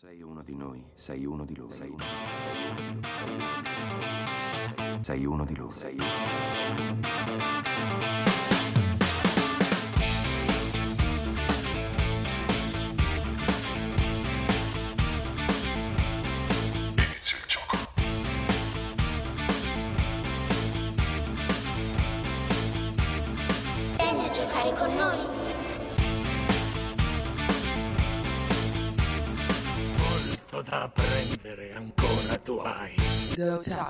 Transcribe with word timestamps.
Sei 0.00 0.22
uno 0.22 0.44
di 0.44 0.54
noi, 0.54 0.80
sei 0.94 1.26
uno 1.26 1.44
di 1.44 1.56
loro. 1.56 1.72
Sei 1.72 1.88
uno, 1.88 2.04
sei 5.00 5.24
uno 5.26 5.44
di 5.44 5.56
loro. 5.56 5.70
Sei 5.70 5.94
uno. 5.96 6.06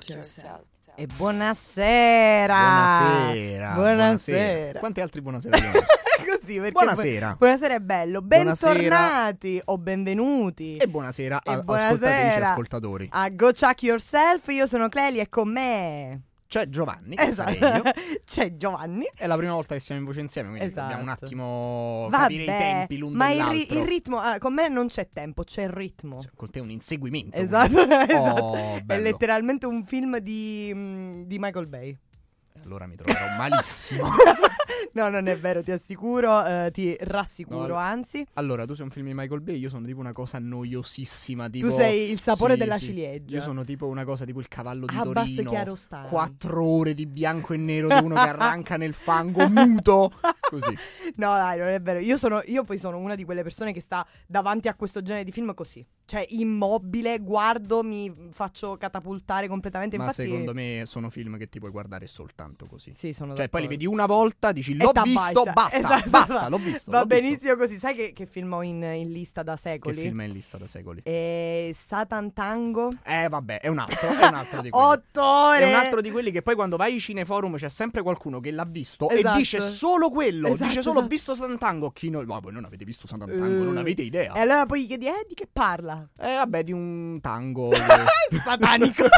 Yourself. 0.07 0.63
E 0.95 1.07
buonasera. 1.07 2.55
Buonasera. 2.55 3.73
Buonasera. 3.75 4.79
Quanti 4.81 5.01
altri 5.01 5.21
buonasera? 5.21 5.57
abbiamo? 5.57 5.79
Così 6.29 6.57
perché 6.57 6.73
Buonasera. 6.73 7.31
bu- 7.31 7.37
buonasera 7.39 7.75
è 7.75 7.81
bello. 7.81 8.21
Buonasera. 8.23 8.73
Bentornati 8.75 9.61
o 9.67 9.79
benvenuti 9.79 10.77
e 10.77 10.87
buonasera 10.89 11.41
E 11.43 11.51
a 11.53 11.63
buonasera. 11.63 11.93
ascoltatrici 11.95 12.39
e 12.39 12.43
ascoltatori. 12.43 13.09
a 13.13 13.29
Go 13.31 13.53
Chuck 13.53 13.83
Yourself. 13.85 14.49
Io 14.49 14.67
sono 14.67 14.89
Cleli 14.89 15.21
e 15.21 15.29
con 15.29 15.51
me 15.51 16.23
C'è 16.49 16.67
Giovanni, 16.71 17.15
esatto. 17.19 17.83
c'è 18.25 18.57
Giovanni. 18.57 19.07
È 19.15 19.27
la 19.27 19.37
prima 19.37 19.53
volta 19.53 19.75
che 19.75 19.81
siamo 19.81 20.01
in 20.01 20.07
voce 20.07 20.21
insieme, 20.21 20.49
quindi 20.49 20.67
Esatto. 20.69 20.81
dobbiamo 20.89 21.03
un 21.03 21.09
attimo 21.11 22.09
capire 22.11 22.43
i 22.43 22.47
Vabbè, 22.47 22.59
tempi 22.59 22.97
l'un 22.97 23.13
ma 23.13 23.31
il, 23.31 23.45
ri- 23.45 23.73
il 23.75 23.85
ritmo 23.85 24.19
ah, 24.19 24.39
con 24.39 24.55
me 24.55 24.69
non 24.69 24.87
c'è 24.87 25.11
tempo, 25.13 25.45
c'è 25.45 25.65
il 25.65 25.69
ritmo. 25.69 26.23
Cioè, 26.23 26.31
con 26.35 26.51
te 26.51 26.61
è 26.61 26.63
un 26.63 26.71
inseguimento. 26.71 27.37
Esatto, 27.37 27.75
quindi. 27.75 27.95
esatto. 28.13 28.47
Oh, 28.59 28.81
È 28.87 28.99
letteralmente 28.99 29.67
un 29.67 29.85
film 29.85 30.17
di, 30.21 30.73
mm, 30.75 31.23
di 31.25 31.39
Michael 31.39 31.67
Bay. 31.67 31.95
Allora 32.65 32.87
mi 32.87 32.97
troverò 32.97 33.37
malissimo. 33.37 34.09
No, 34.99 35.09
non 35.09 35.29
è 35.29 35.39
vero, 35.39 35.63
ti 35.63 35.71
assicuro, 35.71 36.45
eh, 36.45 36.71
ti 36.73 36.97
rassicuro, 36.99 37.69
No, 37.69 37.75
anzi. 37.77 38.27
allora, 38.33 38.65
tu 38.65 38.75
sei 38.75 38.85
un 38.85 38.91
film 38.91 39.07
di 39.07 39.15
Michael 39.15 39.41
Bay, 39.41 39.57
io 39.57 39.69
sono 39.69 39.87
tipo 39.87 40.01
una 40.01 40.13
cosa 40.13 40.39
noiosissima. 40.41 41.49
Tipo... 41.49 41.69
Tu 41.69 41.73
sei 41.73 42.11
il 42.11 42.19
sapore 42.19 42.57
della 42.57 42.79
ciliegia. 42.79 43.37
Io 43.37 43.41
sono 43.41 43.65
tipo 43.65 43.87
una 43.87 44.05
cosa 44.05 44.25
tipo 44.25 44.41
il 44.41 44.49
cavallo 44.49 44.87
di 44.87 44.97
Abbas 44.97 45.31
Torino. 45.31 45.51
Chiarostami. 45.51 46.09
Quattro 46.09 46.65
ore 46.65 46.95
di 46.95 47.07
bianco 47.07 47.53
e 47.53 47.57
nero 47.59 47.87
di 47.87 48.05
uno 48.05 48.15
che 48.17 48.21
arranca 48.21 48.77
nel 48.77 48.93
fango 48.93 49.49
muto. 49.49 50.13
Così. 50.41 50.77
No, 51.19 51.35
dai, 51.35 51.59
non 51.59 51.69
è 51.69 51.81
vero. 51.81 51.99
Io, 51.99 52.17
sono, 52.17 52.41
io 52.45 52.65
poi 52.65 52.79
sono 52.79 52.99
una 52.99 53.15
di 53.15 53.25
quelle 53.25 53.43
persone 53.43 53.73
che 53.73 53.81
sta 53.81 54.07
davanti 54.27 54.69
a 54.69 54.75
questo 54.75 55.03
genere 55.03 55.25
di 55.25 55.33
film 55.33 55.53
così. 55.55 55.85
Cioè, 56.09 56.25
immobile, 56.31 57.19
guardo, 57.19 57.83
mi 57.83 58.11
faccio 58.31 58.79
catapultare 58.79 59.47
completamente. 59.47 59.99
Ma 59.99 60.05
Infatti, 60.05 60.25
secondo 60.27 60.55
me 60.55 60.85
sono 60.87 61.11
film 61.11 61.37
che 61.37 61.51
ti 61.51 61.59
puoi 61.59 61.71
guardare 61.71 62.07
soltanto 62.07 62.65
così. 62.65 62.93
Sì, 62.95 63.13
sono 63.13 63.35
Cioè, 63.35 63.51
poi 63.51 63.61
li 63.61 63.67
d'accordo. 63.67 63.69
vedi 63.69 63.87
una 63.87 64.07
volta, 64.07 64.51
dici 64.53 64.75
l'ho 64.75 64.91
visto, 65.05 65.43
basta, 65.53 65.77
Esatto, 65.77 66.09
basta, 66.09 66.41
va- 66.41 66.49
l'ho 66.49 66.57
visto. 66.57 66.91
Va 66.91 67.01
l'ho 67.01 67.05
visto. 67.05 67.23
benissimo 67.23 67.57
così. 67.57 67.77
Sai 67.77 67.95
che, 67.95 68.13
che 68.15 68.25
film 68.25 68.51
ho 68.55 68.63
in, 68.63 68.83
in 68.83 69.13
lista 69.13 69.43
da 69.43 69.53
Che 69.53 69.61
secoli? 69.61 69.97
film 70.01 70.23
è 70.23 70.25
in 70.25 70.33
lista 70.33 70.57
da 70.57 70.67
secoli? 70.67 71.03
Eh, 71.05 71.75
Satan 71.79 72.33
Tango. 72.33 72.95
Eh, 73.05 73.29
vabbè, 73.29 73.61
è 73.61 73.69
un 73.69 73.79
altro, 73.79 74.09
è 74.09 74.27
un 74.29 74.35
altro 74.35 74.63
di 74.63 74.71
quelli. 74.71 74.87
Otto 74.87 75.23
ore. 75.23 75.61
È 75.61 75.69
un 75.69 75.75
altro 75.75 76.01
di 76.01 76.11
quelli 76.11 76.31
che 76.31 76.41
poi 76.41 76.55
quando 76.55 76.79
vai 76.79 76.95
ai 76.95 77.01
cineforum 77.01 77.57
c'è 77.59 77.69
sempre 77.69 78.01
qualcuno 78.01 78.41
che 78.41 78.51
l'ha 78.51 78.65
visto 78.65 79.11
Esatto. 79.11 79.35
e 79.37 79.39
dice 79.39 79.61
solo 79.61 80.09
quello. 80.09 80.49
Esatto, 80.49 80.65
dice 80.65 80.81
solo 80.81 80.95
ho 80.95 80.99
esatto. 81.01 81.07
visto 81.15 81.35
Santango. 81.35 81.91
Chi 81.91 82.09
non... 82.09 82.25
Ma 82.25 82.39
voi 82.39 82.53
non 82.55 82.65
avete 82.65 82.87
visto 82.87 83.07
Santango, 83.07 83.35
Eh. 83.35 83.37
non 83.49 83.77
avete 83.77 84.01
idea. 84.01 84.33
E 84.33 84.41
allora 84.41 84.65
poi 84.65 84.85
gli 84.85 84.87
chiedi, 84.87 85.07
eh, 85.07 85.27
di 85.29 85.35
che 85.35 85.47
parla? 85.53 85.97
Eh, 86.19 86.35
vabbè, 86.35 86.65
di 86.65 86.73
un 86.73 87.19
tango. 87.21 87.71
Satanico. 88.45 89.05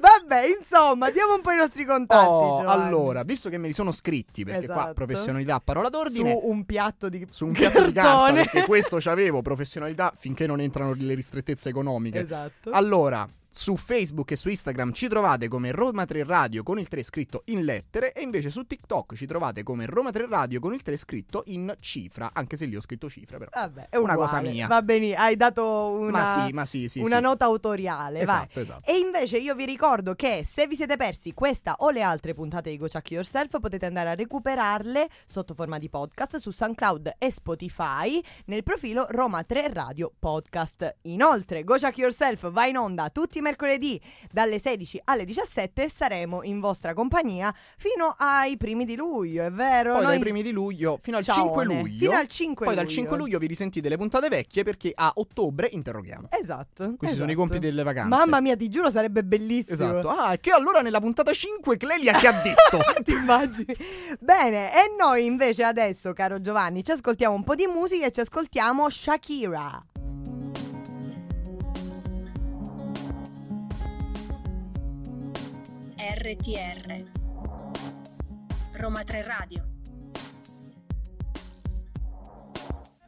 Vabbè, 0.00 0.46
insomma, 0.58 1.10
diamo 1.10 1.34
un 1.34 1.42
po' 1.42 1.50
i 1.50 1.56
nostri 1.56 1.84
contatti. 1.84 2.26
Oh, 2.26 2.60
allora, 2.60 3.22
visto 3.22 3.50
che 3.50 3.58
me 3.58 3.66
li 3.66 3.72
sono 3.72 3.92
scritti, 3.92 4.44
perché 4.44 4.64
qua 4.64 4.74
Esatto. 4.74 4.92
professionalità 4.94 5.56
a 5.56 5.60
parola 5.60 5.90
d'ordine. 5.90 6.30
Su 6.32 6.48
un 6.48 6.64
piatto 6.64 7.08
di 7.08 7.26
su 7.28 7.46
un 7.46 7.52
piatto 7.52 7.84
di 7.84 7.92
carta, 7.92 8.32
perché 8.32 8.64
questo 8.64 8.96
c'avevo 9.00 9.42
professionalità 9.42 10.12
finché 10.16 10.46
non 10.46 10.60
entrano 10.60 10.94
le 10.96 11.14
ristrettezze 11.14 11.68
economiche. 11.68 12.20
Esatto. 12.20 12.70
Allora, 12.70 13.28
su 13.60 13.76
Facebook 13.76 14.30
e 14.30 14.36
su 14.36 14.48
Instagram 14.48 14.92
ci 14.92 15.06
trovate 15.06 15.46
come 15.46 15.70
Roma 15.70 16.06
3 16.06 16.24
Radio 16.24 16.62
con 16.62 16.78
il 16.78 16.88
3 16.88 17.02
scritto 17.02 17.42
in 17.46 17.62
lettere 17.62 18.14
e 18.14 18.22
invece 18.22 18.48
su 18.48 18.64
TikTok 18.64 19.14
ci 19.14 19.26
trovate 19.26 19.62
come 19.62 19.84
Roma 19.84 20.10
3 20.10 20.26
Radio 20.28 20.60
con 20.60 20.72
il 20.72 20.80
3 20.80 20.96
scritto 20.96 21.42
in 21.48 21.76
cifra, 21.78 22.30
anche 22.32 22.56
se 22.56 22.64
lì 22.64 22.74
ho 22.74 22.80
scritto 22.80 23.10
cifra 23.10 23.36
però. 23.36 23.50
Vabbè, 23.52 23.88
è 23.90 23.96
Una 23.96 24.14
uguale. 24.14 24.30
cosa 24.30 24.40
mia. 24.40 24.66
Va 24.66 24.80
bene, 24.80 25.14
hai 25.14 25.36
dato 25.36 25.90
una, 25.90 26.10
ma 26.10 26.46
sì, 26.46 26.52
ma 26.54 26.64
sì, 26.64 26.88
sì, 26.88 27.00
una 27.00 27.20
nota 27.20 27.44
autoriale. 27.44 28.20
Esatto, 28.20 28.60
esatto. 28.60 28.90
E 28.90 28.96
invece 28.96 29.36
io 29.36 29.54
vi 29.54 29.66
ricordo 29.66 30.14
che 30.14 30.42
se 30.46 30.66
vi 30.66 30.74
siete 30.74 30.96
persi 30.96 31.34
questa 31.34 31.74
o 31.80 31.90
le 31.90 32.00
altre 32.00 32.32
puntate 32.32 32.70
di 32.70 32.78
Go 32.78 32.88
Chuck 32.88 33.10
Yourself 33.10 33.60
potete 33.60 33.84
andare 33.84 34.08
a 34.08 34.14
recuperarle 34.14 35.06
sotto 35.26 35.52
forma 35.52 35.78
di 35.78 35.90
podcast 35.90 36.38
su 36.38 36.50
SoundCloud 36.50 37.16
e 37.18 37.30
Spotify 37.30 38.18
nel 38.46 38.62
profilo 38.62 39.04
Roma 39.10 39.44
3 39.44 39.70
Radio 39.70 40.10
Podcast. 40.18 40.96
Inoltre 41.02 41.62
Go 41.62 41.76
Chuck 41.76 41.98
Yourself 41.98 42.50
va 42.50 42.64
in 42.64 42.78
onda 42.78 43.10
tutti 43.10 43.36
i 43.36 43.40
mercoledì 43.42 43.48
dalle 44.30 44.58
16 44.58 45.00
alle 45.04 45.24
17 45.24 45.84
e 45.84 45.90
saremo 45.90 46.42
in 46.42 46.60
vostra 46.60 46.94
compagnia 46.94 47.54
fino 47.76 48.14
ai 48.18 48.56
primi 48.56 48.84
di 48.84 48.96
luglio, 48.96 49.44
è 49.44 49.50
vero? 49.50 49.94
Poi 49.94 50.02
Noi- 50.02 50.10
dai 50.12 50.20
primi 50.20 50.42
di 50.42 50.52
luglio 50.52 50.98
fino 51.00 51.16
al 51.16 51.24
Ciaone. 51.24 51.42
5 51.42 51.64
luglio. 51.64 51.98
Fino 51.98 52.18
al 52.18 52.26
5 52.28 52.66
Poi 52.66 52.74
dal 52.74 52.84
luglio. 52.84 52.96
5 52.96 53.16
luglio 53.16 53.38
vi 53.38 53.46
risentite 53.46 53.88
le 53.88 53.96
puntate 53.96 54.28
vecchie 54.28 54.62
perché 54.62 54.92
a 54.94 55.12
ottobre 55.16 55.68
interroghiamo. 55.70 56.28
Esatto. 56.30 56.94
Questi 56.96 57.16
sono 57.16 57.30
i 57.30 57.32
esatto. 57.32 57.46
compiti 57.46 57.66
delle 57.66 57.82
vacanze. 57.82 58.08
Mamma 58.08 58.40
mia, 58.40 58.56
ti 58.56 58.68
giuro, 58.68 58.90
sarebbe 58.90 59.22
bellissimo. 59.24 59.74
Esatto. 59.74 60.08
Ah, 60.08 60.32
e 60.34 60.40
che 60.40 60.50
allora 60.50 60.80
nella 60.80 61.00
puntata 61.00 61.32
5 61.32 61.76
Clelia 61.76 62.18
che 62.18 62.26
ha 62.26 62.32
detto? 62.42 62.78
Ti 63.02 63.12
immagini? 63.12 63.74
Bene, 64.18 64.72
e 64.72 64.94
noi 64.98 65.24
invece 65.24 65.64
adesso, 65.64 66.12
caro 66.12 66.40
Giovanni, 66.40 66.84
ci 66.84 66.92
ascoltiamo 66.92 67.34
un 67.34 67.44
po' 67.44 67.54
di 67.54 67.66
musica 67.66 68.06
e 68.06 68.10
ci 68.10 68.20
ascoltiamo 68.20 68.88
Shakira. 68.88 69.84
RTR 76.22 77.02
Roma 78.72 79.02
3 79.02 79.22
Radio 79.22 79.64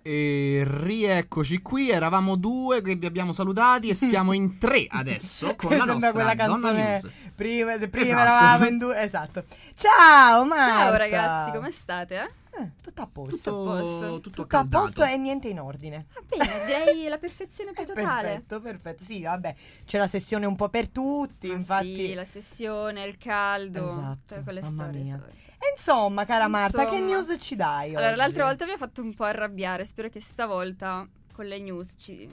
E 0.01 0.65
rieccoci 0.67 1.61
qui, 1.61 1.91
eravamo 1.91 2.37
due 2.37 2.81
che 2.81 2.95
vi 2.95 3.05
abbiamo 3.05 3.33
salutati 3.35 3.91
e 3.91 3.95
siamo 3.95 4.33
in 4.33 4.57
tre 4.59 4.87
adesso 4.89 5.55
con 5.61 5.77
la 5.77 5.85
nostra 5.85 6.13
quella 6.13 6.35
Donna 6.35 6.53
canzone 6.73 6.83
News. 6.91 7.09
prima, 7.35 7.79
se 7.79 7.89
prima 7.91 8.07
Esatto. 8.07 8.23
eravamo 8.23 8.67
in 8.67 8.79
due. 8.79 9.03
Esatto. 9.03 9.45
Ciao, 9.75 10.45
Marta. 10.47 10.67
Ciao 10.67 10.97
ragazzi, 10.97 11.51
come 11.53 11.71
state? 11.71 12.15
Eh? 12.19 12.42
Eh, 12.55 12.71
tutto 12.83 13.03
a 13.03 13.07
posto. 13.07 13.37
Tutto, 13.37 13.65
posto. 13.65 14.21
tutto, 14.21 14.43
Tutto 14.43 14.57
a 14.59 14.67
posto 14.69 15.05
e 15.05 15.17
niente 15.17 15.49
in 15.49 15.59
ordine. 15.59 16.07
Va 16.15 16.21
bene, 16.37 16.65
direi 16.67 17.09
la 17.09 17.17
perfezione 17.19 17.73
più 17.75 17.85
totale. 17.85 18.29
Perfetto, 18.29 18.61
perfetto. 18.61 19.05
Sì, 19.05 19.23
vabbè, 19.23 19.55
c'è 19.87 19.99
la 19.99 20.07
sessione 20.07 20.45
un 20.45 20.55
po' 20.57 20.69
per 20.69 20.89
tutti, 20.89 21.49
Ma 21.49 21.55
infatti. 21.55 21.95
Sì, 21.97 22.15
la 22.15 22.25
sessione, 22.27 23.05
il 23.05 23.17
caldo, 23.17 23.89
Esatto, 23.89 24.43
quelle 24.43 24.61
mamma 24.61 24.83
storie. 24.85 25.01
mia. 25.03 25.25
E 25.63 25.75
insomma, 25.77 26.25
cara 26.25 26.49
Marta, 26.49 26.85
che 26.89 26.97
Insomma. 26.97 27.07
news 27.21 27.37
ci 27.41 27.57
dai? 27.57 27.91
Allora, 27.91 28.09
oggi? 28.09 28.17
l'altra 28.17 28.45
volta 28.45 28.65
mi 28.67 28.73
ha 28.73 28.77
fatto 28.77 29.01
un 29.01 29.15
po' 29.15 29.25
arrabbiare. 29.25 29.85
Spero 29.85 30.09
che 30.09 30.21
stavolta 30.21 31.09
con 31.33 31.47
le 31.47 31.59
news 31.59 31.95
ci 31.97 32.29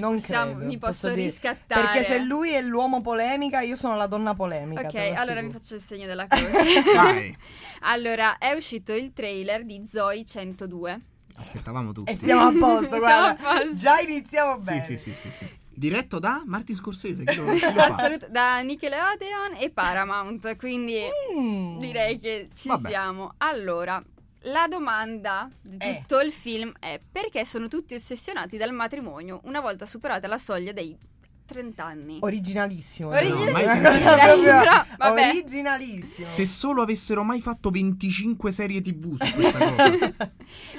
non 0.00 0.18
possiamo, 0.20 0.52
credo, 0.54 0.66
mi 0.66 0.78
posso, 0.78 1.08
dire. 1.10 1.22
riscattare. 1.22 1.82
Perché 2.00 2.04
se 2.12 2.18
lui 2.20 2.50
è 2.52 2.62
l'uomo 2.62 3.00
polemica, 3.00 3.60
io 3.60 3.76
sono 3.76 3.96
la 3.96 4.06
donna 4.06 4.34
polemica. 4.34 4.86
Ok, 4.88 4.94
allora 4.94 5.14
mi 5.40 5.48
assicuro. 5.48 5.50
faccio 5.50 5.74
il 5.74 5.80
segno 5.80 6.06
della 6.06 6.26
croce. 6.26 6.82
Vai. 6.94 7.36
allora, 7.80 8.38
è 8.38 8.52
uscito 8.52 8.92
il 8.94 9.12
trailer 9.12 9.64
di 9.64 9.86
Zoe 9.90 10.24
102. 10.24 11.00
Aspettavamo 11.36 11.92
tutti. 11.92 12.10
E 12.12 12.16
siamo 12.16 12.42
a 12.48 12.52
posto, 12.58 12.88
Siamo 12.96 12.98
guarda. 12.98 13.28
a 13.30 13.34
posto. 13.60 13.76
Già 13.76 13.98
iniziamo 14.00 14.60
Sì, 14.60 14.66
bene. 14.68 14.80
sì, 14.82 14.96
sì, 14.96 15.14
sì, 15.14 15.30
sì. 15.30 15.60
Diretto 15.74 16.18
da 16.18 16.42
Martin 16.44 16.76
Scorsese, 16.76 17.24
chi 17.24 17.34
lo, 17.34 17.44
chi 17.54 17.60
lo 17.60 17.70
fa? 17.72 17.86
Assolut- 17.86 18.28
da 18.28 18.60
Nickelodeon 18.60 19.54
e 19.58 19.70
Paramount, 19.70 20.56
quindi 20.56 21.00
Mm. 21.34 21.78
direi 21.78 22.18
che 22.18 22.48
ci 22.54 22.68
Vabbè. 22.68 22.88
siamo. 22.90 23.32
Allora, 23.38 24.00
la 24.44 24.66
domanda 24.68 25.48
di 25.60 25.76
Eh. 25.78 25.98
tutto 26.00 26.20
il 26.20 26.32
film 26.32 26.72
è 26.78 27.00
perché 27.10 27.44
sono 27.44 27.68
tutti 27.68 27.94
ossessionati 27.94 28.56
dal 28.56 28.72
matrimonio 28.72 29.40
una 29.44 29.60
volta 29.60 29.86
superata 29.86 30.26
la 30.26 30.38
soglia 30.38 30.72
dei 30.72 30.96
30 31.46 31.84
anni. 31.84 32.18
Originalissimo. 32.20 33.08
Originalissimo, 33.10 33.80
Proprio 33.80 34.36
sentito. 34.36 34.42
Però, 34.42 34.84
vabbè. 34.98 35.28
Originalissimo. 35.28 36.26
Se 36.26 36.46
solo 36.46 36.82
avessero 36.82 37.22
mai 37.22 37.40
fatto 37.40 37.70
25 37.70 38.52
serie 38.52 38.80
TV 38.82 39.16
su 39.16 39.32
questa 39.32 39.58
cosa. 39.70 40.12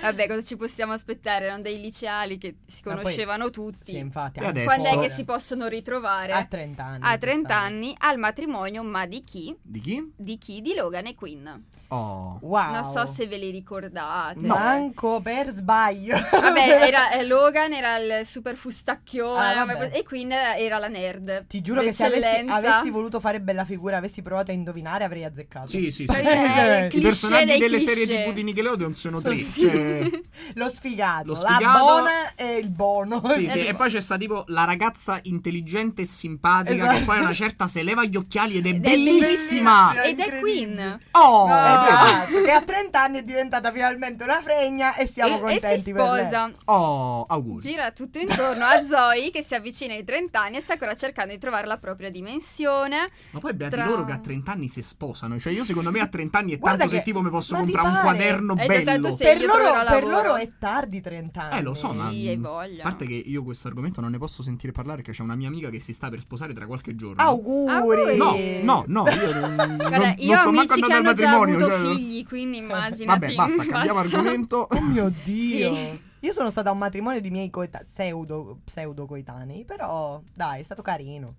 Vabbè, 0.01 0.27
cosa 0.27 0.41
ci 0.41 0.57
possiamo 0.57 0.93
aspettare? 0.93 1.45
Erano 1.45 1.61
dei 1.61 1.79
liceali 1.79 2.37
che 2.37 2.55
si 2.65 2.81
Ma 2.85 2.93
poi- 2.93 3.01
conoscevano 3.03 3.49
tutti. 3.49 3.91
Sì, 3.91 3.97
infatti. 3.97 4.39
E 4.39 4.45
adesso- 4.45 4.65
Quando 4.65 4.89
è 4.89 5.03
che 5.05 5.09
si 5.09 5.23
possono 5.23 5.67
ritrovare? 5.67 6.31
A 6.33 6.45
30 6.45 6.83
anni. 6.83 6.99
A 7.03 7.17
30 7.17 7.19
giustamente. 7.19 7.53
anni 7.53 7.95
al 7.99 8.17
matrimonio, 8.17 8.83
ma 8.83 9.05
di 9.05 9.23
chi? 9.23 9.55
Di 9.61 9.79
chi? 9.79 10.13
Di 10.15 10.37
chi? 10.37 10.61
Di 10.61 10.73
Logan 10.75 11.05
e 11.07 11.15
Queen. 11.15 11.63
Oh. 11.89 12.39
Wow. 12.41 12.71
Non 12.71 12.83
so 12.85 13.05
se 13.05 13.27
ve 13.27 13.37
li 13.37 13.51
ricordate. 13.51 14.39
Manco 14.39 15.19
per 15.21 15.49
sbaglio. 15.49 16.17
Vabbè, 16.31 16.81
era, 16.87 17.11
eh, 17.11 17.23
Logan 17.23 17.71
era 17.71 17.97
il 17.97 18.25
super 18.25 18.55
fustacchione 18.55 19.39
Ah, 19.39 19.87
e 19.91 20.01
Queen 20.03 20.31
era, 20.31 20.52
era 20.57 20.77
la 20.77 20.87
nerd. 20.87 21.45
Ti 21.47 21.61
giuro 21.61 21.81
che 21.81 21.93
se 21.93 22.05
avessi, 22.05 22.45
avessi 22.47 22.89
voluto 22.89 23.19
fare 23.19 23.39
bella 23.41 23.65
figura, 23.65 23.97
avessi 23.97 24.21
provato 24.21 24.51
a 24.51 24.53
indovinare, 24.53 25.03
avrei 25.03 25.23
azzeccato. 25.25 25.67
Sì, 25.67 25.91
sì, 25.91 26.05
sì. 26.05 26.13
Sì. 26.13 26.19
eh, 26.19 26.87
il 26.91 26.99
I 26.99 27.01
personaggi 27.01 27.57
delle 27.57 27.77
cliché. 27.77 27.95
serie 27.95 28.23
TV 28.25 28.33
di 28.33 28.43
Nickelodeon 28.43 28.95
sono 28.95 29.21
tre. 29.21 29.37
sì. 29.39 29.61
Cioè... 29.61 30.09
Lo 30.55 30.69
sfigato, 30.69 31.27
Lo 31.27 31.33
la 31.33 31.39
sfigato- 31.55 31.79
buona 31.79 32.33
e 32.35 32.57
il 32.57 32.69
bono. 32.69 33.21
Sì, 33.33 33.49
sì, 33.49 33.59
e 33.65 33.73
poi 33.73 33.89
c'è 33.89 34.01
sta 34.01 34.17
tipo 34.17 34.43
la 34.47 34.63
ragazza 34.65 35.19
intelligente 35.23 36.01
e 36.03 36.05
simpatica 36.05 36.73
Esatto. 36.75 36.97
che 36.97 37.03
poi 37.03 37.19
una 37.19 37.33
certa 37.33 37.67
se 37.67 37.83
leva 37.83 38.03
gli 38.05 38.15
occhiali 38.15 38.57
ed 38.57 38.65
è 38.65 38.69
Ed 38.69 38.75
è 38.75 38.79
bellissima. 38.79 39.91
bellissima. 39.93 40.01
Ed 40.03 40.19
è. 40.19 40.39
Queen. 40.39 40.99
Oh! 41.11 41.45
Esatto, 41.47 42.41
che 42.43 42.51
a 42.51 42.61
30 42.61 43.01
anni 43.01 43.17
è 43.19 43.23
diventata 43.23 43.71
finalmente 43.71 44.23
una 44.23 44.41
fregna 44.41 44.95
e 44.95 45.07
siamo 45.07 45.37
E 45.37 45.39
contenti 45.39 45.81
si 45.83 45.91
per 45.93 46.01
lei. 46.03 46.19
sposa. 46.25 46.51
Oh, 46.65 47.25
auguri. 47.27 47.61
Gira 47.61 47.91
tutto 47.91 48.19
intorno 48.19 48.65
a 48.65 48.83
Zoe 48.85 49.31
che 49.31 49.41
si 49.43 49.55
avvicina 49.55 49.93
ai 49.93 50.03
30 50.03 50.39
anni 50.39 50.42
e 50.51 50.59
sta 50.61 50.73
ancora 50.73 50.93
cercando 50.95 51.33
di 51.33 51.39
trovare 51.39 51.67
la 51.67 51.77
propria 51.77 52.09
dimensione. 52.09 53.09
Ma 53.31 53.39
poi 53.39 53.53
beati 53.53 53.75
Tra- 53.75 53.85
loro 53.85 54.03
che 54.05 54.11
a 54.11 54.19
30 54.19 54.51
anni 54.51 54.67
si 54.67 54.81
sposano. 54.81 55.39
Cioè, 55.39 55.53
io 55.53 55.63
secondo 55.63 55.91
me 55.91 55.99
a 55.99 56.07
30 56.07 56.37
anni 56.39 56.53
è 56.53 56.57
Guarda 56.59 56.79
tanto 56.79 56.93
che- 56.93 56.99
se 56.99 57.05
tipo 57.05 57.21
mi 57.21 57.29
posso 57.29 57.55
comprare 57.55 57.87
un 57.87 57.99
quaderno 58.01 58.55
Eh, 58.57 58.83
bello. 58.83 59.15
Per 59.15 59.41
loro, 59.45 59.83
per 59.89 60.03
loro 60.05 60.35
è 60.35 60.51
tardi 60.59 61.01
30 61.01 61.41
anni. 61.43 61.57
Eh, 61.57 61.61
lo 61.61 61.73
so, 61.73 61.91
Sì, 61.91 61.97
ma. 61.97 62.07
hai 62.07 62.37
voglia. 62.37 62.79
A 62.83 62.87
parte 62.89 63.05
che 63.05 63.13
io 63.13 63.43
questo 63.43 63.67
argomento 63.67 64.01
non 64.01 64.11
ne 64.11 64.17
posso 64.17 64.43
sentire 64.43 64.71
parlare, 64.71 64.97
perché 65.01 65.11
c'è 65.13 65.23
una 65.23 65.35
mia 65.35 65.47
amica 65.47 65.69
che 65.69 65.79
si 65.79 65.93
sta 65.93 66.09
per 66.09 66.19
sposare 66.19 66.53
tra 66.53 66.65
qualche 66.65 66.95
giorno. 66.95 67.21
Auguri. 67.21 68.17
No, 68.17 68.35
no, 68.63 68.83
no, 68.87 69.09
io 69.09 69.33
non, 69.39 69.55
Guarda, 69.77 69.97
non, 69.97 70.15
io 70.17 70.35
non 70.43 70.57
amici 70.57 70.81
che 70.81 70.93
hanno 70.93 71.13
già 71.13 71.31
avuto 71.31 71.67
cioè- 71.69 71.79
figli, 71.95 72.25
quindi 72.25 72.57
immaginati. 72.63 73.19
Vabbè, 73.19 73.33
basta, 73.35 73.65
cambiamo 73.65 73.99
Basta. 73.99 74.17
argomento. 74.17 74.67
Oh 74.71 74.81
mio 74.81 75.11
Dio. 75.23 75.73
Sì. 75.73 76.11
Io 76.23 76.31
sono 76.31 76.49
stata 76.49 76.69
a 76.69 76.71
un 76.71 76.77
matrimonio 76.77 77.19
di 77.19 77.29
miei 77.29 77.49
coeta- 77.49 77.81
pseudo, 77.83 78.59
pseudo 78.63 79.05
coetanei, 79.05 79.65
però 79.65 80.21
dai, 80.33 80.61
è 80.61 80.63
stato 80.63 80.81
carino. 80.81 81.35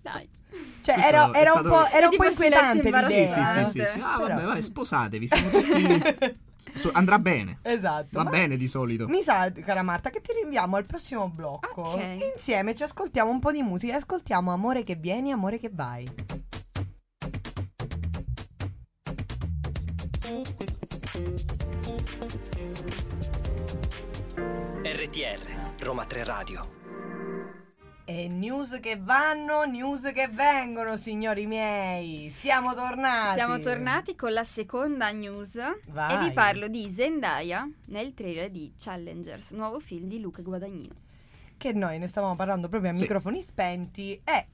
Dai. 0.00 0.28
Cioè, 0.82 0.94
Questo 0.94 1.08
era, 1.12 1.32
era 1.34 1.52
un 1.52 1.58
stato- 1.60 1.68
po', 1.68 1.86
era 1.90 2.08
un 2.08 2.16
po' 2.16 2.24
inquietante 2.24 2.82
Sì, 2.82 2.90
l'idea. 3.08 3.26
sì, 3.26 3.44
sì, 3.44 3.58
eh. 3.58 3.66
sì, 3.66 3.92
sì. 3.92 4.00
Ah, 4.00 4.18
Però- 4.20 4.34
vabbè, 4.36 4.44
vai, 4.46 4.62
sposatevi. 4.62 5.26
Siamo 5.26 5.48
tutti. 5.50 6.38
So- 6.74 6.90
andrà 6.92 7.18
bene. 7.18 7.58
Esatto. 7.62 8.22
Va 8.22 8.24
bene 8.24 8.56
di 8.56 8.68
solito. 8.68 9.08
Mi 9.08 9.22
sa, 9.22 9.50
cara 9.50 9.82
Marta, 9.82 10.10
che 10.10 10.20
ti 10.20 10.32
rinviamo 10.32 10.76
al 10.76 10.84
prossimo 10.86 11.28
blocco. 11.28 11.80
Ok. 11.80 12.18
Insieme 12.34 12.74
ci 12.74 12.82
ascoltiamo 12.84 13.30
un 13.30 13.40
po' 13.40 13.50
di 13.50 13.62
musica. 13.62 13.96
Ascoltiamo 13.96 14.52
Amore 14.52 14.84
che 14.84 14.94
vieni, 14.94 15.32
amore 15.32 15.58
che 15.58 15.70
vai. 15.72 16.06
RTR, 24.82 25.82
Roma 25.84 26.04
3 26.04 26.24
Radio. 26.24 26.78
E 28.04 28.28
news 28.28 28.78
che 28.80 28.98
vanno, 29.00 29.64
news 29.64 30.10
che 30.12 30.28
vengono, 30.28 30.96
signori 30.96 31.46
miei. 31.46 32.30
Siamo 32.30 32.74
tornati. 32.74 33.34
Siamo 33.34 33.58
tornati 33.60 34.16
con 34.16 34.32
la 34.32 34.42
seconda 34.42 35.10
news 35.10 35.58
Vai. 35.88 36.14
e 36.14 36.28
vi 36.28 36.32
parlo 36.32 36.66
di 36.68 36.90
Zendaya 36.90 37.68
nel 37.86 38.14
trailer 38.14 38.50
di 38.50 38.72
Challengers, 38.76 39.50
nuovo 39.52 39.78
film 39.80 40.08
di 40.08 40.20
Luca 40.20 40.42
Guadagnino. 40.42 40.94
Che 41.56 41.72
noi 41.72 41.98
ne 41.98 42.06
stavamo 42.06 42.34
parlando 42.34 42.68
proprio 42.68 42.90
a 42.90 42.94
Sì. 42.94 43.02
microfoni 43.02 43.40
spenti 43.42 44.20
e 44.24 44.46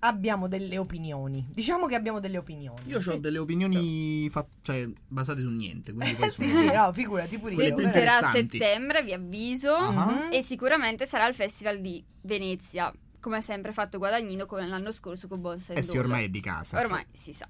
abbiamo 0.00 0.48
delle 0.48 0.78
opinioni. 0.78 1.46
Diciamo 1.50 1.86
che 1.86 1.94
abbiamo 1.94 2.20
delle 2.20 2.38
opinioni. 2.38 2.80
Io 2.86 2.98
ho 3.04 3.16
delle 3.18 3.38
opinioni 3.38 4.28
fat- 4.30 4.48
cioè, 4.62 4.88
basate 5.08 5.40
su 5.40 5.48
niente. 5.50 5.92
Quindi 5.92 6.14
poi 6.14 6.28
Eh, 6.28 6.30
sì, 6.32 6.48
sono- 6.48 6.60
sì, 6.62 6.72
no, 6.74 6.92
figurati 6.92 7.38
pure 7.38 7.52
io. 7.52 7.58
però- 7.58 7.76
Debutterà 7.76 8.18
a 8.18 8.30
settembre, 8.32 9.02
vi 9.02 9.12
avviso, 9.12 9.74
Ah. 9.74 10.28
e 10.30 10.42
sicuramente 10.42 11.06
sarà 11.06 11.24
al 11.24 11.34
Festival 11.34 11.80
di 11.80 12.02
Venezia, 12.22 12.92
come 13.20 13.36
ha 13.38 13.40
sempre 13.42 13.72
fatto 13.72 13.98
Guadagnino 13.98 14.46
come 14.46 14.66
l'anno 14.66 14.92
scorso 14.92 15.28
con 15.28 15.40
Bonsa 15.40 15.74
Eh 15.74 15.82
sì, 15.82 15.98
ormai 15.98 16.24
è 16.24 16.28
di 16.28 16.40
casa. 16.40 16.78
Ormai 16.78 17.04
si 17.12 17.32
sa. 17.32 17.48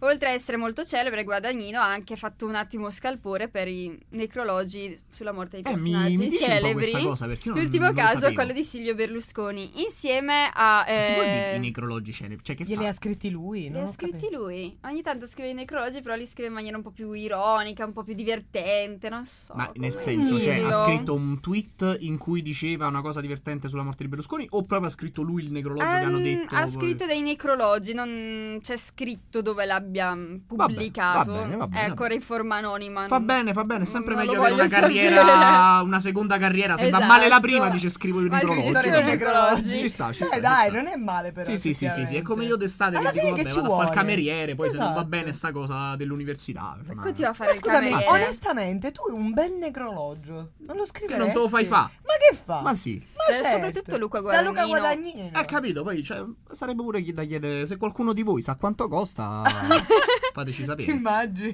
Oltre 0.00 0.28
a 0.28 0.32
essere 0.32 0.56
molto 0.56 0.84
celebre, 0.84 1.24
Guadagnino 1.24 1.78
ha 1.80 1.90
anche 1.90 2.16
fatto 2.16 2.46
un 2.46 2.54
attimo 2.54 2.90
scalpore 2.90 3.48
per 3.48 3.68
i 3.68 3.98
necrologi 4.10 4.96
sulla 5.10 5.32
morte 5.32 5.60
di 5.60 5.68
Eh, 5.68 5.76
mi, 5.76 5.90
personaggi 5.90 6.16
mi 6.16 6.28
po' 6.28 6.36
celebri. 6.36 6.72
questa 6.74 7.00
cosa 7.00 7.26
perché 7.26 7.48
io 7.48 7.54
non, 7.54 7.62
L'ultimo 7.62 7.84
non 7.86 7.94
caso 7.94 8.26
è 8.26 8.32
quello 8.32 8.52
di 8.52 8.62
Silvio 8.62 8.94
Berlusconi, 8.94 9.82
insieme 9.82 10.50
a... 10.52 10.76
Ma 10.78 10.84
Che 10.84 11.12
vuol 11.14 11.24
dire 11.26 11.52
eh, 11.52 11.56
i 11.56 11.58
necrologi 11.60 12.12
celebri? 12.12 12.44
Cioè, 12.44 12.56
che 12.56 12.64
Glieli 12.64 12.82
fa? 12.84 12.88
ha 12.90 12.92
scritti 12.92 13.30
lui, 13.30 13.60
li 13.62 13.68
non 13.70 13.84
ha 13.84 13.88
scritti 13.88 14.28
lui. 14.30 14.78
Ogni 14.82 15.02
tanto 15.02 15.26
scrive 15.26 15.50
i 15.50 15.54
necrologi, 15.54 16.00
però 16.00 16.14
li 16.14 16.26
scrive 16.26 16.48
in 16.48 16.54
maniera 16.54 16.76
un 16.76 16.82
po' 16.82 16.90
più 16.90 17.12
ironica, 17.12 17.84
un 17.84 17.92
po' 17.92 18.04
più 18.04 18.14
divertente, 18.14 19.08
non 19.08 19.24
so. 19.24 19.52
Ma 19.54 19.70
nel 19.74 19.92
senso, 19.94 20.38
cioè, 20.38 20.52
ha 20.52 20.54
dirlo. 20.54 20.78
scritto 20.84 21.14
un 21.14 21.40
tweet 21.40 21.96
in 22.00 22.18
cui 22.18 22.42
diceva 22.42 22.86
una 22.86 23.00
cosa 23.00 23.20
divertente 23.20 23.68
sulla 23.68 23.82
morte 23.82 24.02
di 24.04 24.08
Berlusconi 24.08 24.46
o 24.50 24.64
proprio 24.64 24.88
ha 24.88 24.92
scritto 24.92 25.22
lui 25.22 25.42
il 25.44 25.50
necrologio 25.50 25.84
che 25.86 25.90
hanno 25.92 26.16
Ehm, 26.18 26.22
detto? 26.22 26.54
ha 26.54 26.66
scritto 26.66 27.06
dei 27.06 27.20
necrologi, 27.22 27.92
non 27.94 28.58
c'è 28.62 28.76
scritto 28.76 29.42
dove 29.42 29.64
l'abbia 29.64 29.86
mm, 30.14 30.36
pubblicato. 30.46 31.32
va 31.32 31.38
bene, 31.38 31.56
va 31.56 31.66
bene, 31.66 31.80
va 31.82 31.86
ancora 31.88 32.14
in 32.14 32.20
forma 32.20 32.56
anonima. 32.56 33.06
Va 33.06 33.20
bene, 33.20 33.52
va 33.52 33.64
bene, 33.64 33.84
è 33.84 33.86
sempre 33.86 34.14
meglio 34.14 34.38
avere 34.38 34.54
una 34.54 34.68
carriera, 34.68 35.24
sapere. 35.24 35.84
una 35.84 36.00
seconda 36.00 36.38
carriera. 36.38 36.76
Se 36.76 36.90
va 36.90 36.96
Esatto. 36.98 37.12
male 37.12 37.28
la 37.28 37.40
prima, 37.40 37.68
dice 37.68 37.88
scrivo 37.88 38.20
il 38.20 38.28
va 38.28 38.40
i 38.40 39.02
necrologi. 39.04 39.78
Ci 39.78 39.88
sta, 39.88 40.12
ci 40.12 40.22
Eh 40.22 40.26
sta. 40.26 40.34
ci 40.36 40.40
dai, 40.40 40.70
non 40.70 40.86
è 40.86 40.96
male 40.96 41.32
però. 41.32 41.44
Sì, 41.50 41.56
sì, 41.58 41.74
sì, 41.74 41.88
sì, 41.88 42.06
sì, 42.06 42.16
è 42.16 42.22
come 42.22 42.44
io 42.44 42.56
d'estate 42.56 42.96
Alla 42.96 43.10
che 43.10 43.20
dico, 43.20 43.34
che 43.34 43.42
vabbè, 43.42 43.48
ci 43.54 43.56
vado 43.56 43.66
a 43.66 43.70
fare 43.76 43.88
il 43.88 43.92
vuole? 43.92 44.06
cameriere, 44.08 44.54
poi 44.54 44.70
se 44.70 44.76
non 44.76 44.86
va 44.86 44.92
Esatto. 44.92 45.06
bene 45.08 45.32
sta 45.32 45.52
cosa 45.52 45.96
dell'università. 45.96 46.76
ma- 46.94 47.02
Continua 47.02 47.30
a 47.30 47.34
fare 47.34 47.50
Ma 47.50 47.56
il 47.56 47.62
scusami, 47.62 47.88
cameriere. 47.90 48.22
onestamente, 48.24 48.92
tu 48.92 49.02
un 49.14 49.32
bel 49.32 49.52
necrologio. 49.52 50.50
Non 50.66 50.76
lo 50.76 50.84
scrivi? 50.84 51.12
Che 51.12 51.18
non 51.18 51.28
te 51.32 51.38
lo 51.38 51.48
fai 51.48 51.64
fa? 51.64 51.90
Ma 52.04 52.14
che 52.28 52.36
fa? 52.36 52.60
Ma 52.60 52.74
sì. 52.74 53.02
Eh, 53.28 53.34
certo. 53.34 53.48
soprattutto 53.50 53.98
Luca 53.98 54.20
Da 54.20 54.40
Luca 54.40 54.64
Guadagnino. 54.66 54.78
Guadagnino. 54.78 55.40
Eh, 55.40 55.44
capito, 55.44 55.82
poi 55.82 56.02
cioè, 56.02 56.24
sarebbe 56.50 56.82
pure 56.82 57.02
chi- 57.02 57.12
da 57.12 57.24
chiedere 57.24 57.66
se 57.66 57.76
qualcuno 57.76 58.12
di 58.12 58.22
voi 58.22 58.42
sa 58.42 58.56
quanto 58.56 58.88
costa, 58.88 59.42
fateci 60.32 60.58
Ti 60.60 60.64
sapere. 60.64 60.92
immagini? 60.92 61.52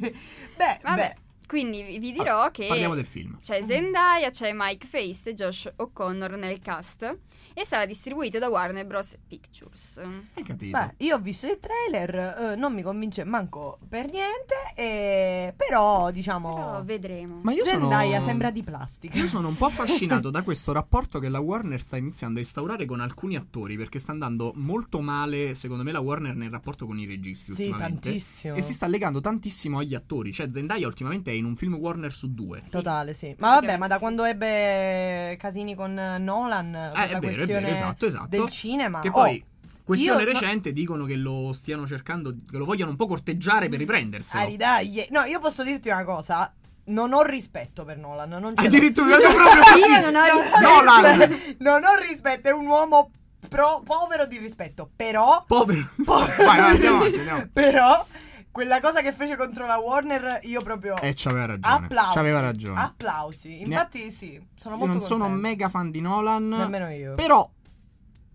Beh, 0.57 0.79
Vabbè, 0.83 0.97
beh. 0.97 1.23
Quindi 1.47 1.99
vi- 1.99 2.13
dirò 2.13 2.51
che 2.51 2.67
Parliamo 2.67 2.95
del 2.95 3.07
film. 3.07 3.39
c'è 3.41 3.63
Zendaya, 3.63 4.31
c'è 4.31 4.53
Mike 4.55 4.87
Face 4.87 5.31
e 5.31 5.35
Josh 5.35 5.71
O'Connor 5.77 6.37
nel 6.37 6.59
cast 6.61 7.19
e 7.57 7.65
sarà 7.65 7.87
distribuito 7.87 8.39
da 8.41 8.49
Warner 8.49 8.85
Bros. 8.85 9.17
Pictures. 9.29 9.99
Hai 10.35 10.43
capito? 10.43 10.77
Beh, 10.77 10.95
io 11.05 11.15
ho 11.15 11.21
visto 11.21 11.47
il 11.47 11.59
trailer, 11.61 12.53
eh, 12.53 12.57
non 12.57 12.75
mi 12.75 12.83
convince 12.83 13.23
manco 13.23 13.79
per 13.89 14.11
niente, 14.11 14.55
e... 14.75 15.55
però 15.57 16.11
diciamo... 16.11 16.55
Però 16.55 16.83
vedremo. 16.83 17.41
Ma 17.43 17.53
io 17.53 17.65
sono 17.65 17.89
Zendaya 17.91 18.21
sembra 18.25 18.51
di 18.51 18.65
plastica. 18.65 19.17
Io 19.17 19.29
sono 19.29 19.49
un 19.49 19.55
po' 19.57 19.67
affascinato 19.71 20.31
da 20.31 20.43
questo 20.43 20.73
rapporto 20.73 21.21
che 21.21 21.29
la 21.29 21.39
Warner 21.39 21.81
sta 21.81 21.97
iniziando 21.97 22.39
a 22.39 22.43
instaurare 22.43 22.87
con 22.87 22.99
alcuni 23.01 23.37
attori 23.37 23.77
perché 23.77 24.01
sta 24.01 24.11
andando 24.11 24.51
molto 24.57 25.01
male, 25.01 25.55
secondo 25.55 25.85
me, 25.85 25.93
la 25.93 26.01
Warner 26.01 26.35
nel 26.35 26.51
rapporto 26.51 26.87
con 26.87 26.99
i 26.99 27.07
registi 27.07 27.53
Sì, 27.55 27.67
ultimamente. 27.67 28.01
tantissimo. 28.11 28.55
E 28.57 28.63
si 28.63 28.73
sta 28.73 28.89
legando 28.89 29.21
tantissimo 29.21 29.79
agli 29.79 29.95
attori. 29.95 30.33
Cioè, 30.33 30.49
Zendaya 30.51 30.89
ultimamente 30.89 31.31
è 31.31 31.34
in 31.37 31.45
un 31.45 31.57
film 31.57 31.75
Warner 31.75 32.13
su 32.13 32.33
due. 32.35 32.63
Totale, 32.71 33.15
sì. 33.15 33.35
Ma 33.39 33.55
vabbè, 33.61 33.77
ma 33.77 33.87
da 33.87 33.95
sì. 33.95 34.01
quando 34.01 34.25
ebbe 34.25 35.37
casini 35.39 35.75
con 35.75 35.95
Nolan, 36.21 36.75
Eh, 36.75 36.93
è 36.93 37.13
la 37.13 37.19
vero, 37.19 37.19
è 37.19 37.21
questione 37.21 37.61
vero, 37.61 37.75
esatto, 37.75 38.07
esatto. 38.07 38.27
del 38.29 38.49
cinema. 38.51 39.01
Che 39.01 39.09
oh, 39.09 39.13
poi, 39.13 39.45
questione 39.85 40.23
io- 40.23 40.33
recente, 40.33 40.73
dicono 40.73 41.05
che 41.05 41.17
lo 41.17 41.53
stiano 41.53 41.87
cercando, 41.87 42.33
che 42.35 42.57
lo 42.57 42.65
vogliono 42.65 42.91
un 42.91 42.97
po' 42.97 43.07
corteggiare 43.07 43.69
per 43.69 43.79
riprenderselo. 43.79 44.43
a 44.43 44.47
ridaglie- 44.47 45.09
No, 45.11 45.23
io 45.25 45.41
posso 45.41 45.63
dirti 45.63 45.89
una 45.89 46.05
cosa. 46.05 46.53
Non 46.87 47.15
ho 47.15 47.23
rispetto 47.23 47.85
per 47.85 47.97
Nolan. 47.97 48.29
Non 48.29 48.55
ce 48.57 48.61
l'ho. 48.61 48.67
Addirittura 48.69 49.17
proprio 49.17 49.63
così. 49.73 49.89
Io 49.91 50.01
non 50.11 50.15
ho 50.17 50.27
No, 50.27 50.41
rispetto. 50.43 50.61
Nolan! 50.61 51.39
Non 51.59 51.83
ho 51.85 51.97
rispetto, 52.07 52.49
è 52.49 52.53
un 52.53 52.67
uomo 52.67 53.11
pro- 53.49 53.81
povero 53.83 54.27
di 54.27 54.37
rispetto. 54.37 54.91
Però, 54.95 55.45
Povero. 55.47 55.89
Po- 56.05 56.27
vai, 56.27 56.37
vai, 56.45 56.59
andiamo 56.61 56.97
avanti, 56.99 57.17
andiamo. 57.19 57.49
però, 57.55 58.07
quella 58.55 58.81
cosa 58.81 59.01
che 59.03 59.13
fece 59.13 59.35
contro 59.37 59.67
la 59.67 59.79
Warner, 59.79 60.39
io 60.43 60.63
proprio. 60.63 60.95
Eh, 61.01 61.13
c'aveva 61.17 61.47
ragione. 61.47 61.75
Applausi. 61.87 62.15
C'aveva 62.15 62.39
ragione. 62.41 62.81
Applausi. 62.81 63.61
Infatti, 63.63 64.13
sì, 64.13 64.41
sono 64.55 64.77
Io 64.77 64.81
molto 64.81 64.99
non 64.99 65.03
sono 65.07 65.25
contenta. 65.25 65.49
mega 65.49 65.69
fan 65.69 65.91
di 65.91 66.01
Nolan. 66.01 66.49
Nemmeno 66.49 66.89
io. 66.89 67.15
Però, 67.15 67.51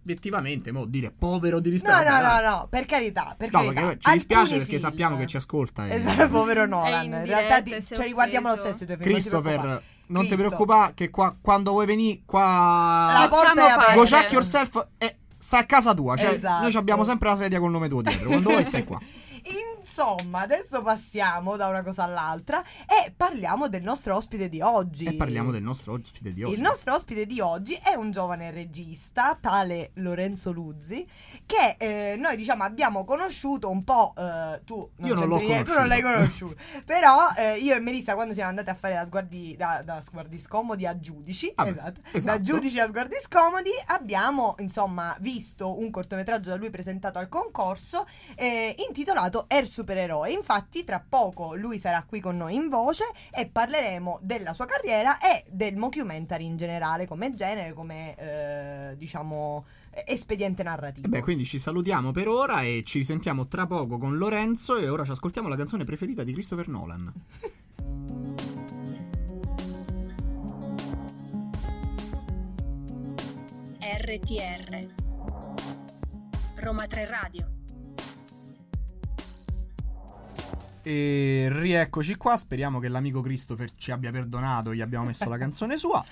obiettivamente, 0.04 0.72
mo 0.74 0.86
dire 0.86 1.12
povero 1.18 1.60
di 1.62 1.70
rispetto. 1.70 2.04
No, 2.04 2.10
no, 2.10 2.22
no, 2.22 2.42
no, 2.50 2.68
per 2.70 2.86
carità, 2.86 3.34
per 3.38 3.50
No, 3.52 3.60
carità. 3.62 3.82
perché 3.82 3.98
ci 4.02 4.12
dispiace 4.12 4.50
perché 4.58 4.66
film- 4.66 4.80
sappiamo 4.82 5.16
che 5.18 5.26
ci 5.28 5.38
ascolta. 5.38 5.88
e- 5.88 5.96
Esatto, 5.96 6.28
povero 6.30 6.66
Nolan. 6.66 7.06
in 7.06 7.14
In 7.14 7.26
realtà 7.26 7.58
ti- 7.58 7.64
diretta, 7.64 7.86
si 7.86 7.94
è 7.94 7.98
ce 7.98 8.06
li 8.06 8.12
guardiamo 8.14 8.50
lo 8.50 8.56
stesso 8.58 8.84
i 8.84 8.86
tuoi 8.86 8.98
film. 8.98 9.00
non 9.00 9.08
ti 9.08 9.12
Christopher, 9.22 9.60
preoccupare. 9.60 9.84
non 10.08 10.28
ti 10.28 10.36
preoccupare 10.36 10.94
che 10.96 11.10
qua, 11.10 11.36
quando 11.40 11.72
vuoi 11.72 11.86
venire 11.86 12.22
qua... 12.26 13.10
La 13.22 13.28
porta 13.30 13.54
è 13.68 13.72
aperta. 13.72 13.94
Go 13.94 14.04
check 14.04 14.32
yourself 14.34 14.88
è 14.98 15.16
sta 15.38 15.60
a 15.60 15.66
casa 15.66 15.94
tua, 15.94 16.18
cioè 16.18 16.32
Esatto. 16.32 16.62
noi 16.64 16.72
ci 16.72 16.78
abbiamo 16.78 17.04
sempre 17.06 17.30
la 17.30 17.36
sedia 17.38 17.60
col 17.62 17.72
nome 17.72 17.88
tuo 17.88 18.02
dietro. 18.02 18.28
Quando 18.28 18.50
vuoi 18.50 18.66
stai 18.66 18.84
qua. 18.84 19.00
Insomma, 20.00 20.40
adesso 20.40 20.82
passiamo 20.82 21.58
da 21.58 21.68
una 21.68 21.84
cosa 21.84 22.04
all'altra 22.04 22.64
e 22.86 23.12
parliamo 23.12 23.68
del 23.68 23.84
nostro 23.84 24.16
ospite 24.16 24.48
di 24.48 24.62
oggi. 24.62 25.04
E 25.04 25.14
parliamo 25.14 25.52
del 25.52 25.62
nostro 25.62 25.92
ospite 25.92 26.32
di 26.32 26.42
oggi. 26.42 26.54
Il 26.54 26.62
nostro 26.62 26.94
ospite 26.94 27.26
di 27.26 27.42
oggi 27.42 27.74
è 27.74 27.96
un 27.96 28.10
giovane 28.10 28.50
regista, 28.50 29.38
tale 29.38 29.92
Lorenzo 29.96 30.54
Luzzi, 30.54 31.06
che 31.46 31.76
eh, 31.78 32.16
noi 32.18 32.38
diciamo 32.38 32.64
abbiamo 32.64 33.04
conosciuto 33.04 33.70
un 33.70 33.84
po'. 33.84 34.14
eh, 34.18 34.62
tu 34.64 34.90
Io 35.00 35.16
non 35.16 35.28
l'ho 35.28 35.38
niente, 35.40 35.70
tu 35.70 35.78
non 35.78 35.90
l'hai 35.90 36.02
conosciuto. 36.02 36.56
Però 36.86 37.28
eh, 37.36 37.58
io 37.58 37.76
e 37.76 37.82
Melissa, 37.82 38.14
quando 38.14 38.34
siamo 38.34 38.48
andati 38.48 38.70
a 38.70 38.76
fare 38.76 38.94
da 38.94 39.04
sguardi, 39.04 39.58
da, 39.58 39.82
da 39.84 40.00
sguardi 40.00 40.40
scomodi 40.40 40.86
a 40.86 40.98
giudici, 40.98 41.52
Vabbè, 41.54 41.72
esatto, 41.72 42.02
esatto. 42.14 42.38
da 42.38 42.42
giudici 42.42 42.80
a 42.80 42.88
sguardi 42.88 43.18
scomodi, 43.22 43.72
abbiamo 43.88 44.56
insomma 44.60 45.14
visto 45.20 45.78
un 45.78 45.92
cortometraggio 45.92 46.52
da 46.52 46.56
lui 46.56 46.70
presentato 46.70 47.20
al 47.20 47.28
concorso 47.28 48.08
eh, 48.36 48.74
intitolato 48.88 49.44
Er 49.50 49.68
Supereroe. 49.90 50.32
Infatti, 50.32 50.84
tra 50.84 51.04
poco 51.08 51.56
lui 51.56 51.80
sarà 51.80 52.04
qui 52.04 52.20
con 52.20 52.38
noi 52.38 52.54
in 52.54 52.70
voce 52.70 53.06
e 53.32 53.48
parleremo 53.48 54.20
della 54.22 54.54
sua 54.54 54.66
carriera 54.66 55.18
e 55.18 55.46
del 55.50 55.78
mockumentary 55.78 56.46
in 56.46 56.58
generale, 56.58 57.08
come 57.08 57.34
genere, 57.34 57.74
come 57.74 58.16
eh, 58.16 58.98
diciamo 58.98 59.66
espediente 60.06 60.62
narrativo. 60.62 61.08
E 61.08 61.10
beh, 61.10 61.22
quindi 61.22 61.46
ci 61.46 61.58
salutiamo 61.58 62.12
per 62.12 62.28
ora 62.28 62.62
e 62.62 62.84
ci 62.86 63.00
risentiamo 63.00 63.48
tra 63.48 63.66
poco 63.66 63.98
con 63.98 64.16
Lorenzo 64.18 64.78
e 64.78 64.88
ora 64.88 65.04
ci 65.04 65.12
ascoltiamo 65.12 65.48
la 65.48 65.56
canzone 65.56 65.86
preferita 65.86 66.24
di 66.24 66.34
Christopher 66.34 66.68
Nolan. 66.68 67.12
RTR 73.82 74.88
Roma 76.58 76.86
3 76.86 77.06
Radio 77.08 77.59
E 80.90 81.50
rieccoci 81.52 82.16
qua, 82.16 82.36
speriamo 82.36 82.80
che 82.80 82.88
l'amico 82.88 83.22
Christopher 83.22 83.70
ci 83.76 83.92
abbia 83.92 84.10
perdonato, 84.10 84.74
gli 84.74 84.82
abbiamo 84.82 85.06
messo 85.06 85.30
la 85.30 85.38
canzone 85.38 85.78
sua. 85.78 86.04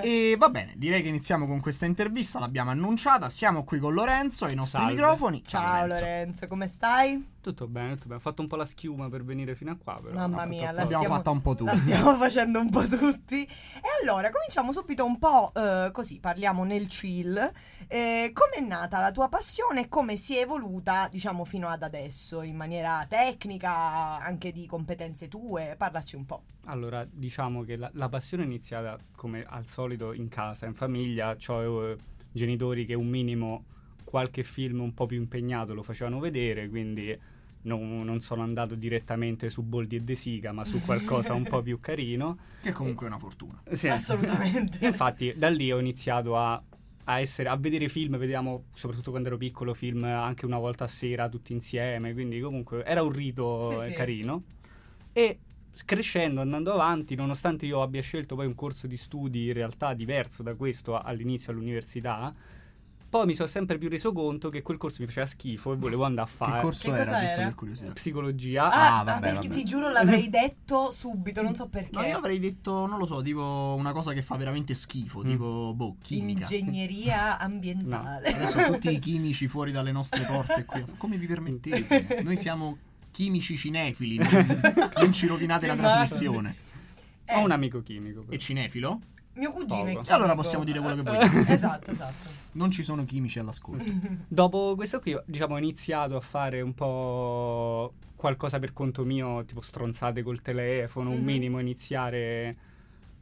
E 0.00 0.34
va 0.38 0.48
bene, 0.48 0.72
direi 0.76 1.02
che 1.02 1.08
iniziamo 1.08 1.46
con 1.46 1.60
questa 1.60 1.84
intervista, 1.84 2.38
l'abbiamo 2.38 2.70
annunciata, 2.70 3.28
siamo 3.28 3.64
qui 3.64 3.78
con 3.78 3.92
Lorenzo 3.92 4.46
ai 4.46 4.54
nostri 4.54 4.78
Salve. 4.78 4.94
microfoni. 4.94 5.44
Ciao 5.44 5.86
Lorenzo, 5.86 6.46
come 6.46 6.68
stai? 6.68 7.32
Tutto 7.44 7.66
bene, 7.66 7.96
tutto 7.96 8.04
bene. 8.06 8.16
Ho 8.16 8.20
fatto 8.22 8.40
un 8.40 8.48
po' 8.48 8.56
la 8.56 8.64
schiuma 8.64 9.10
per 9.10 9.22
venire 9.22 9.54
fino 9.54 9.70
a 9.72 9.76
qua, 9.76 10.00
però. 10.02 10.14
Mamma 10.14 10.44
no, 10.44 10.48
mia, 10.48 10.70
la. 10.70 10.80
L'abbiamo 10.84 11.02
stiamo- 11.02 11.14
fatta 11.16 11.30
un 11.30 11.42
po' 11.42 11.50
La 11.50 11.72
tutti. 11.72 11.76
stiamo 11.90 12.16
facendo 12.16 12.58
un 12.60 12.70
po' 12.70 12.86
tutti. 12.88 13.44
E 13.44 13.82
allora, 14.02 14.30
cominciamo 14.30 14.72
subito 14.72 15.04
un 15.04 15.18
po' 15.18 15.52
eh, 15.54 15.90
così, 15.92 16.18
parliamo 16.20 16.64
nel 16.64 16.86
chill. 16.86 17.52
Eh, 17.86 18.30
come 18.32 18.52
è 18.52 18.60
nata 18.66 18.98
la 19.00 19.12
tua 19.12 19.28
passione 19.28 19.82
e 19.82 19.88
come 19.88 20.16
si 20.16 20.38
è 20.38 20.40
evoluta, 20.40 21.06
diciamo, 21.10 21.44
fino 21.44 21.68
ad 21.68 21.82
adesso, 21.82 22.40
in 22.40 22.56
maniera 22.56 23.04
tecnica, 23.06 24.13
anche 24.18 24.52
di 24.52 24.66
competenze 24.66 25.28
tue? 25.28 25.74
Parlaci 25.76 26.16
un 26.16 26.26
po'. 26.26 26.44
Allora, 26.64 27.06
diciamo 27.10 27.62
che 27.62 27.76
la, 27.76 27.90
la 27.94 28.08
passione 28.08 28.42
è 28.42 28.46
iniziata 28.46 28.98
come 29.14 29.44
al 29.46 29.66
solito 29.66 30.12
in 30.12 30.28
casa, 30.28 30.66
in 30.66 30.74
famiglia. 30.74 31.36
Ho 31.48 31.88
eh, 31.88 31.96
genitori 32.32 32.86
che 32.86 32.94
un 32.94 33.08
minimo 33.08 33.64
qualche 34.04 34.42
film 34.42 34.80
un 34.80 34.94
po' 34.94 35.06
più 35.06 35.18
impegnato 35.18 35.74
lo 35.74 35.82
facevano 35.82 36.20
vedere, 36.20 36.68
quindi 36.68 37.18
non, 37.62 38.02
non 38.04 38.20
sono 38.20 38.42
andato 38.42 38.74
direttamente 38.74 39.50
su 39.50 39.62
Boldi 39.62 39.96
e 39.96 40.00
De 40.00 40.14
Sica, 40.14 40.52
ma 40.52 40.64
su 40.64 40.80
qualcosa 40.80 41.34
un 41.34 41.44
po' 41.44 41.62
più 41.62 41.80
carino. 41.80 42.38
Che 42.64 42.72
comunque 42.72 43.06
è 43.06 43.08
una 43.08 43.18
fortuna. 43.18 43.62
Sì. 43.72 43.88
Assolutamente. 43.88 44.86
Infatti, 44.86 45.34
da 45.36 45.48
lì 45.48 45.70
ho 45.70 45.78
iniziato 45.78 46.36
a, 46.36 46.62
a 47.04 47.20
essere, 47.20 47.48
a 47.48 47.56
vedere 47.56 47.88
film, 47.88 48.16
vediamo, 48.16 48.64
soprattutto 48.74 49.10
quando 49.10 49.28
ero 49.28 49.36
piccolo, 49.36 49.74
film 49.74 50.04
anche 50.04 50.46
una 50.46 50.58
volta 50.58 50.84
a 50.84 50.88
sera 50.88 51.28
tutti 51.28 51.52
insieme. 51.52 52.12
Quindi, 52.12 52.40
comunque, 52.40 52.84
era 52.84 53.02
un 53.02 53.12
rito 53.12 53.78
Sì, 53.78 53.86
sì. 53.86 53.92
carino. 53.92 54.42
E 55.12 55.38
crescendo, 55.84 56.40
andando 56.40 56.72
avanti, 56.72 57.14
nonostante 57.14 57.66
io 57.66 57.82
abbia 57.82 58.00
scelto 58.02 58.36
poi 58.36 58.46
un 58.46 58.54
corso 58.54 58.86
di 58.86 58.96
studi 58.96 59.46
in 59.46 59.52
realtà 59.52 59.92
diverso 59.94 60.42
da 60.42 60.54
questo 60.54 60.98
all'inizio 60.98 61.52
all'università. 61.52 62.34
Poi 63.14 63.26
mi 63.26 63.34
sono 63.34 63.46
sempre 63.46 63.78
più 63.78 63.88
reso 63.88 64.10
conto 64.10 64.48
che 64.48 64.60
quel 64.62 64.76
corso 64.76 64.96
mi 64.98 65.06
faceva 65.06 65.24
schifo 65.24 65.72
e 65.72 65.76
volevo 65.76 66.02
andare 66.02 66.26
a 66.28 66.30
Che 66.32 66.36
fare 66.36 66.60
corso 66.62 66.90
Che 66.90 66.96
era, 66.96 67.04
cosa 67.04 67.20
giusto 67.20 67.34
era? 67.36 67.44
per 67.44 67.54
curiosità? 67.54 67.92
psicologia. 67.92 68.68
Ah, 68.72 68.98
Ah, 68.98 69.02
vabbè, 69.04 69.20
perché 69.20 69.46
vabbè. 69.48 69.60
ti 69.60 69.64
giuro 69.64 69.88
l'avrei 69.92 70.28
detto 70.30 70.90
subito, 70.90 71.40
non 71.40 71.54
so 71.54 71.68
perché. 71.68 71.90
No, 71.96 72.02
io 72.02 72.16
avrei 72.16 72.40
detto, 72.40 72.86
non 72.86 72.98
lo 72.98 73.06
so, 73.06 73.22
tipo 73.22 73.76
una 73.78 73.92
cosa 73.92 74.12
che 74.12 74.20
fa 74.20 74.34
veramente 74.36 74.74
schifo, 74.74 75.22
tipo, 75.22 75.72
boh, 75.76 75.94
chimica. 76.02 76.40
Ingegneria 76.40 77.38
ambientale. 77.38 78.32
Adesso 78.32 78.64
tutti 78.72 78.90
i 78.92 78.98
chimici 78.98 79.46
fuori 79.46 79.70
dalle 79.70 79.92
nostre 79.92 80.24
porte 80.24 80.64
qui. 80.64 80.84
Come 80.96 81.16
vi 81.16 81.26
permettete? 81.28 82.20
Noi 82.24 82.36
siamo 82.36 82.78
chimici 83.12 83.56
cinefili, 83.56 84.16
non, 84.16 84.60
non 84.96 85.12
ci 85.12 85.28
rovinate 85.28 85.68
la 85.68 85.74
Che 85.74 85.78
trasmissione. 85.82 86.54
Eh, 87.26 87.36
Ho 87.36 87.44
un 87.44 87.52
amico 87.52 87.80
chimico. 87.80 88.22
però. 88.22 88.32
E 88.32 88.38
cinefilo? 88.40 89.00
Mio 89.34 89.52
cugino 89.52 89.86
è 89.86 89.92
Poco. 89.94 90.08
E 90.08 90.12
allora 90.12 90.34
possiamo 90.34 90.64
dire 90.64 90.80
quello 90.80 90.96
che 90.96 91.02
vogliamo. 91.02 91.44
Esatto, 91.48 91.90
esatto. 91.90 92.42
Non 92.54 92.70
ci 92.70 92.84
sono 92.84 93.04
chimici 93.04 93.40
all'ascolto. 93.40 93.84
Dopo 94.28 94.74
questo 94.76 95.00
qui, 95.00 95.18
diciamo, 95.24 95.54
ho 95.54 95.58
iniziato 95.58 96.14
a 96.16 96.20
fare 96.20 96.60
un 96.60 96.72
po' 96.72 97.94
qualcosa 98.14 98.60
per 98.60 98.72
conto 98.72 99.02
mio, 99.04 99.44
tipo 99.44 99.60
stronzate 99.60 100.22
col 100.22 100.40
telefono, 100.40 101.10
un 101.10 101.18
Mhm. 101.18 101.24
minimo 101.24 101.58
iniziare 101.58 102.56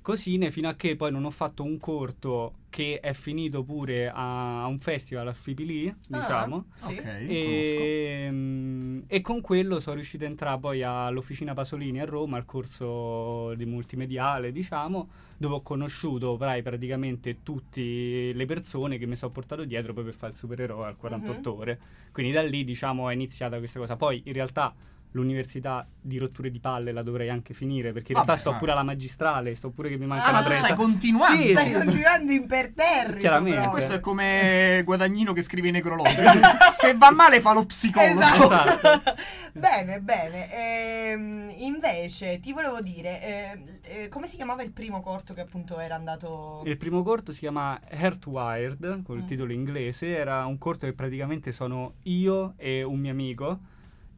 cosine, 0.03 0.51
fino 0.51 0.69
a 0.69 0.75
che 0.75 0.97
poi 0.97 1.11
non 1.11 1.25
ho 1.25 1.31
fatto 1.31 1.63
un 1.63 1.79
corto 1.79 2.55
che 2.69 3.01
è 3.01 3.13
finito 3.13 3.63
pure 3.63 4.09
a, 4.09 4.63
a 4.63 4.67
un 4.67 4.79
festival 4.79 5.29
a 5.29 5.33
Fipili, 5.33 5.95
diciamo. 6.09 6.57
Ah, 6.57 6.79
sì. 6.79 6.93
Ok, 6.93 7.03
conosco. 7.03 7.25
E, 7.29 8.29
mm, 8.31 9.01
e 9.07 9.21
con 9.21 9.41
quello 9.41 9.79
sono 9.81 9.97
riuscito 9.97 10.25
a 10.25 10.27
entrare 10.29 10.59
poi 10.59 10.83
all'Officina 10.83 11.55
Pasolini 11.55 12.01
a 12.01 12.05
Roma, 12.05 12.37
al 12.37 12.45
corso 12.45 13.55
di 13.55 13.65
multimediale, 13.67 14.53
diciamo, 14.53 15.09
dove 15.37 15.55
ho 15.57 15.63
conosciuto 15.63 16.37
prai, 16.37 16.63
praticamente 16.63 17.43
tutte 17.43 17.81
le 18.33 18.45
persone 18.47 18.99
che 18.99 19.07
mi 19.07 19.17
sono 19.17 19.33
portato 19.33 19.65
dietro 19.65 19.93
poi 19.93 20.05
per 20.05 20.15
fare 20.15 20.33
il 20.33 20.39
supereroe 20.39 20.87
al 20.87 20.97
48 20.97 21.51
Mhm. 21.53 21.59
ore. 21.59 21.81
Quindi 22.13 22.33
da 22.33 22.43
lì, 22.43 22.65
diciamo, 22.65 23.09
è 23.09 23.15
iniziata 23.15 23.59
questa 23.59 23.79
cosa. 23.79 23.97
Poi 23.97 24.23
in 24.25 24.33
realtà 24.33 24.75
l'università 25.13 25.87
di 26.01 26.19
rotture 26.19 26.51
di 26.51 26.59
palle 26.59 26.91
la 26.93 27.03
dovrei 27.03 27.29
anche 27.29 27.55
finire, 27.55 27.93
perché 27.93 28.13
in 28.13 28.19
Vabbè, 28.19 28.27
realtà 28.27 28.37
sto 28.37 28.53
ma- 28.53 28.59
pure 28.59 28.73
alla 28.73 28.83
magistrale, 28.83 29.55
sto 29.55 29.71
pure 29.71 29.89
che 29.89 29.97
mi 29.97 30.07
manca 30.07 30.27
Ah, 30.27 30.31
una 30.41 30.49
ma 30.49 30.55
stai 30.55 30.75
continuando? 30.75 31.37
Sì, 31.41 31.51
Stai 31.53 31.65
sì, 31.65 31.71
sì. 31.81 31.85
continuando 31.85 32.33
imperterrito. 32.33 33.19
Chiaramente. 33.19 33.59
proprio. 33.59 33.71
Questo 33.71 33.95
è 33.95 34.01
come 34.01 34.83
Guadagnino 34.85 35.33
che 35.33 35.43
scrive 35.43 35.69
i 35.69 35.71
necrologi. 35.71 36.15
Se 36.71 36.95
va 36.97 37.11
male 37.11 37.41
fa 37.41 37.53
lo 37.53 37.65
psicologo. 37.67 38.21
Esatto. 38.21 38.43
Esatto. 38.45 39.15
bene, 39.53 40.01
bene. 40.01 40.49
Ehm, 40.53 41.53
invece, 41.59 42.41
ti 42.41 42.53
volevo 42.53 42.81
dire, 42.81 43.23
eh, 43.23 43.59
eh, 44.05 44.09
come 44.09 44.27
si 44.27 44.37
chiamava 44.37 44.63
il 44.63 44.73
primo 44.73 45.01
corto 45.01 45.35
che 45.35 45.43
appunto 45.43 45.79
era 45.79 45.95
andato... 45.95 46.63
Il 46.65 46.77
primo 46.77 47.03
corto 47.03 47.33
si 47.33 47.41
chiama 47.41 47.79
Heartwired, 47.89 49.03
col 49.03 49.19
Mm. 49.23 49.27
titolo 49.27 49.53
inglese. 49.53 50.09
Era 50.17 50.47
un 50.47 50.59
corto 50.59 50.87
che 50.87 50.93
praticamente 50.95 51.53
sono 51.53 51.95
io 52.05 52.55
e 52.57 52.83
un 52.83 52.99
mio 52.99 53.11
amico. 53.13 53.59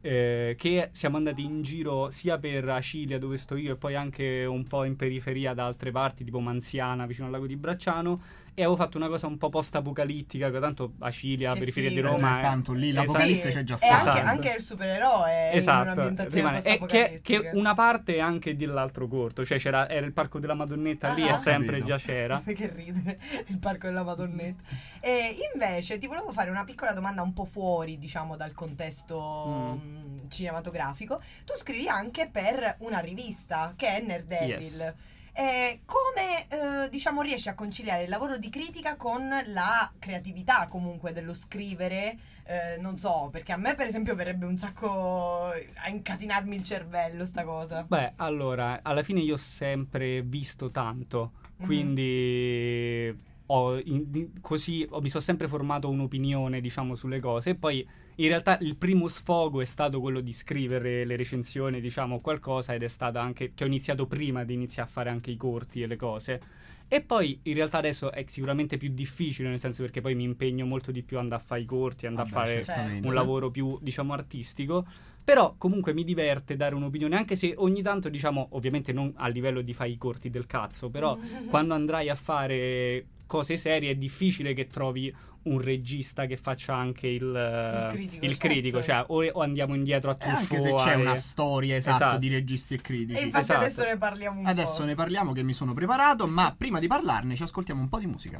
Eh, 0.05 0.53
che 0.55 0.89
siamo 0.91 1.17
andati 1.17 1.43
in 1.43 1.63
giro 1.63 2.11
sia 2.11 2.37
per 2.37 2.69
Acilia, 2.69 3.17
dove 3.17 3.37
sto 3.37 3.55
io, 3.55 3.73
e 3.73 3.75
poi 3.75 3.95
anche 3.95 4.45
un 4.45 4.63
po' 4.63 4.83
in 4.83 4.95
periferia 4.95 5.55
da 5.55 5.65
altre 5.65 5.89
parti, 5.89 6.23
tipo 6.23 6.39
Manziana, 6.39 7.07
vicino 7.07 7.25
al 7.25 7.31
lago 7.31 7.47
di 7.47 7.55
Bracciano. 7.55 8.21
E 8.57 8.61
avevo 8.61 8.77
fatto 8.77 8.95
una 8.95 9.09
cosa 9.09 9.27
un 9.27 9.37
po' 9.37 9.49
post-apocalittica, 9.49 10.49
che 10.49 10.59
tanto 10.61 10.93
Acilia, 10.99 11.51
Che 11.53 11.59
periferia 11.59 11.89
di 11.89 11.95
figo. 11.97 12.07
Roma. 12.07 12.39
Eh, 12.39 12.41
tanto 12.41 12.71
lì 12.71 12.89
Esatto. 12.89 13.05
l'apocalisse 13.05 13.49
c'è 13.51 13.63
già 13.65 13.73
E 13.73 13.77
stata. 13.77 13.93
anche, 13.95 14.09
Esatto. 14.11 14.27
anche 14.29 14.53
il 14.55 14.61
supereroe 14.61 15.51
Esatto, 15.51 15.81
un'ambientazione 15.91 16.59
rimane- 16.61 16.61
è 16.61 16.85
che, 16.85 17.19
che 17.21 17.49
una 17.53 17.73
parte 17.73 18.15
è 18.15 18.19
anche 18.19 18.55
dell'altro 18.55 19.07
corto, 19.09 19.43
cioè 19.45 19.57
c'era, 19.59 19.89
era 19.89 20.05
il 20.05 20.13
parco 20.13 20.39
della 20.39 20.53
Madonnetta 20.53 21.11
lì 21.11 21.27
Ah. 21.27 21.35
e 21.35 21.37
sempre 21.37 21.79
Capito. 21.79 21.85
già 21.85 21.97
c'era. 21.97 22.41
che 22.47 22.71
ridere, 22.73 23.19
il 23.47 23.59
parco 23.59 23.87
della 23.87 24.03
Madonnetta. 24.03 24.63
E 25.01 25.35
invece 25.53 25.97
ti 25.97 26.07
volevo 26.07 26.31
fare 26.31 26.49
una 26.49 26.63
piccola 26.63 26.93
domanda 26.93 27.21
un 27.21 27.33
po' 27.33 27.43
fuori, 27.45 27.97
diciamo, 27.97 28.37
dal 28.37 28.53
contesto 28.53 29.43
Mm. 29.47 30.23
mh, 30.23 30.29
cinematografico. 30.29 31.21
Tu 31.43 31.53
scrivi 31.57 31.87
anche 31.89 32.29
per 32.31 32.77
una 32.79 32.99
rivista 32.99 33.73
che 33.75 33.97
è 33.97 34.01
Nerd 34.01 34.27
Devil. 34.27 34.57
Yes. 34.59 34.93
Eh, 35.37 35.81
come 35.85 36.47
eh, 36.85 36.89
diciamo 36.89 37.21
riesci 37.21 37.49
a 37.49 37.55
conciliare 37.55 38.03
il 38.03 38.09
lavoro 38.09 38.37
di 38.37 38.49
critica 38.49 38.95
con 38.95 39.27
la 39.47 39.91
creatività 39.99 40.67
comunque 40.69 41.11
dello 41.11 41.33
scrivere? 41.33 42.17
Eh, 42.45 42.79
non 42.79 42.97
so, 42.97 43.27
perché 43.33 43.51
a 43.51 43.57
me 43.57 43.75
per 43.75 43.85
esempio 43.87 44.15
verrebbe 44.15 44.45
un 44.45 44.55
sacco 44.55 45.47
a 45.47 45.89
incasinarmi 45.89 46.55
il 46.55 46.63
cervello 46.63 47.25
sta 47.25 47.43
cosa. 47.43 47.83
Beh, 47.83 48.13
allora, 48.15 48.79
alla 48.81 49.03
fine 49.03 49.19
io 49.19 49.33
ho 49.33 49.37
sempre 49.37 50.21
visto 50.21 50.71
tanto, 50.71 51.31
Mhm. 51.57 51.65
quindi 51.65 53.19
ho 53.47 53.77
in- 53.77 54.39
così 54.39 54.87
ho- 54.89 55.01
mi 55.01 55.09
sono 55.09 55.21
sempre 55.23 55.49
formato 55.49 55.89
un'opinione, 55.89 56.61
diciamo, 56.61 56.95
sulle 56.95 57.19
cose. 57.19 57.49
E 57.51 57.55
poi 57.55 57.85
in 58.15 58.27
realtà 58.27 58.57
il 58.61 58.75
primo 58.77 59.07
sfogo 59.07 59.61
è 59.61 59.65
stato 59.65 59.99
quello 59.99 60.21
di 60.21 60.31
scrivere 60.31 61.03
le 61.05 61.15
recensioni, 61.15 61.81
diciamo, 61.81 62.21
qualcosa, 62.21 62.73
ed 62.73 62.83
è 62.83 62.87
stato 62.87 63.19
anche 63.19 63.53
che 63.53 63.63
ho 63.63 63.67
iniziato 63.67 64.05
prima 64.05 64.43
di 64.43 64.53
iniziare 64.53 64.87
a 64.87 64.91
fare 64.91 65.09
anche 65.09 65.31
i 65.31 65.37
corti 65.37 65.81
e 65.81 65.87
le 65.87 65.95
cose. 65.97 66.41
E 66.87 67.01
poi 67.01 67.39
in 67.43 67.55
realtà 67.55 67.79
adesso 67.79 68.11
è 68.11 68.23
sicuramente 68.27 68.77
più 68.77 68.89
difficile, 68.93 69.49
nel 69.49 69.59
senso 69.59 69.81
perché 69.81 70.01
poi 70.01 70.15
mi 70.15 70.23
impegno 70.23 70.65
molto 70.65 70.91
di 70.91 71.01
più, 71.01 71.17
andare 71.17 71.41
a 71.41 71.45
fare 71.45 71.61
i 71.61 71.65
corti, 71.65 72.05
andare 72.05 72.29
Vabbè, 72.29 72.41
a 72.41 72.45
fare 72.45 72.63
certamente. 72.63 73.07
un 73.07 73.13
lavoro 73.13 73.49
più, 73.49 73.77
diciamo, 73.81 74.13
artistico. 74.13 74.85
Però 75.23 75.55
comunque 75.57 75.93
mi 75.93 76.03
diverte 76.03 76.55
dare 76.55 76.75
un'opinione, 76.75 77.17
anche 77.17 77.35
se 77.35 77.53
ogni 77.57 77.81
tanto, 77.81 78.09
diciamo, 78.09 78.49
ovviamente 78.51 78.93
non 78.93 79.11
a 79.15 79.27
livello 79.27 79.61
di 79.61 79.73
fare 79.73 79.89
i 79.89 79.97
corti 79.97 80.29
del 80.29 80.45
cazzo, 80.45 80.89
però 80.89 81.17
quando 81.49 81.73
andrai 81.73 82.09
a 82.09 82.15
fare 82.15 83.05
cose 83.25 83.57
serie 83.57 83.91
è 83.91 83.95
difficile 83.95 84.53
che 84.53 84.67
trovi 84.67 85.13
un 85.43 85.61
regista 85.61 86.25
che 86.25 86.37
faccia 86.37 86.73
anche 86.75 87.05
il, 87.07 87.21
Il 87.21 87.87
critico, 87.91 88.25
il 88.25 88.37
critico, 88.37 88.81
certo. 88.81 89.13
cioè 89.21 89.31
o, 89.33 89.39
o 89.39 89.41
andiamo 89.43 89.75
indietro 89.75 90.09
a 90.09 90.13
Eh, 90.13 90.17
Truffaut. 90.17 90.39
anche 90.51 90.59
se 90.59 90.73
c'è 90.73 90.93
e- 90.93 90.95
una 90.95 91.15
storia 91.15 91.75
esatta 91.75 91.97
Esatto. 91.97 92.17
di 92.17 92.27
registi 92.29 92.73
e 92.73 92.81
critici. 92.81 93.19
E 93.21 93.25
infatti 93.25 93.43
Esatto. 93.43 93.59
adesso 93.59 93.83
ne 93.85 93.97
parliamo 93.97 94.39
un 94.39 94.45
Adesso 94.47 94.79
po'. 94.79 94.85
ne 94.85 94.95
parliamo 94.95 95.31
che 95.33 95.43
mi 95.43 95.53
sono 95.53 95.73
preparato, 95.73 96.25
ma 96.25 96.53
prima 96.57 96.79
di 96.79 96.87
parlarne 96.87 97.35
ci 97.35 97.43
ascoltiamo 97.43 97.79
un 97.81 97.89
po' 97.89 97.99
di 97.99 98.07
musica. 98.07 98.37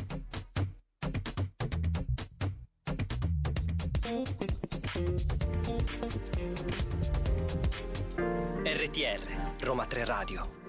RTR, 8.64 9.54
Roma 9.62 9.86
3 9.86 10.06
Radio. 10.06 10.65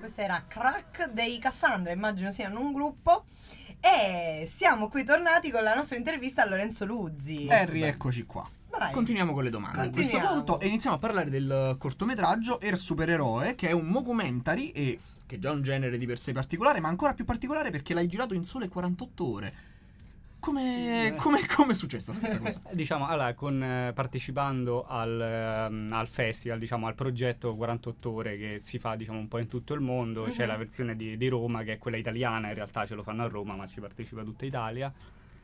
Questa 0.00 0.22
era 0.22 0.44
Crack 0.48 1.10
dei 1.10 1.38
Cassandra, 1.38 1.92
immagino 1.92 2.32
siano 2.32 2.58
un 2.58 2.72
gruppo. 2.72 3.26
E 3.80 4.48
siamo 4.50 4.88
qui 4.88 5.04
tornati 5.04 5.50
con 5.50 5.62
la 5.62 5.74
nostra 5.74 5.98
intervista 5.98 6.42
a 6.42 6.48
Lorenzo 6.48 6.86
Luzzi. 6.86 7.46
E 7.46 7.66
rieccoci 7.66 8.24
qua. 8.24 8.48
Vai. 8.70 8.92
Continuiamo 8.92 9.34
con 9.34 9.44
le 9.44 9.50
domande 9.50 9.82
a 9.82 9.90
questo 9.90 10.18
punto 10.18 10.58
e 10.58 10.68
iniziamo 10.68 10.96
a 10.96 10.98
parlare 10.98 11.28
del 11.28 11.76
cortometraggio 11.78 12.62
Er 12.62 12.78
Supereroe, 12.78 13.54
che 13.54 13.68
è 13.68 13.72
un 13.72 13.88
mockumentary 13.88 14.70
e 14.70 14.98
che 15.26 15.36
è 15.36 15.38
già 15.38 15.50
un 15.50 15.62
genere 15.62 15.98
di 15.98 16.06
per 16.06 16.18
sé 16.18 16.32
particolare, 16.32 16.80
ma 16.80 16.88
ancora 16.88 17.12
più 17.12 17.26
particolare 17.26 17.68
perché 17.70 17.92
l'hai 17.92 18.06
girato 18.06 18.32
in 18.32 18.46
sole 18.46 18.68
48 18.68 19.30
ore. 19.30 19.54
Come, 20.40 21.08
Eh. 21.08 21.14
come, 21.16 21.46
come 21.46 21.72
è 21.72 21.74
successa 21.74 22.12
questa 22.12 22.38
cosa? 22.38 22.60
Diciamo, 22.72 23.06
allora, 23.06 23.34
con, 23.34 23.62
eh, 23.62 23.92
partecipando 23.94 24.86
al, 24.86 25.20
ehm, 25.20 25.92
al 25.92 26.08
festival, 26.08 26.58
diciamo, 26.58 26.86
al 26.86 26.94
progetto 26.94 27.54
48 27.54 28.10
ore 28.10 28.36
che 28.38 28.60
si 28.62 28.78
fa, 28.78 28.96
diciamo, 28.96 29.18
un 29.18 29.28
po' 29.28 29.38
in 29.38 29.48
tutto 29.48 29.74
il 29.74 29.80
mondo, 29.80 30.24
c'è 30.24 30.46
la 30.46 30.56
versione 30.56 30.96
di, 30.96 31.16
di 31.16 31.28
Roma 31.28 31.62
che 31.62 31.74
è 31.74 31.78
quella 31.78 31.98
italiana, 31.98 32.48
in 32.48 32.54
realtà 32.54 32.86
ce 32.86 32.94
lo 32.94 33.02
fanno 33.02 33.22
a 33.22 33.28
Roma, 33.28 33.54
ma 33.54 33.66
ci 33.66 33.80
partecipa 33.80 34.22
tutta 34.22 34.46
Italia. 34.46 34.92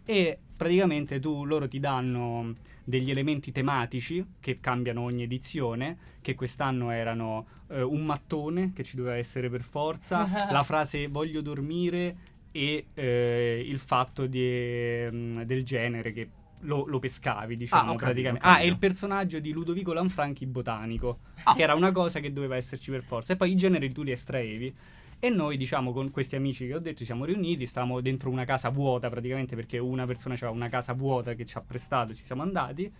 E 0.09 0.39
praticamente 0.57 1.19
tu, 1.19 1.45
loro 1.45 1.67
ti 1.67 1.81
danno 1.81 2.55
degli 2.85 3.11
elementi 3.11 3.51
tematici 3.51 4.25
che 4.39 4.61
cambiano 4.61 5.03
ogni 5.03 5.25
edizione, 5.25 5.99
che 6.23 6.37
quest'anno 6.37 6.91
erano 6.91 7.47
eh, 7.69 7.83
un 7.83 8.05
mattone, 8.05 8.73
che 8.73 8.85
ci 8.85 8.95
doveva 8.95 9.17
essere 9.17 9.51
per 9.51 9.63
forza, 9.63 10.29
la 10.51 10.63
frase 10.63 11.09
voglio 11.09 11.41
dormire 11.41 12.35
e 12.57 12.87
eh, 12.95 13.65
il 13.67 13.79
fatto 13.79 14.27
di, 14.27 15.07
mm, 15.11 15.43
del 15.43 15.63
genere 15.65 16.13
che 16.13 16.29
lo, 16.61 16.87
lo 16.87 16.99
pescavi, 16.99 17.57
diciamo, 17.57 17.83
Ah, 17.83 17.85
capito, 17.97 18.05
praticamente. 18.05 18.47
ho 18.47 18.49
Ah, 18.49 18.53
capito. 18.55 18.69
e 18.69 18.73
il 18.73 18.79
personaggio 18.79 19.39
di 19.41 19.53
Ludovico 19.53 19.93
Lanfranchi 19.93 20.47
botanico, 20.47 21.19
Ah. 21.45 21.55
che 21.55 21.63
era 21.63 21.75
una 21.75 21.93
cosa 21.93 22.19
che 22.21 22.33
doveva 22.33 22.57
esserci 22.57 22.91
per 22.91 23.03
forza. 23.03 23.35
E 23.35 23.37
poi 23.37 23.53
i 23.53 23.57
generi 23.57 23.93
tu 23.93 24.03
li 24.03 24.11
estraevi. 24.11 24.75
E 25.19 25.29
noi, 25.31 25.57
diciamo, 25.57 25.93
con 25.93 26.11
questi 26.11 26.37
amici 26.37 26.67
che 26.67 26.75
ho 26.75 26.79
detto, 26.79 26.99
ci 26.99 27.05
siamo 27.05 27.25
riuniti, 27.27 27.67
stavamo 27.67 28.01
dentro 28.01 28.31
una 28.31 28.45
casa 28.45 28.69
vuota 28.71 29.09
praticamente 29.11 29.55
perché 29.55 29.79
una 29.79 30.07
persona 30.07 30.35
aveva 30.35 30.51
una 30.51 30.69
casa 30.69 30.93
vuota 30.95 31.35
che 31.35 31.45
ci 31.45 31.57
ha 31.59 31.61
prestato, 31.63 32.15
ci 32.15 32.25
siamo 32.25 32.43
andati. 32.43 32.91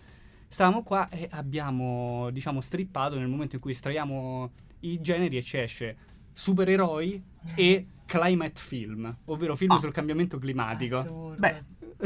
Stavamo 0.49 0.83
qua 0.83 1.09
e 1.11 1.27
abbiamo, 1.33 2.29
diciamo, 2.31 2.61
strippato 2.61 3.19
nel 3.19 3.27
momento 3.29 3.57
in 3.57 3.61
cui 3.61 3.73
estraiamo 3.73 4.51
i 4.81 5.01
generi 5.01 5.37
e 5.39 5.43
ci 5.43 5.57
esce 5.59 5.97
supereroi 6.39 7.23
e 7.55 7.87
climate 8.05 8.61
film, 8.61 9.17
ovvero 9.25 9.57
film 9.57 9.71
Ah. 9.73 9.79
sul 9.81 9.91
cambiamento 9.93 10.39
climatico. 10.39 10.99
Assurdo. 10.99 11.37
Beh, 11.39 11.65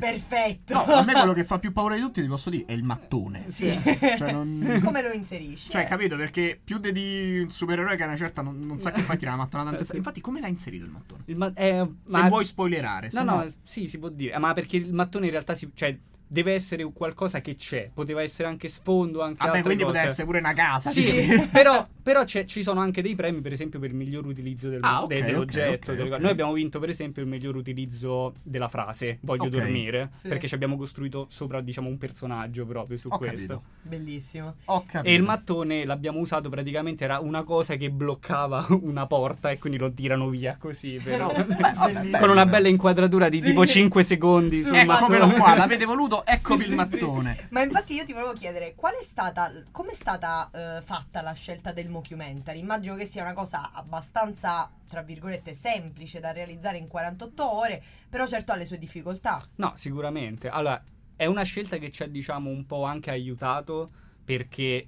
Perfetto. 0.00 0.74
no, 0.74 0.80
a 0.82 1.04
me 1.04 1.12
quello 1.12 1.32
che 1.32 1.44
fa 1.44 1.58
più 1.60 1.72
paura 1.72 1.94
di 1.94 2.00
tutti, 2.00 2.20
ti 2.20 2.26
posso 2.26 2.50
dire, 2.50 2.64
è 2.66 2.72
il 2.72 2.82
mattone. 2.82 3.44
Sì. 3.48 3.70
Cioè, 4.18 4.32
non... 4.32 4.80
Come 4.84 5.00
lo 5.00 5.12
inserisci? 5.12 5.70
Cioè, 5.70 5.82
Eh. 5.82 5.86
capito? 5.86 6.16
Perché 6.16 6.60
più 6.62 6.78
di 6.78 7.40
un 7.44 7.50
supereroe 7.50 7.96
che 7.96 8.02
è 8.02 8.06
una 8.06 8.16
certa 8.16 8.42
non, 8.42 8.58
non 8.58 8.78
sa 8.78 8.90
che 8.90 9.00
fa 9.00 9.14
tirare 9.16 9.36
la 9.36 9.42
mattonata 9.44 9.76
tante 9.76 9.94
Infatti, 9.96 10.20
come 10.20 10.40
l'ha 10.40 10.48
inserito 10.48 10.84
il 10.84 10.90
mattone? 10.90 11.22
Il 11.26 11.36
ma- 11.36 11.52
eh, 11.54 11.88
Se 12.04 12.18
ma- 12.20 12.28
vuoi 12.28 12.44
spoilerare, 12.44 13.10
No, 13.12 13.22
no, 13.22 13.36
no, 13.44 13.52
sì, 13.62 13.86
si 13.86 13.98
può 13.98 14.08
dire. 14.08 14.36
Ma 14.38 14.52
perché 14.54 14.76
il 14.76 14.92
mattone 14.92 15.26
in 15.26 15.30
realtà 15.32 15.54
si, 15.54 15.70
cioè, 15.72 15.96
deve 16.32 16.54
essere 16.54 16.82
un 16.82 16.94
qualcosa 16.94 17.42
che 17.42 17.56
c'è. 17.56 17.90
Poteva 17.92 18.22
essere 18.22 18.48
anche 18.48 18.66
sfondo, 18.68 19.20
anche 19.20 19.36
Vabbè, 19.44 19.48
altre 19.58 19.62
quindi 19.62 19.82
cose. 19.82 19.94
poteva 19.94 20.10
essere 20.10 20.26
pure 20.26 20.38
una 20.38 20.54
casa. 20.54 20.88
Sì, 20.90 21.02
tipo. 21.04 21.44
però, 21.52 21.86
però 22.02 22.24
c'è- 22.24 22.46
ci 22.46 22.62
sono 22.62 22.80
anche 22.80 23.02
dei 23.02 23.14
premi, 23.14 23.40
per 23.42 23.52
esempio, 23.52 23.78
per 23.78 23.90
il 23.90 23.94
miglior 23.96 24.24
utilizzo 24.24 24.70
del- 24.70 24.80
Ah, 24.82 25.02
ok, 25.02 25.08
de- 25.08 25.22
dell'oggetto. 25.22 25.90
ok, 25.90 25.96
delle 25.96 26.02
ok. 26.04 26.08
cose. 26.08 26.22
Noi 26.22 26.30
abbiamo 26.30 26.52
vinto, 26.54 26.78
per 26.80 26.88
esempio, 26.88 27.20
il 27.22 27.28
miglior 27.28 27.54
utilizzo 27.56 28.32
della 28.42 28.68
frase 28.68 29.18
voglio 29.22 29.48
dormire. 29.50 30.08
sì. 30.12 30.28
Perché 30.28 30.48
ci 30.48 30.54
abbiamo 30.54 30.76
costruito 30.78 31.26
sopra, 31.28 31.60
diciamo, 31.60 31.88
un 31.88 31.98
personaggio 31.98 32.64
proprio 32.64 32.96
su 32.96 33.08
Ho 33.10 33.18
questo. 33.18 33.36
capito. 33.36 33.62
Bellissimo. 33.82 34.54
Ho 34.66 34.84
capito. 34.86 35.12
E 35.12 35.14
il 35.14 35.22
mattone 35.22 35.84
l'abbiamo 35.84 36.18
usato 36.18 36.48
praticamente, 36.48 37.04
era 37.04 37.18
una 37.18 37.42
cosa 37.42 37.74
che 37.76 37.90
bloccava 37.90 38.66
una 38.80 39.06
porta 39.06 39.50
e 39.50 39.58
quindi 39.58 39.78
lo 39.78 39.92
tirano 39.92 40.28
via 40.30 40.56
così. 40.58 40.98
però- 41.02 41.30
Bellissimo. 41.32 42.18
con 42.18 42.30
una 42.30 42.46
bella 42.46 42.68
inquadratura 42.68 43.28
di 43.28 43.40
Sì. 43.40 43.48
tipo 43.48 43.66
5 43.66 44.02
secondi 44.02 44.56
Sì, 44.56 44.62
sul 44.64 44.76
Eccomelo 44.76 45.26
mattone. 45.26 45.42
qua, 45.42 45.56
l'avete 45.56 45.84
voluto? 45.84 46.21
Eccovi 46.24 46.64
Sì, 46.64 46.72
il 46.72 46.78
sì, 46.80 46.88
sì. 46.88 47.04
mattone. 47.04 47.48
Ma 47.50 47.62
infatti 47.62 47.94
io 47.94 48.04
ti 48.04 48.12
volevo 48.12 48.32
chiedere 48.32 48.74
qual 48.74 48.94
è 48.94 49.02
stata 49.02 49.50
com'è 49.70 49.94
stata 49.94 50.50
eh, 50.78 50.82
fatta 50.82 51.22
la 51.22 51.32
scelta 51.32 51.72
del 51.72 51.88
mockumentary? 51.88 52.58
Immagino 52.58 52.94
che 52.96 53.06
sia 53.06 53.22
una 53.22 53.32
cosa 53.34 53.70
abbastanza 53.72 54.70
tra 54.88 55.02
virgolette 55.02 55.54
semplice 55.54 56.20
da 56.20 56.32
realizzare 56.32 56.76
in 56.78 56.86
48 56.88 57.50
ore, 57.50 57.82
però 58.08 58.26
certo 58.26 58.52
ha 58.52 58.56
le 58.56 58.66
sue 58.66 58.78
difficoltà. 58.78 59.46
No, 59.56 59.72
sicuramente. 59.76 60.48
Allora, 60.48 60.82
è 61.16 61.26
una 61.26 61.42
scelta 61.44 61.78
che 61.78 61.90
ci 61.90 62.02
ha, 62.02 62.06
diciamo, 62.06 62.50
un 62.50 62.66
po' 62.66 62.84
anche 62.84 63.10
aiutato 63.10 63.90
perché 64.24 64.86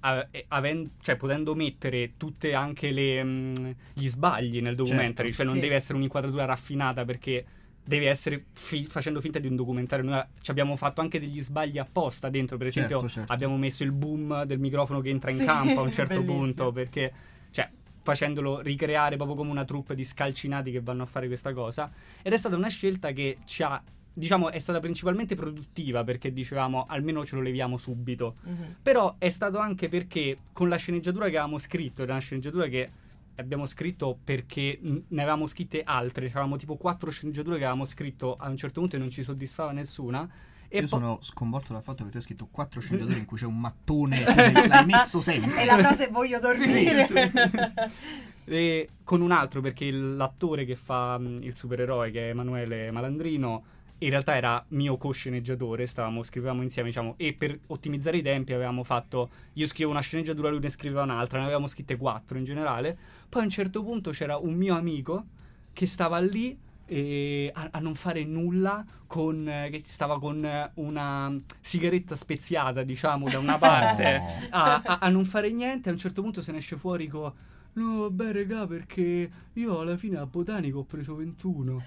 a- 0.00 0.26
aven- 0.48 0.92
cioè, 1.00 1.16
potendo 1.16 1.54
mettere 1.54 2.16
tutte 2.16 2.54
anche 2.54 2.90
le, 2.90 3.22
mh, 3.22 3.74
gli 3.94 4.08
sbagli 4.08 4.60
nel 4.62 4.74
documentary, 4.74 5.28
Certo, 5.28 5.32
cioè 5.34 5.44
non 5.46 5.54
sì. 5.54 5.60
deve 5.60 5.74
essere 5.74 5.96
un'inquadratura 5.98 6.44
raffinata 6.46 7.04
perché 7.04 7.44
deve 7.82 8.08
essere 8.08 8.44
fi- 8.52 8.84
facendo 8.84 9.20
finta 9.20 9.38
di 9.38 9.46
un 9.48 9.56
documentario. 9.56 10.08
Noi 10.08 10.22
ci 10.40 10.50
abbiamo 10.50 10.76
fatto 10.76 11.00
anche 11.00 11.18
degli 11.18 11.40
sbagli 11.40 11.78
apposta 11.78 12.28
dentro, 12.28 12.56
per 12.56 12.68
esempio 12.68 13.00
Certo, 13.00 13.12
certo. 13.12 13.32
abbiamo 13.32 13.56
messo 13.56 13.82
il 13.82 13.92
boom 13.92 14.44
del 14.44 14.58
microfono 14.58 15.00
che 15.00 15.08
entra 15.10 15.30
in 15.30 15.38
Sì, 15.38 15.44
campo 15.44 15.80
a 15.80 15.82
un 15.82 15.92
certo 15.92 16.14
bellissimo. 16.14 16.38
punto 16.38 16.72
perché 16.72 17.12
cioè 17.50 17.68
facendolo 18.02 18.60
ricreare 18.60 19.16
proprio 19.16 19.36
come 19.36 19.50
una 19.50 19.64
troupe 19.64 19.94
di 19.94 20.04
scalcinati 20.04 20.70
che 20.70 20.80
vanno 20.80 21.02
a 21.02 21.06
fare 21.06 21.26
questa 21.26 21.52
cosa 21.52 21.90
ed 22.22 22.32
è 22.32 22.36
stata 22.36 22.56
una 22.56 22.68
scelta 22.68 23.12
che 23.12 23.38
ci 23.44 23.62
ha 23.62 23.82
diciamo 24.12 24.50
è 24.50 24.58
stata 24.58 24.80
principalmente 24.80 25.34
produttiva 25.34 26.02
perché 26.02 26.32
dicevamo 26.32 26.86
almeno 26.88 27.24
ce 27.24 27.36
lo 27.36 27.42
leviamo 27.42 27.76
subito 27.76 28.36
Mhm. 28.42 28.76
però 28.82 29.14
è 29.18 29.28
stato 29.28 29.58
anche 29.58 29.88
perché 29.88 30.38
con 30.52 30.68
la 30.68 30.76
sceneggiatura 30.76 31.24
che 31.26 31.36
avevamo 31.36 31.58
scritto 31.58 32.02
era 32.02 32.12
una 32.12 32.20
sceneggiatura 32.20 32.66
che 32.68 32.88
abbiamo 33.36 33.66
scritto 33.66 34.18
perché 34.22 34.78
ne 34.80 35.22
avevamo 35.22 35.46
scritte 35.46 35.82
altre 35.82 36.26
avevamo 36.26 36.56
tipo 36.56 36.76
quattro 36.76 37.10
sceneggiature 37.10 37.56
che 37.56 37.64
avevamo 37.64 37.84
scritto 37.84 38.36
a 38.36 38.48
un 38.48 38.56
certo 38.56 38.80
punto 38.80 38.96
e 38.96 38.98
non 38.98 39.10
ci 39.10 39.22
soddisfava 39.22 39.72
nessuna 39.72 40.28
e 40.68 40.76
Io 40.76 40.80
poi- 40.80 40.88
sono 40.88 41.18
sconvolto 41.20 41.72
dal 41.72 41.82
fatto 41.82 42.04
che 42.04 42.10
tu 42.10 42.16
hai 42.18 42.22
scritto 42.22 42.48
quattro 42.50 42.80
sceneggiature 42.82 43.18
in 43.18 43.24
cui 43.24 43.38
c'è 43.38 43.46
un 43.46 43.58
mattone 43.58 44.22
e 44.24 44.68
l'hai 44.68 44.86
messo 44.86 45.20
sempre. 45.20 45.62
E 45.62 45.64
la 45.64 45.76
frase 45.78 46.08
voglio 46.08 46.38
dormire. 46.38 47.06
Sì, 47.06 47.14
E 48.52 48.88
con 49.04 49.20
un 49.20 49.30
altro 49.30 49.60
perché 49.60 49.90
l'attore 49.92 50.64
che 50.64 50.74
fa 50.74 51.18
mh, 51.18 51.40
il 51.42 51.54
supereroe 51.54 52.10
che 52.10 52.26
è 52.26 52.28
Emanuele 52.30 52.90
Malandrino 52.90 53.64
in 54.02 54.10
realtà 54.10 54.34
era 54.34 54.64
mio 54.68 54.96
co-sceneggiatore, 54.96 55.86
stavamo, 55.86 56.22
scrivevamo 56.22 56.62
insieme, 56.62 56.88
diciamo, 56.88 57.14
e 57.18 57.34
per 57.34 57.58
ottimizzare 57.66 58.16
i 58.16 58.22
tempi 58.22 58.54
avevamo 58.54 58.82
fatto, 58.82 59.28
io 59.52 59.66
scrivevo 59.66 59.90
una 59.90 60.00
sceneggiatura, 60.00 60.48
lui 60.48 60.60
ne 60.60 60.70
scriveva 60.70 61.02
un'altra, 61.02 61.38
ne 61.38 61.44
avevamo 61.44 61.66
scritte 61.66 61.98
quattro 61.98 62.38
in 62.38 62.44
generale, 62.44 62.96
poi 63.30 63.40
a 63.42 63.44
un 63.44 63.50
certo 63.50 63.82
punto 63.82 64.10
c'era 64.10 64.36
un 64.36 64.52
mio 64.54 64.76
amico 64.76 65.24
che 65.72 65.86
stava 65.86 66.18
lì 66.18 66.58
e 66.84 67.50
a, 67.54 67.68
a 67.70 67.78
non 67.78 67.94
fare 67.94 68.24
nulla 68.24 68.84
con, 69.06 69.48
eh, 69.48 69.70
che 69.70 69.80
stava 69.84 70.18
con 70.18 70.44
eh, 70.44 70.70
una 70.74 71.32
sigaretta 71.60 72.16
speziata, 72.16 72.82
diciamo, 72.82 73.30
da 73.30 73.38
una 73.38 73.56
parte, 73.58 74.20
a, 74.50 74.82
a- 74.84 74.98
a 75.00 75.08
non 75.08 75.24
fare 75.24 75.50
niente, 75.52 75.88
a 75.88 75.92
un 75.92 75.98
certo 75.98 76.20
punto 76.22 76.42
se 76.42 76.50
ne 76.52 76.58
esce 76.58 76.76
fuori 76.76 77.06
con... 77.06 77.32
No, 77.74 78.00
vabbè, 78.00 78.32
regà, 78.32 78.66
perché 78.66 79.30
io 79.52 79.78
alla 79.80 79.96
fine 79.96 80.18
a 80.18 80.26
botanico 80.26 80.80
ho 80.80 80.84
preso 80.84 81.14
21. 81.14 81.80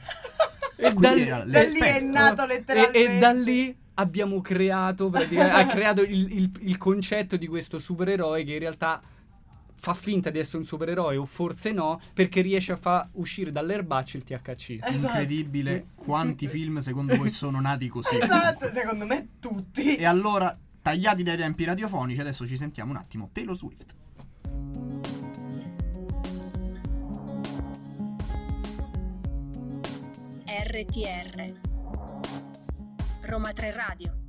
E 0.78 0.94
Quindi 0.94 1.24
lì- 1.26 1.30
Da 1.30 1.62
lì 1.62 1.80
è 1.80 2.00
nato 2.00 2.44
e, 2.44 2.48
letteralmente. 2.48 3.16
e 3.16 3.20
da 3.20 3.32
lì 3.34 3.76
abbiamo 3.96 4.40
creato, 4.40 5.12
ha 5.14 5.66
creato 5.68 6.02
il, 6.02 6.32
il- 6.40 6.52
il 6.62 6.78
concetto 6.78 7.36
di 7.36 7.48
questo 7.48 7.78
supereroe 7.78 8.46
che 8.46 8.54
in 8.54 8.60
realtà 8.60 9.02
fa 9.84 9.94
finta 9.94 10.30
di 10.30 10.40
essere 10.40 10.60
un 10.60 10.66
supereroe 10.66 11.18
o 11.18 11.26
forse 11.26 11.74
no, 11.74 12.00
perché 12.14 12.40
riesce 12.40 12.72
a 12.72 12.78
far 12.78 13.10
uscire 13.16 13.52
dall'erbaccio 13.52 14.16
il 14.16 14.24
THC. 14.24 14.80
Esatto. 14.82 14.94
Incredibile 14.94 15.88
quanti 15.94 16.48
film 16.48 16.78
secondo 16.80 17.18
voi 17.18 17.30
sono 17.30 17.60
nati 17.60 17.90
così. 17.90 18.18
Esatto, 18.18 18.66
secondo 18.68 19.06
me 19.06 19.32
tutti. 19.42 19.98
E 19.98 20.06
allora, 20.06 20.58
tagliati 20.82 21.22
dai 21.24 21.36
tempi 21.36 21.66
radiofonici, 21.66 22.22
adesso 22.22 22.48
ci 22.48 22.56
sentiamo 22.56 22.92
un 22.92 22.98
attimo 22.98 23.30
Taylor 23.34 23.58
Swift. 23.58 23.94
RTR 30.46 31.60
Roma 33.24 33.52
3 33.52 33.72
Radio 33.74 34.23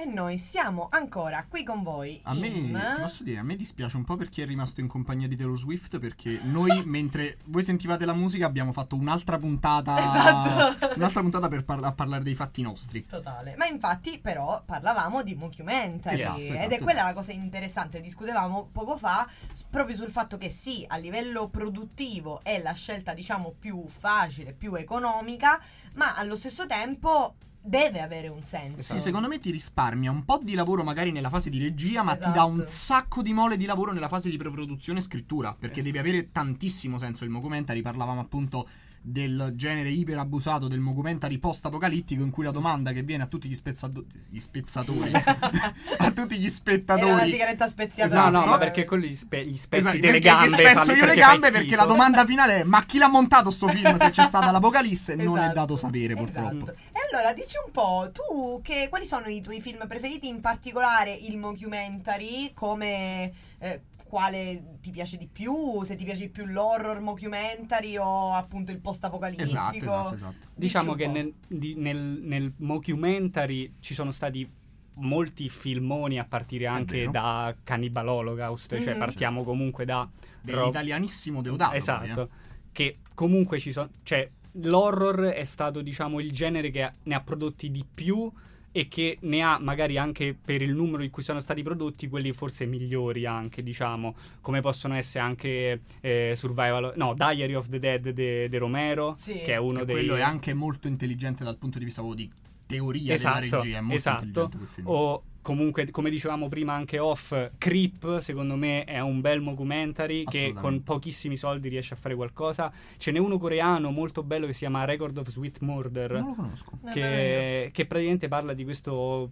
E 0.00 0.06
noi 0.06 0.38
siamo 0.38 0.88
ancora 0.90 1.44
qui 1.46 1.62
con 1.62 1.82
voi. 1.82 2.18
A 2.22 2.32
me, 2.32 2.46
in... 2.46 2.92
ti 2.94 3.00
posso 3.02 3.22
dire, 3.22 3.40
a 3.40 3.42
me 3.42 3.54
dispiace 3.54 3.98
un 3.98 4.04
po' 4.04 4.16
per 4.16 4.30
chi 4.30 4.40
è 4.40 4.46
rimasto 4.46 4.80
in 4.80 4.88
compagnia 4.88 5.28
di 5.28 5.36
Taylor 5.36 5.58
Swift 5.58 5.98
perché 5.98 6.40
noi, 6.44 6.84
mentre 6.88 7.36
voi 7.48 7.62
sentivate 7.62 8.06
la 8.06 8.14
musica, 8.14 8.46
abbiamo 8.46 8.72
fatto 8.72 8.96
un'altra 8.96 9.36
puntata 9.36 9.98
Esatto. 9.98 10.94
un'altra 10.96 11.20
puntata 11.20 11.48
per 11.48 11.64
par- 11.64 11.84
a 11.84 11.92
parlare 11.92 12.22
dei 12.22 12.34
fatti 12.34 12.62
nostri. 12.62 13.04
Totale. 13.04 13.56
Ma 13.58 13.66
infatti, 13.66 14.18
però, 14.18 14.62
parlavamo 14.64 15.22
di 15.22 15.34
mockumentary. 15.34 16.14
Esatto, 16.14 16.40
ed 16.40 16.54
esatto, 16.54 16.74
è 16.76 16.78
quella 16.78 17.02
la 17.02 17.12
cosa 17.12 17.32
interessante. 17.32 18.00
Discutevamo 18.00 18.70
poco 18.72 18.96
fa 18.96 19.28
proprio 19.68 19.96
sul 19.96 20.10
fatto 20.10 20.38
che 20.38 20.48
sì, 20.48 20.82
a 20.88 20.96
livello 20.96 21.50
produttivo 21.50 22.40
è 22.42 22.58
la 22.62 22.72
scelta, 22.72 23.12
diciamo, 23.12 23.52
più 23.58 23.84
facile, 23.86 24.54
più 24.54 24.74
economica, 24.76 25.60
ma 25.92 26.14
allo 26.14 26.36
stesso 26.36 26.66
tempo 26.66 27.34
deve 27.62 28.00
avere 28.00 28.28
un 28.28 28.42
senso. 28.42 28.82
Sì, 28.82 29.00
secondo 29.00 29.28
me 29.28 29.38
ti 29.38 29.50
risparmia 29.50 30.10
un 30.10 30.24
po' 30.24 30.40
di 30.42 30.54
lavoro 30.54 30.82
magari 30.82 31.12
nella 31.12 31.28
fase 31.28 31.50
di 31.50 31.58
regia, 31.58 32.02
ma 32.02 32.16
ti 32.16 32.30
dà 32.32 32.44
un 32.44 32.62
Esatto. 32.62 32.70
sacco 32.70 33.22
di 33.22 33.32
mole 33.32 33.56
di 33.56 33.66
lavoro 33.66 33.92
nella 33.92 34.08
fase 34.08 34.30
di 34.30 34.36
preproduzione 34.36 34.98
e 34.98 35.02
scrittura, 35.02 35.54
perché 35.58 35.76
sì. 35.76 35.82
devi 35.82 35.98
avere 35.98 36.32
tantissimo 36.32 36.98
senso. 36.98 37.24
Il 37.24 37.30
mockumentary 37.30 37.82
parlavamo 37.82 38.20
appunto 38.20 38.68
del 39.02 39.52
genere 39.54 39.88
iper 39.90 40.18
abusato 40.18 40.68
del 40.68 40.80
mockumentary 40.80 41.38
post-apocalittico 41.38 42.22
in 42.22 42.30
cui 42.30 42.44
la 42.44 42.50
domanda 42.50 42.92
che 42.92 43.02
viene 43.02 43.22
a 43.22 43.26
tutti 43.26 43.48
gli, 43.48 43.54
spezzato- 43.54 44.04
gli 44.28 44.38
spezzatori 44.40 45.10
a 45.98 46.10
tutti 46.12 46.36
gli 46.36 46.40
Era 46.40 46.44
la 46.44 46.50
spettatori 46.50 47.30
sigaretta 47.30 47.68
speziata. 47.68 48.14
No, 48.14 48.20
no, 48.22 48.28
Esatto. 48.38 48.50
ma 48.50 48.58
perché 48.58 48.84
quelli 48.84 49.08
gli, 49.08 49.16
spe- 49.16 49.46
gli 49.46 49.56
spezzi 49.56 49.86
Esatto, 49.86 49.98
delle 50.00 50.18
gambe 50.18 50.46
gli 50.46 50.50
spezzo 50.50 50.92
io 50.92 51.06
le 51.06 51.14
gambe 51.14 51.50
perché 51.50 51.76
la 51.76 51.86
domanda 51.86 52.24
finale 52.26 52.60
è 52.60 52.64
ma 52.64 52.84
chi 52.84 52.98
l'ha 52.98 53.08
montato 53.08 53.50
sto 53.50 53.68
film 53.68 53.96
se 53.96 54.10
c'è 54.10 54.24
stata 54.24 54.50
l'apocalisse 54.50 55.14
non 55.14 55.38
è 55.38 55.40
Esatto. 55.40 55.54
dato 55.54 55.76
sapere 55.76 56.14
purtroppo 56.14 56.62
Esatto. 56.62 56.72
E 56.72 57.00
allora 57.12 57.32
dici 57.32 57.56
un 57.64 57.72
po', 57.72 58.10
tu 58.12 58.60
che, 58.62 58.86
quali 58.88 59.04
sono 59.06 59.26
i 59.26 59.40
tuoi 59.40 59.60
film 59.60 59.86
preferiti, 59.88 60.28
in 60.28 60.40
particolare 60.40 61.12
il 61.12 61.36
mockumentary, 61.38 62.52
come 62.54 63.32
eh, 63.58 63.80
quale 64.10 64.76
ti 64.82 64.90
piace 64.90 65.16
di 65.16 65.28
più, 65.28 65.82
se 65.84 65.94
ti 65.96 66.04
piace 66.04 66.22
di 66.22 66.28
più 66.28 66.44
l'horror 66.44 67.00
mockumentary 67.00 67.96
o 67.96 68.34
appunto 68.34 68.72
il 68.72 68.80
post-apocalittico? 68.80 69.48
esatto 69.48 69.76
esatto 69.76 70.14
esatto 70.14 70.34
Dici 70.38 70.48
Diciamo 70.56 70.94
che 70.94 71.06
nel, 71.06 71.32
di- 71.46 71.74
nel, 71.76 71.96
nel 72.22 72.52
mockumentary 72.58 73.74
ci 73.80 73.94
sono 73.94 74.10
stati 74.10 74.46
molti 74.94 75.48
filmoni 75.48 76.18
a 76.18 76.24
partire 76.24 76.66
anche 76.66 77.08
da 77.10 77.54
Cannibal 77.62 78.08
Holocaust, 78.08 78.78
cioè 78.80 78.92
Mhm. 78.94 78.98
partiamo 78.98 79.44
comunque 79.44 79.84
da 79.86 80.06
dell'italianissimo 80.42 81.40
Deodato 81.40 81.70
poi, 81.70 81.78
Esatto, 81.78 82.22
eh. 82.22 82.28
che 82.72 82.98
comunque 83.14 83.58
ci 83.58 83.72
sono, 83.72 83.90
cioè 84.02 84.28
l'horror 84.54 85.26
è 85.26 85.44
stato 85.44 85.80
diciamo 85.80 86.18
il 86.20 86.32
genere 86.32 86.70
che 86.70 86.92
ne 87.04 87.14
ha 87.14 87.20
prodotti 87.20 87.70
di 87.70 87.84
più 87.94 88.30
e 88.72 88.86
che 88.88 89.18
ne 89.22 89.42
ha 89.42 89.58
magari 89.58 89.98
anche 89.98 90.36
per 90.40 90.62
il 90.62 90.72
numero 90.72 91.02
in 91.02 91.10
cui 91.10 91.22
sono 91.22 91.40
stati 91.40 91.62
prodotti 91.62 92.08
quelli 92.08 92.32
forse 92.32 92.66
migliori 92.66 93.26
anche 93.26 93.62
diciamo 93.62 94.14
come 94.40 94.60
possono 94.60 94.94
essere 94.94 95.24
anche 95.24 95.80
eh, 96.00 96.34
Survival 96.36 96.92
no 96.96 97.14
Diary 97.14 97.54
of 97.54 97.68
the 97.68 97.78
Dead 97.80 98.10
de, 98.10 98.48
de 98.48 98.58
Romero 98.58 99.14
Sì. 99.16 99.32
che 99.34 99.54
è 99.54 99.56
uno 99.56 99.84
dei 99.84 99.94
quello 99.96 100.14
è 100.14 100.20
anche 100.20 100.54
molto 100.54 100.86
intelligente 100.86 101.42
dal 101.42 101.56
punto 101.56 101.78
di 101.78 101.84
vista 101.84 102.00
proprio 102.02 102.26
di 102.26 102.32
teoria 102.66 103.14
esatto, 103.14 103.40
della 103.40 103.56
regia 103.58 103.78
è 103.78 103.80
molto 103.80 103.96
esatto. 103.96 104.24
intelligente 104.24 104.56
quel 104.56 104.68
film 104.68 104.86
o 104.86 105.22
comunque 105.42 105.90
come 105.90 106.10
dicevamo 106.10 106.48
prima 106.48 106.74
anche 106.74 106.98
off 106.98 107.50
Creep 107.56 108.18
secondo 108.18 108.56
me 108.56 108.84
è 108.84 109.00
un 109.00 109.20
bel 109.20 109.42
documentary 109.42 110.24
che 110.24 110.52
con 110.54 110.82
pochissimi 110.82 111.36
soldi 111.36 111.68
riesce 111.68 111.94
a 111.94 111.96
fare 111.96 112.14
qualcosa. 112.14 112.72
Ce 112.96 113.10
n'è 113.10 113.18
uno 113.18 113.38
coreano 113.38 113.90
molto 113.90 114.22
bello 114.22 114.46
che 114.46 114.52
si 114.52 114.60
chiama 114.60 114.84
Record 114.84 115.16
of 115.16 115.28
Sweet 115.28 115.60
Murder 115.60 116.12
non 116.12 116.28
lo 116.28 116.34
conosco. 116.34 116.70
No, 116.72 116.78
no, 116.82 116.88
no, 116.88 116.92
che, 116.94 117.70
che 117.72 117.86
praticamente 117.86 118.28
parla 118.28 118.52
di 118.52 118.64
questo 118.64 119.30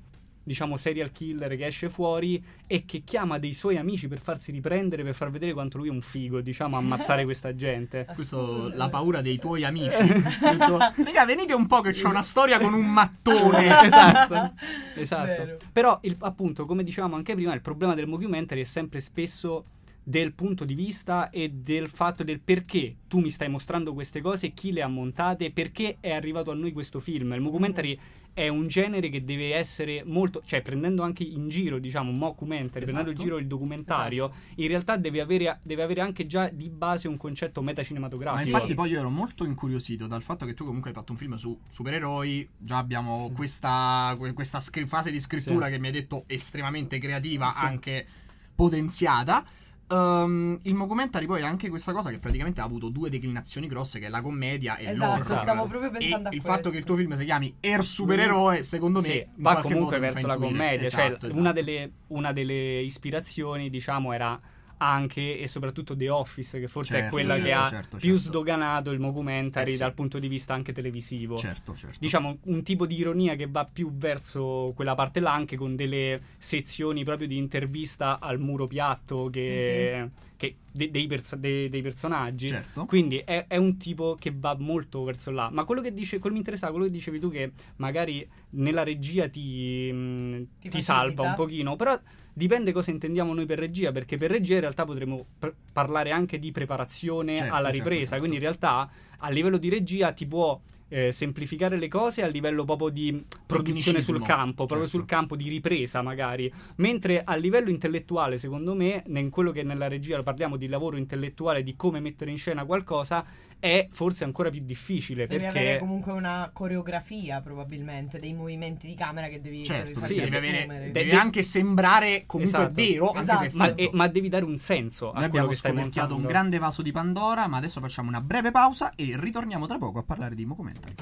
diciamo 0.48 0.76
serial 0.76 1.12
killer 1.12 1.56
che 1.56 1.66
esce 1.66 1.88
fuori 1.88 2.42
e 2.66 2.84
che 2.84 3.02
chiama 3.04 3.38
dei 3.38 3.52
suoi 3.52 3.76
amici 3.76 4.08
per 4.08 4.18
farsi 4.20 4.50
riprendere 4.50 5.04
per 5.04 5.14
far 5.14 5.30
vedere 5.30 5.52
quanto 5.52 5.78
lui 5.78 5.88
è 5.88 5.90
un 5.92 6.00
figo 6.00 6.40
diciamo 6.40 6.76
ammazzare 6.76 7.22
questa 7.24 7.54
gente 7.54 8.06
questo 8.14 8.70
la 8.74 8.88
paura 8.88 9.20
dei 9.20 9.38
tuoi 9.38 9.64
amici 9.64 10.02
detto, 10.02 10.78
raga 10.78 11.24
venite 11.24 11.52
un 11.52 11.66
po' 11.66 11.80
che 11.82 11.92
c'ho 11.92 12.08
una 12.08 12.22
storia 12.22 12.58
con 12.58 12.72
un 12.74 12.86
mattone 12.86 13.66
esatto, 13.84 14.52
esatto. 14.94 15.26
Vero. 15.26 15.56
Però, 15.72 15.98
il- 16.02 16.16
appunto, 16.20 16.64
come 16.66 16.82
dicevamo 16.82 17.16
anche 17.16 17.34
prima, 17.34 17.52
il 17.54 17.60
problema 17.60 17.94
del 17.94 18.06
mockumentary 18.06 18.62
è 18.62 18.64
sempre 18.64 19.00
spesso 19.00 19.64
del 20.08 20.32
punto 20.32 20.64
di 20.64 20.72
vista 20.74 21.28
e 21.28 21.50
del 21.50 21.86
fatto 21.88 22.24
del 22.24 22.40
perché 22.40 22.96
tu 23.08 23.18
mi 23.20 23.28
stai 23.28 23.50
mostrando 23.50 23.92
queste 23.92 24.22
cose, 24.22 24.52
chi 24.52 24.72
le 24.72 24.80
ha 24.80 24.88
montate, 24.88 25.50
perché 25.50 25.98
è 26.00 26.12
arrivato 26.12 26.50
a 26.50 26.54
noi 26.54 26.72
questo 26.72 26.98
film. 26.98 27.34
Il 27.34 27.42
mockumentary 27.42 27.98
è 28.32 28.48
un 28.48 28.68
genere 28.68 29.10
che 29.10 29.22
deve 29.24 29.54
essere 29.54 30.02
molto, 30.06 30.40
cioè 30.46 30.62
prendendo 30.62 31.02
anche 31.02 31.24
in 31.24 31.50
giro, 31.50 31.78
diciamo, 31.78 32.10
un 32.10 32.16
mockumentary, 32.16 32.84
prendendo 32.86 33.10
in 33.10 33.16
Esatto. 33.16 33.22
giro 33.22 33.36
il 33.38 33.46
documentario, 33.46 34.32
in 34.54 34.68
realtà 34.68 34.96
deve 34.96 35.20
avere, 35.20 35.58
deve 35.62 35.82
avere 35.82 36.00
anche 36.00 36.26
già 36.26 36.48
di 36.48 36.70
base 36.70 37.06
un 37.06 37.18
concetto 37.18 37.60
Ma 37.60 37.66
metacinematografico. 37.66 38.48
infatti 38.48 38.74
poi 38.74 38.90
io 38.90 39.00
ero 39.00 39.10
molto 39.10 39.44
incuriosito 39.44 40.06
dal 40.06 40.22
fatto 40.22 40.46
che 40.46 40.54
tu 40.54 40.64
comunque 40.64 40.88
hai 40.88 40.96
fatto 40.96 41.12
un 41.12 41.18
film 41.18 41.34
su 41.34 41.58
supereroi, 41.68 42.48
già 42.56 42.78
abbiamo 42.78 43.26
Sì. 43.28 43.34
questa, 43.34 44.14
que- 44.16 44.32
questa 44.32 44.58
scri- 44.60 44.86
fase 44.86 45.10
di 45.10 45.20
scrittura 45.20 45.66
Sì. 45.66 45.72
che 45.72 45.78
mi 45.78 45.88
hai 45.88 45.92
detto 45.92 46.24
estremamente 46.28 46.98
creativa, 46.98 47.50
Sì. 47.50 47.62
anche 47.64 48.06
potenziata. 48.54 49.44
Ehm, 49.90 50.58
il 50.62 50.74
mockumentary 50.74 51.26
poi 51.26 51.42
ha 51.42 51.48
anche 51.48 51.68
questa 51.68 51.92
cosa 51.92 52.10
che 52.10 52.18
praticamente 52.18 52.60
ha 52.60 52.64
avuto 52.64 52.88
due 52.90 53.08
declinazioni 53.10 53.66
grosse 53.66 53.98
che 53.98 54.06
è 54.06 54.08
la 54.08 54.20
commedia 54.20 54.76
e 54.76 54.90
Esatto, 54.90 55.18
l'horror. 55.20 55.38
stavo 55.40 55.66
proprio 55.66 55.90
E 55.90 55.92
pensando 55.98 56.28
a 56.28 56.32
il 56.32 56.40
questo. 56.40 56.56
fatto 56.58 56.70
che 56.70 56.78
il 56.78 56.84
tuo 56.84 56.96
film 56.96 57.14
si 57.14 57.24
chiami 57.24 57.54
Er 57.60 57.82
supereroe, 57.82 58.62
secondo 58.64 59.00
me 59.00 59.06
Sì, 59.06 59.16
in 59.18 59.26
va 59.36 59.60
comunque 59.60 59.98
verso 59.98 60.26
la 60.26 60.36
commedia. 60.36 60.86
Esatto, 60.86 61.02
cioè, 61.02 61.16
esatto. 61.28 61.38
Una, 61.38 61.52
delle, 61.52 61.92
una 62.08 62.32
delle 62.32 62.80
ispirazioni, 62.82 63.70
diciamo, 63.70 64.12
era 64.12 64.38
anche 64.78 65.38
e 65.38 65.46
soprattutto 65.46 65.94
The 65.96 66.08
Office, 66.08 66.58
che 66.58 66.68
forse 66.68 66.96
è 66.96 67.00
Certo, 67.00 67.14
quella 67.14 67.34
sì, 67.36 67.42
che 67.42 67.52
ha 67.52 67.68
certo, 67.68 67.96
più 67.96 68.14
certo. 68.14 68.28
sdoganato 68.30 68.90
il 68.90 69.00
mockumentary 69.00 69.70
Eh 69.70 69.72
sì. 69.72 69.78
dal 69.78 69.94
punto 69.94 70.18
di 70.18 70.28
vista 70.28 70.54
anche 70.54 70.72
televisivo. 70.72 71.36
Certo, 71.36 71.74
certo. 71.74 71.96
Diciamo 72.00 72.38
un 72.44 72.62
tipo 72.62 72.86
di 72.86 72.96
ironia 72.96 73.34
che 73.36 73.46
va 73.48 73.64
più 73.64 73.92
verso 73.96 74.72
quella 74.74 74.94
parte 74.94 75.20
là, 75.20 75.32
anche 75.32 75.56
con 75.56 75.76
delle 75.76 76.20
sezioni 76.38 77.04
proprio 77.04 77.26
di 77.28 77.36
intervista 77.36 78.18
al 78.20 78.38
muro 78.40 78.66
piatto 78.66 79.28
che, 79.30 80.10
che- 80.36 80.56
de- 80.70 80.90
dei, 80.90 81.06
perso- 81.06 81.36
de- 81.36 81.68
dei 81.68 81.82
personaggi. 81.82 82.48
Certo. 82.48 82.84
Quindi 82.86 83.18
è, 83.18 83.46
è 83.48 83.56
un 83.56 83.76
tipo 83.76 84.16
che 84.18 84.32
va 84.36 84.56
molto 84.58 85.02
verso 85.04 85.30
là. 85.30 85.48
Ma 85.52 85.64
quello 85.64 85.80
che 85.80 85.92
dice, 85.92 86.18
quello 86.18 86.34
mi 86.34 86.40
interessava, 86.40 86.72
quello 86.72 86.86
che 86.86 86.92
dicevi 86.92 87.18
tu, 87.18 87.30
che 87.30 87.52
magari 87.76 88.26
nella 88.50 88.84
regia 88.84 89.28
ti, 89.28 89.90
mh, 89.92 90.46
Ti 90.60 90.68
ti 90.68 90.80
salva 90.80 91.22
un 91.24 91.34
pochino, 91.34 91.76
però 91.76 91.98
dipende 92.38 92.72
cosa 92.72 92.90
intendiamo 92.92 93.34
noi 93.34 93.44
per 93.44 93.58
regia, 93.58 93.92
perché 93.92 94.16
per 94.16 94.30
regia 94.30 94.54
in 94.54 94.60
realtà 94.60 94.84
potremmo 94.84 95.26
pr- 95.38 95.52
parlare 95.72 96.12
anche 96.12 96.38
di 96.38 96.52
preparazione 96.52 97.36
Certo, 97.36 97.52
alla 97.52 97.70
certo, 97.70 97.82
ripresa. 97.82 98.06
certo. 98.10 98.18
Quindi 98.18 98.36
in 98.36 98.42
realtà 98.42 98.88
a 99.18 99.28
livello 99.30 99.58
di 99.58 99.68
regia 99.68 100.12
ti 100.12 100.26
può 100.26 100.58
eh, 100.90 101.12
semplificare 101.12 101.76
le 101.76 101.88
cose 101.88 102.22
a 102.22 102.26
livello 102.28 102.64
proprio 102.64 102.88
di 102.88 103.22
produzione 103.44 104.00
sul 104.00 104.22
campo, 104.22 104.64
proprio 104.64 104.86
certo. 104.86 104.98
sul 104.98 105.06
campo 105.06 105.36
di 105.36 105.48
ripresa 105.48 106.00
magari. 106.00 106.50
Mentre 106.76 107.22
a 107.24 107.34
livello 107.34 107.70
intellettuale, 107.70 108.38
secondo 108.38 108.74
me, 108.74 109.02
in 109.06 109.30
quello 109.30 109.50
che 109.50 109.62
nella 109.62 109.88
regia 109.88 110.22
parliamo 110.22 110.56
di 110.56 110.68
lavoro 110.68 110.96
intellettuale, 110.96 111.62
di 111.62 111.76
come 111.76 112.00
mettere 112.00 112.30
in 112.30 112.38
scena 112.38 112.64
qualcosa, 112.64 113.24
è 113.60 113.88
forse 113.90 114.24
ancora 114.24 114.50
più 114.50 114.60
difficile 114.62 115.26
Devi 115.26 115.42
perché 115.42 115.58
avere 115.58 115.78
comunque 115.78 116.12
una 116.12 116.50
coreografia, 116.52 117.40
probabilmente, 117.40 118.18
dei 118.18 118.32
movimenti 118.32 118.86
di 118.86 118.94
camera 118.94 119.28
che 119.28 119.40
devi, 119.40 119.64
Certo, 119.64 120.00
devi 120.00 120.14
sì, 120.14 120.20
devi, 120.20 120.36
avere, 120.36 120.58
assumere. 120.58 120.90
deve 120.92 121.10
De- 121.10 121.16
anche 121.16 121.42
sembrare 121.42 122.24
comunque 122.26 122.58
Esatto. 122.58 122.72
vero, 122.74 123.10
anche 123.12 123.32
se 123.36 123.42
è 123.42 123.46
Esatto. 123.46 123.56
ma, 123.56 123.74
e- 123.74 123.90
ma 123.92 124.08
devi 124.08 124.28
dare 124.28 124.44
un 124.44 124.56
senso 124.58 125.10
a 125.10 125.20
Noi 125.20 125.28
quello 125.30 125.44
abbiamo 125.46 125.52
scoperchiato 125.52 126.14
un 126.14 126.22
grande 126.26 126.58
vaso 126.58 126.82
di 126.82 126.92
Pandora, 126.92 127.46
ma 127.46 127.56
adesso 127.56 127.80
facciamo 127.80 128.08
una 128.08 128.20
breve 128.20 128.50
pausa 128.50 128.92
e 128.94 129.16
ritorniamo 129.18 129.66
tra 129.66 129.78
poco 129.78 129.98
a 129.98 130.02
parlare 130.02 130.34
di 130.34 130.44
Mocumentary. 130.44 130.94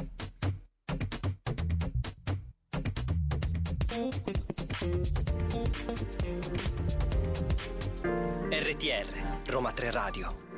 RTR, 8.50 9.50
Roma 9.50 9.72
3 9.72 9.90
Radio. 9.90 10.55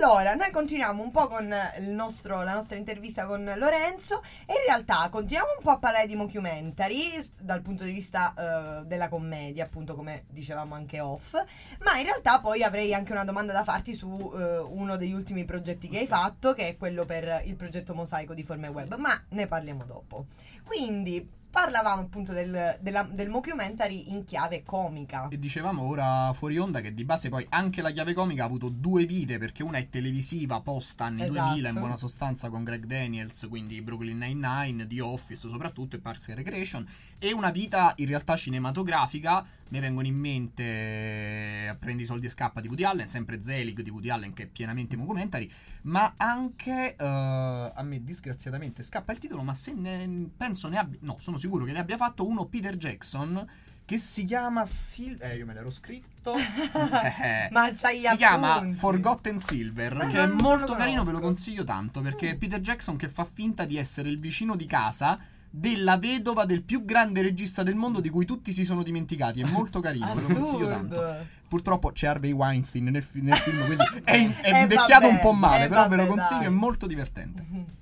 Allora, 0.00 0.34
noi 0.34 0.52
continuiamo 0.52 1.02
un 1.02 1.10
po' 1.10 1.26
con 1.26 1.52
il 1.80 1.90
nostro- 1.90 2.44
la 2.44 2.54
nostra 2.54 2.76
intervista 2.76 3.26
con 3.26 3.52
Lorenzo 3.56 4.22
e 4.46 4.52
in 4.52 4.62
realtà 4.64 5.08
continuiamo 5.10 5.54
un 5.56 5.62
po' 5.64 5.72
a 5.72 5.78
parlare 5.78 6.06
di 6.06 6.14
mockumentary 6.14 7.20
dal 7.40 7.62
punto 7.62 7.82
di 7.82 7.90
vista 7.90 8.32
eh, 8.32 8.86
della 8.86 9.08
commedia, 9.08 9.64
appunto 9.64 9.96
come 9.96 10.22
dicevamo 10.28 10.76
anche 10.76 11.00
off, 11.00 11.32
ma 11.80 11.98
in 11.98 12.04
realtà 12.04 12.38
poi 12.38 12.62
avrei 12.62 12.94
anche 12.94 13.10
una 13.10 13.24
domanda 13.24 13.52
da 13.52 13.64
farti 13.64 13.92
su 13.92 14.32
eh, 14.36 14.58
uno 14.58 14.96
degli 14.96 15.12
ultimi 15.12 15.44
progetti 15.44 15.88
che 15.88 15.98
hai 15.98 16.06
fatto, 16.06 16.54
che 16.54 16.68
è 16.68 16.76
quello 16.76 17.04
per 17.04 17.42
il 17.46 17.56
progetto 17.56 17.92
Mosaico 17.92 18.34
di 18.34 18.44
Forme 18.44 18.68
Web, 18.68 18.94
ma 18.98 19.20
ne 19.30 19.48
parliamo 19.48 19.82
dopo. 19.84 20.26
Quindi, 20.64 21.28
parlavamo 21.50 22.02
appunto 22.02 22.32
del, 22.32 22.78
della- 22.80 23.08
del 23.10 23.28
mockumentary 23.28 24.10
in 24.12 24.24
chiave 24.24 24.62
comica. 24.64 25.28
E 25.28 25.38
dicevamo 25.38 25.82
ora 25.82 26.32
fuori 26.34 26.58
onda 26.58 26.80
che 26.80 26.94
di 26.94 27.04
base 27.04 27.28
poi 27.28 27.46
anche 27.50 27.82
la 27.82 27.90
chiave 27.90 28.12
comica 28.12 28.42
ha 28.42 28.46
avuto 28.46 28.68
due 28.68 29.06
vite 29.06 29.38
perché 29.38 29.62
una 29.62 29.78
è 29.78 29.88
televisiva 29.88 30.60
post 30.60 31.00
anni 31.00 31.22
Esatto. 31.22 31.46
2000 31.48 31.68
in 31.68 31.74
buona 31.74 31.96
sostanza 31.96 32.48
con 32.48 32.64
Greg 32.64 32.84
Daniels, 32.84 33.46
quindi 33.48 33.80
Brooklyn 33.82 34.18
Nine-Nine, 34.18 34.86
The 34.86 35.00
Office 35.00 35.48
soprattutto 35.48 35.96
e 35.96 36.00
Parks 36.00 36.28
and 36.28 36.38
Recreation 36.38 36.86
e 37.18 37.32
una 37.32 37.50
vita 37.50 37.92
in 37.96 38.06
realtà 38.06 38.36
cinematografica, 38.36 39.44
mi 39.68 39.80
vengono 39.80 40.06
in 40.06 40.16
mente 40.16 40.62
eh, 40.62 41.76
Prendi 41.78 42.02
i 42.02 42.06
soldi 42.06 42.26
e 42.26 42.30
scappa 42.30 42.60
di 42.60 42.68
Woody 42.68 42.84
Allen, 42.84 43.08
sempre 43.08 43.42
Zelig 43.42 43.82
di 43.82 43.90
Woody 43.90 44.10
Allen 44.10 44.32
che 44.32 44.44
è 44.44 44.46
pienamente 44.46 44.96
documentary, 44.96 45.50
ma 45.82 46.14
anche 46.16 46.94
eh, 46.96 47.04
a 47.04 47.82
me 47.82 48.02
disgraziatamente 48.02 48.82
scappa 48.82 49.12
il 49.12 49.18
titolo, 49.18 49.42
ma 49.42 49.54
se 49.54 49.72
ne 49.72 50.28
penso 50.36 50.68
ne 50.68 50.78
abbia 50.78 50.98
no, 51.02 51.16
sono 51.18 51.36
sicuro 51.38 51.64
che 51.64 51.72
ne 51.72 51.78
abbia 51.80 51.96
fatto 51.96 52.26
uno 52.26 52.46
Peter 52.46 52.76
Jackson 52.76 53.46
che 53.84 53.96
si 53.96 54.26
chiama 54.26 54.66
Sil- 54.68 55.16
eh 55.22 55.36
io 55.36 55.46
me 55.46 55.54
l'ero 55.54 55.70
scritto 55.70 56.34
Eh, 56.36 57.48
Ma 57.50 57.72
c'hai 57.74 58.00
si 58.02 58.16
chiama 58.16 58.56
appunti. 58.56 58.76
Forgotten 58.76 59.38
Silver 59.38 59.94
Ma 59.94 60.06
che 60.08 60.22
è 60.22 60.26
molto 60.26 60.74
carino 60.74 61.04
ve 61.04 61.12
lo 61.12 61.20
consiglio 61.20 61.64
tanto 61.64 62.02
perché 62.02 62.36
Peter 62.36 62.60
Jackson 62.60 62.96
che 62.96 63.08
fa 63.08 63.24
finta 63.24 63.64
di 63.64 63.78
essere 63.78 64.10
il 64.10 64.18
vicino 64.18 64.56
di 64.56 64.66
casa 64.66 65.18
della 65.50 65.96
vedova 65.98 66.44
del 66.44 66.62
più 66.62 66.84
grande 66.84 67.22
regista 67.22 67.62
del 67.62 67.74
mondo 67.74 68.00
di 68.00 68.08
cui 68.10 68.24
tutti 68.24 68.52
si 68.52 68.64
sono 68.64 68.82
dimenticati 68.82 69.40
è 69.40 69.44
molto 69.44 69.80
carino 69.80 70.12
ve 70.14 70.20
lo 70.20 70.34
consiglio 70.34 70.66
tanto 70.68 71.02
purtroppo 71.48 71.90
c'è 71.92 72.06
Harvey 72.08 72.32
Weinstein 72.32 72.84
nel, 72.84 73.02
fi- 73.02 73.22
nel 73.22 73.36
film 73.36 73.64
quindi 73.64 73.84
è, 74.04 74.16
in- 74.16 74.34
è 74.40 74.52
Eh, 74.52 74.60
invecchiato 74.62 75.06
vabbè, 75.06 75.12
un 75.14 75.18
po' 75.20 75.32
male 75.32 75.64
eh, 75.64 75.68
però 75.68 75.88
ve 75.88 75.96
lo 75.96 76.06
consiglio 76.06 76.38
dai. 76.40 76.46
è 76.48 76.50
molto 76.50 76.86
divertente 76.86 77.76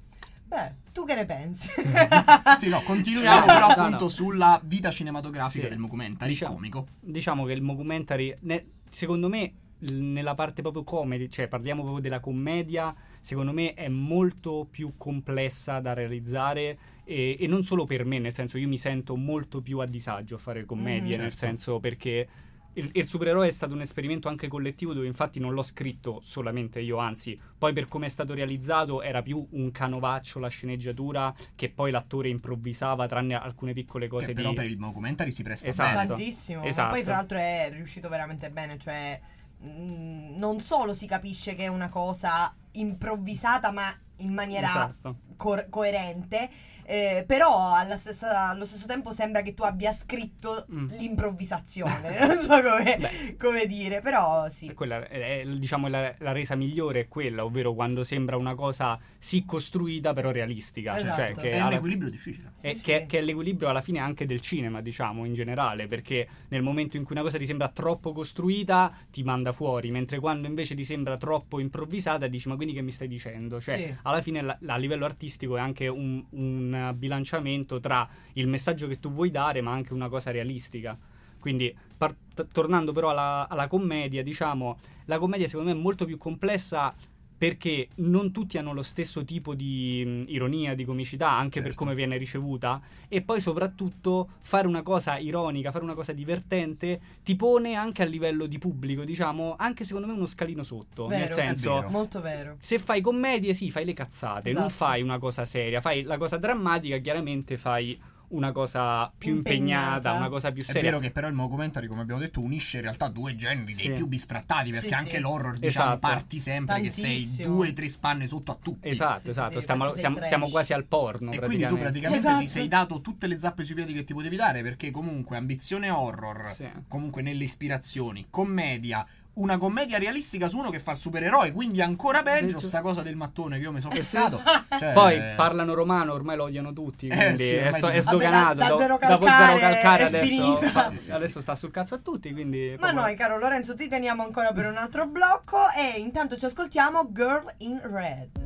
Beh, 0.46 0.74
tu 0.92 1.04
che 1.04 1.16
ne 1.16 1.24
pensi? 1.24 1.68
sì 2.58 2.68
no 2.68 2.80
continuiamo 2.82 3.40
No, 3.40 3.46
però 3.46 3.66
no, 3.66 3.72
appunto 3.72 4.04
no. 4.04 4.08
sulla 4.10 4.60
vita 4.62 4.90
cinematografica 4.92 5.64
Sì. 5.64 5.68
del 5.70 5.80
documentary 5.80 6.30
Diciamo- 6.30 6.54
comico 6.54 6.86
Diciamo 7.00 7.44
che 7.44 7.52
il 7.52 7.62
mockumentary, 7.62 8.34
ne- 8.42 8.64
secondo 8.88 9.28
me, 9.28 9.52
l- 9.80 9.92
nella 9.92 10.34
parte 10.36 10.62
proprio 10.62 10.84
comedy, 10.84 11.28
cioè 11.28 11.48
parliamo 11.48 11.82
proprio 11.82 12.00
della 12.00 12.20
commedia, 12.20 12.94
secondo 13.18 13.52
me 13.52 13.74
è 13.74 13.88
molto 13.88 14.68
più 14.70 14.92
complessa 14.96 15.80
da 15.80 15.92
realizzare 15.94 16.78
e, 17.06 17.36
e 17.38 17.46
non 17.46 17.62
solo 17.64 17.84
per 17.84 18.04
me, 18.04 18.18
nel 18.18 18.34
senso 18.34 18.58
io 18.58 18.66
mi 18.68 18.78
sento 18.78 19.14
molto 19.16 19.62
più 19.62 19.78
a 19.78 19.86
disagio 19.86 20.34
a 20.34 20.38
fare 20.38 20.64
commedie, 20.64 21.16
Mm. 21.16 21.20
nel 21.20 21.30
Certo. 21.30 21.36
senso 21.46 21.80
perché 21.80 22.28
il, 22.74 22.90
il 22.92 23.06
supereroe 23.06 23.48
è 23.48 23.50
stato 23.52 23.72
un 23.72 23.80
esperimento 23.80 24.28
anche 24.28 24.48
collettivo 24.48 24.92
dove 24.92 25.06
infatti 25.06 25.38
non 25.40 25.54
l'ho 25.54 25.62
scritto 25.62 26.20
solamente 26.22 26.78
io, 26.80 26.98
anzi, 26.98 27.40
poi 27.56 27.72
per 27.72 27.86
come 27.88 28.04
è 28.04 28.08
stato 28.10 28.34
realizzato 28.34 29.00
era 29.00 29.22
più 29.22 29.46
un 29.52 29.70
canovaccio 29.70 30.38
la 30.40 30.48
sceneggiatura 30.48 31.34
che 31.54 31.70
poi 31.70 31.90
l'attore 31.90 32.28
improvvisava 32.28 33.06
tranne 33.08 33.34
alcune 33.34 33.72
piccole 33.72 34.08
cose 34.08 34.26
che 34.26 34.34
di... 34.34 34.42
però 34.42 34.52
per 34.52 34.66
il 34.66 34.76
documentary 34.76 35.30
si 35.30 35.42
presta 35.42 35.68
Esatto. 35.68 35.94
bene 35.94 36.06
Tantissimo. 36.08 36.60
Ma 36.60 36.66
Esatto. 36.66 36.92
poi, 36.92 37.02
fra 37.02 37.14
l'altro, 37.14 37.38
è 37.38 37.70
riuscito 37.72 38.08
veramente 38.10 38.50
bene. 38.50 38.76
Cioè, 38.78 39.20
mh, 39.58 40.36
non 40.36 40.60
solo 40.60 40.92
si 40.92 41.06
capisce 41.06 41.54
che 41.54 41.64
è 41.64 41.68
una 41.68 41.88
cosa 41.88 42.54
improvvisata, 42.72 43.70
ma 43.72 43.84
in 44.18 44.32
maniera 44.34 44.66
Esatto. 44.68 45.16
cor- 45.38 45.68
coerente. 45.70 46.50
Eh, 46.86 47.24
però 47.26 47.74
alla 47.74 47.96
stessa- 47.96 48.48
allo 48.50 48.64
stesso 48.64 48.86
tempo 48.86 49.12
sembra 49.12 49.42
che 49.42 49.54
tu 49.54 49.62
abbia 49.62 49.92
scritto 49.92 50.66
Mm. 50.72 50.88
l'improvvisazione. 50.98 52.16
non 52.18 52.36
so 52.36 52.48
come, 52.62 53.36
come 53.38 53.66
dire, 53.66 54.00
però 54.00 54.48
sì. 54.48 54.72
Quella 54.74 55.06
è, 55.08 55.40
è, 55.40 55.46
diciamo, 55.46 55.88
la, 55.88 56.14
la 56.18 56.32
resa 56.32 56.54
migliore 56.54 57.00
è 57.00 57.08
quella, 57.08 57.44
ovvero 57.44 57.74
quando 57.74 58.04
sembra 58.04 58.36
una 58.36 58.54
cosa 58.54 58.98
sì 59.18 59.44
costruita 59.44 60.12
però 60.12 60.30
realistica. 60.30 60.96
Esatto. 60.96 61.16
Cioè, 61.16 61.32
che, 61.32 61.50
è 61.50 61.56
un 61.60 61.66
alla- 61.66 61.76
equilibrio 61.76 62.10
difficile 62.10 62.52
è- 62.60 62.74
Sì, 62.74 62.82
che- 62.82 62.98
sì. 63.00 63.06
che 63.06 63.18
è 63.18 63.22
l'equilibrio 63.22 63.68
alla 63.68 63.80
fine 63.80 63.98
anche 63.98 64.26
del 64.26 64.40
cinema, 64.40 64.80
diciamo, 64.80 65.24
in 65.24 65.34
generale, 65.34 65.86
perché 65.88 66.28
nel 66.48 66.62
momento 66.62 66.96
in 66.96 67.04
cui 67.04 67.14
una 67.14 67.24
cosa 67.24 67.38
ti 67.38 67.46
sembra 67.46 67.68
troppo 67.68 68.12
costruita, 68.12 68.92
ti 69.10 69.22
manda 69.22 69.52
fuori, 69.52 69.90
mentre 69.90 70.18
quando 70.20 70.46
invece 70.46 70.74
ti 70.74 70.84
sembra 70.84 71.16
troppo 71.16 71.58
improvvisata, 71.60 72.26
dici 72.26 72.48
ma 72.48 72.56
quindi 72.56 72.74
che 72.74 72.82
mi 72.82 72.92
stai 72.92 73.08
dicendo? 73.08 73.60
Cioè, 73.60 73.76
Sì. 73.76 73.96
alla 74.02 74.20
fine 74.22 74.40
la- 74.42 74.58
a 74.66 74.76
livello 74.76 75.04
artistico 75.04 75.56
è 75.56 75.60
anche 75.60 75.88
un, 75.88 76.24
un 76.30 76.74
bilanciamento 76.94 77.80
tra 77.80 78.08
il 78.34 78.46
messaggio 78.46 78.86
che 78.86 79.00
tu 79.00 79.10
vuoi 79.10 79.30
dare, 79.30 79.60
ma 79.60 79.72
anche 79.72 79.92
una 79.92 80.08
cosa 80.08 80.30
realistica. 80.30 80.96
Quindi, 81.38 81.74
par- 81.96 82.14
t- 82.34 82.46
tornando 82.50 82.92
però 82.92 83.10
alla, 83.10 83.46
alla 83.48 83.68
commedia, 83.68 84.22
diciamo, 84.22 84.78
la 85.06 85.18
commedia 85.18 85.46
secondo 85.46 85.72
me 85.72 85.78
è 85.78 85.80
molto 85.80 86.04
più 86.04 86.18
complessa 86.18 86.94
perché 87.38 87.88
non 87.96 88.32
tutti 88.32 88.56
hanno 88.58 88.72
lo 88.72 88.82
stesso 88.82 89.24
tipo 89.24 89.54
di 89.54 90.02
mh, 90.04 90.24
ironia, 90.28 90.74
di 90.74 90.84
comicità, 90.84 91.30
anche 91.30 91.60
per 91.60 91.70
Certo. 91.70 91.84
come 91.84 91.94
viene 91.94 92.16
ricevuta. 92.16 92.80
E 93.08 93.20
poi 93.22 93.40
soprattutto 93.40 94.28
fare 94.40 94.66
una 94.66 94.82
cosa 94.82 95.18
ironica, 95.18 95.70
fare 95.70 95.84
una 95.84 95.94
cosa 95.94 96.12
divertente, 96.12 97.00
ti 97.22 97.36
pone 97.36 97.74
anche 97.74 98.02
a 98.02 98.06
livello 98.06 98.46
di 98.46 98.58
pubblico, 98.58 99.04
diciamo, 99.04 99.54
anche 99.58 99.84
secondo 99.84 100.06
me 100.06 100.14
uno 100.14 100.26
scalino 100.26 100.62
sotto. 100.62 101.06
Vero, 101.06 101.24
nel 101.24 101.32
senso, 101.32 101.74
vero. 101.74 101.88
Molto 101.90 102.20
vero. 102.20 102.56
se 102.58 102.78
fai 102.78 103.00
commedie, 103.00 103.52
sì, 103.54 103.70
fai 103.70 103.84
le 103.84 103.92
cazzate, 103.92 104.52
non 104.52 104.64
Esatto. 104.64 104.84
fai 104.84 105.02
una 105.02 105.18
cosa 105.18 105.44
seria, 105.44 105.80
fai 105.80 106.02
la 106.02 106.16
cosa 106.16 106.36
drammatica, 106.38 106.96
chiaramente 106.98 107.58
fai 107.58 107.98
una 108.28 108.52
cosa 108.52 109.10
più 109.16 109.36
impegnata, 109.36 109.86
Impegnata. 109.96 110.12
una 110.14 110.28
cosa 110.28 110.50
più 110.50 110.62
È 110.62 110.64
seria. 110.66 110.82
vero 110.82 110.98
che 110.98 111.10
però 111.10 111.28
il 111.28 111.34
documentary, 111.36 111.86
come 111.86 112.00
abbiamo 112.02 112.20
detto, 112.20 112.40
unisce 112.40 112.76
in 112.78 112.82
realtà 112.82 113.08
due 113.08 113.36
generi 113.36 113.72
Sì. 113.72 113.86
dei 113.88 113.96
più 113.96 114.06
bisfrattati, 114.06 114.70
perché 114.70 114.88
Sì, 114.88 114.94
anche 114.94 115.10
sì. 115.16 115.18
l'horror, 115.20 115.58
diciamo, 115.58 115.90
Esatto. 115.92 115.98
parti 116.00 116.38
sempre 116.40 116.80
che 116.80 116.90
sei 116.90 117.02
Tantissimo. 117.22 117.54
due 117.54 117.68
o 117.68 117.72
tre 117.72 117.88
spanne 117.88 118.26
sotto 118.26 118.52
a 118.52 118.58
tutti. 118.60 118.88
Esatto, 118.88 119.28
esatto, 119.30 119.54
sì, 119.54 119.60
stiamo, 119.60 119.94
siamo, 119.94 120.22
siamo 120.22 120.48
quasi 120.48 120.72
al 120.72 120.84
porno. 120.84 121.30
E 121.30 121.38
quindi 121.38 121.66
tu 121.66 121.76
praticamente 121.76 122.26
Esatto. 122.26 122.40
ti 122.40 122.46
sei 122.48 122.68
dato 122.68 123.00
tutte 123.00 123.26
le 123.26 123.38
zappe 123.38 123.62
sui 123.64 123.74
piedi 123.74 123.92
che 123.92 124.04
ti 124.04 124.12
potevi 124.14 124.36
dare, 124.36 124.62
perché 124.62 124.90
comunque 124.90 125.36
ambizione 125.36 125.88
horror, 125.90 126.52
Sì. 126.52 126.68
comunque 126.88 127.22
nelle 127.22 127.44
ispirazioni, 127.44 128.26
commedia, 128.30 129.06
una 129.36 129.58
commedia 129.58 129.98
realistica 129.98 130.48
su 130.48 130.58
uno 130.58 130.70
che 130.70 130.78
fa 130.78 130.92
il 130.92 130.96
supereroe, 130.96 131.52
quindi 131.52 131.82
ancora 131.82 132.22
peggio, 132.22 132.54
Peggio. 132.54 132.66
sta 132.66 132.80
cosa 132.80 133.02
del 133.02 133.16
mattone 133.16 133.56
che 133.58 133.64
io 133.64 133.72
mi 133.72 133.80
sono 133.80 133.94
fissato. 133.94 134.40
Cioè, 134.76 134.92
Poi 134.92 135.18
parlano 135.36 135.72
romano, 135.74 136.12
ormai 136.12 136.36
lo 136.36 136.44
odiano 136.44 136.72
tutti, 136.72 137.08
quindi 137.08 137.44
sì, 137.44 137.54
è, 137.54 137.70
sto- 137.70 137.88
è 137.88 138.00
sdoganato. 138.00 138.56
Vabbè, 138.56 138.68
da- 138.68 138.68
da 138.68 138.76
zero 138.76 138.98
dopo 138.98 139.24
calcare 139.24 139.58
zero 139.58 139.58
calcare 139.72 140.02
è 140.02 140.06
adesso, 140.06 140.26
finita. 140.26 140.66
fa- 140.70 140.90
Sì, 140.90 141.00
sì, 141.00 141.10
adesso 141.12 141.40
sta 141.40 141.54
sul 141.54 141.70
cazzo 141.70 141.94
a 141.94 141.98
tutti, 141.98 142.32
quindi... 142.32 142.76
Ma 142.78 142.90
noi, 142.90 143.14
caro 143.14 143.38
Lorenzo, 143.38 143.74
ti 143.74 143.88
teniamo 143.88 144.22
ancora 144.22 144.52
per 144.52 144.66
un 144.66 144.76
altro 144.76 145.06
blocco 145.06 145.58
e 145.76 145.98
intanto 146.00 146.36
ci 146.36 146.44
ascoltiamo 146.44 147.08
Girl 147.12 147.54
in 147.58 147.80
Red. 147.82 148.44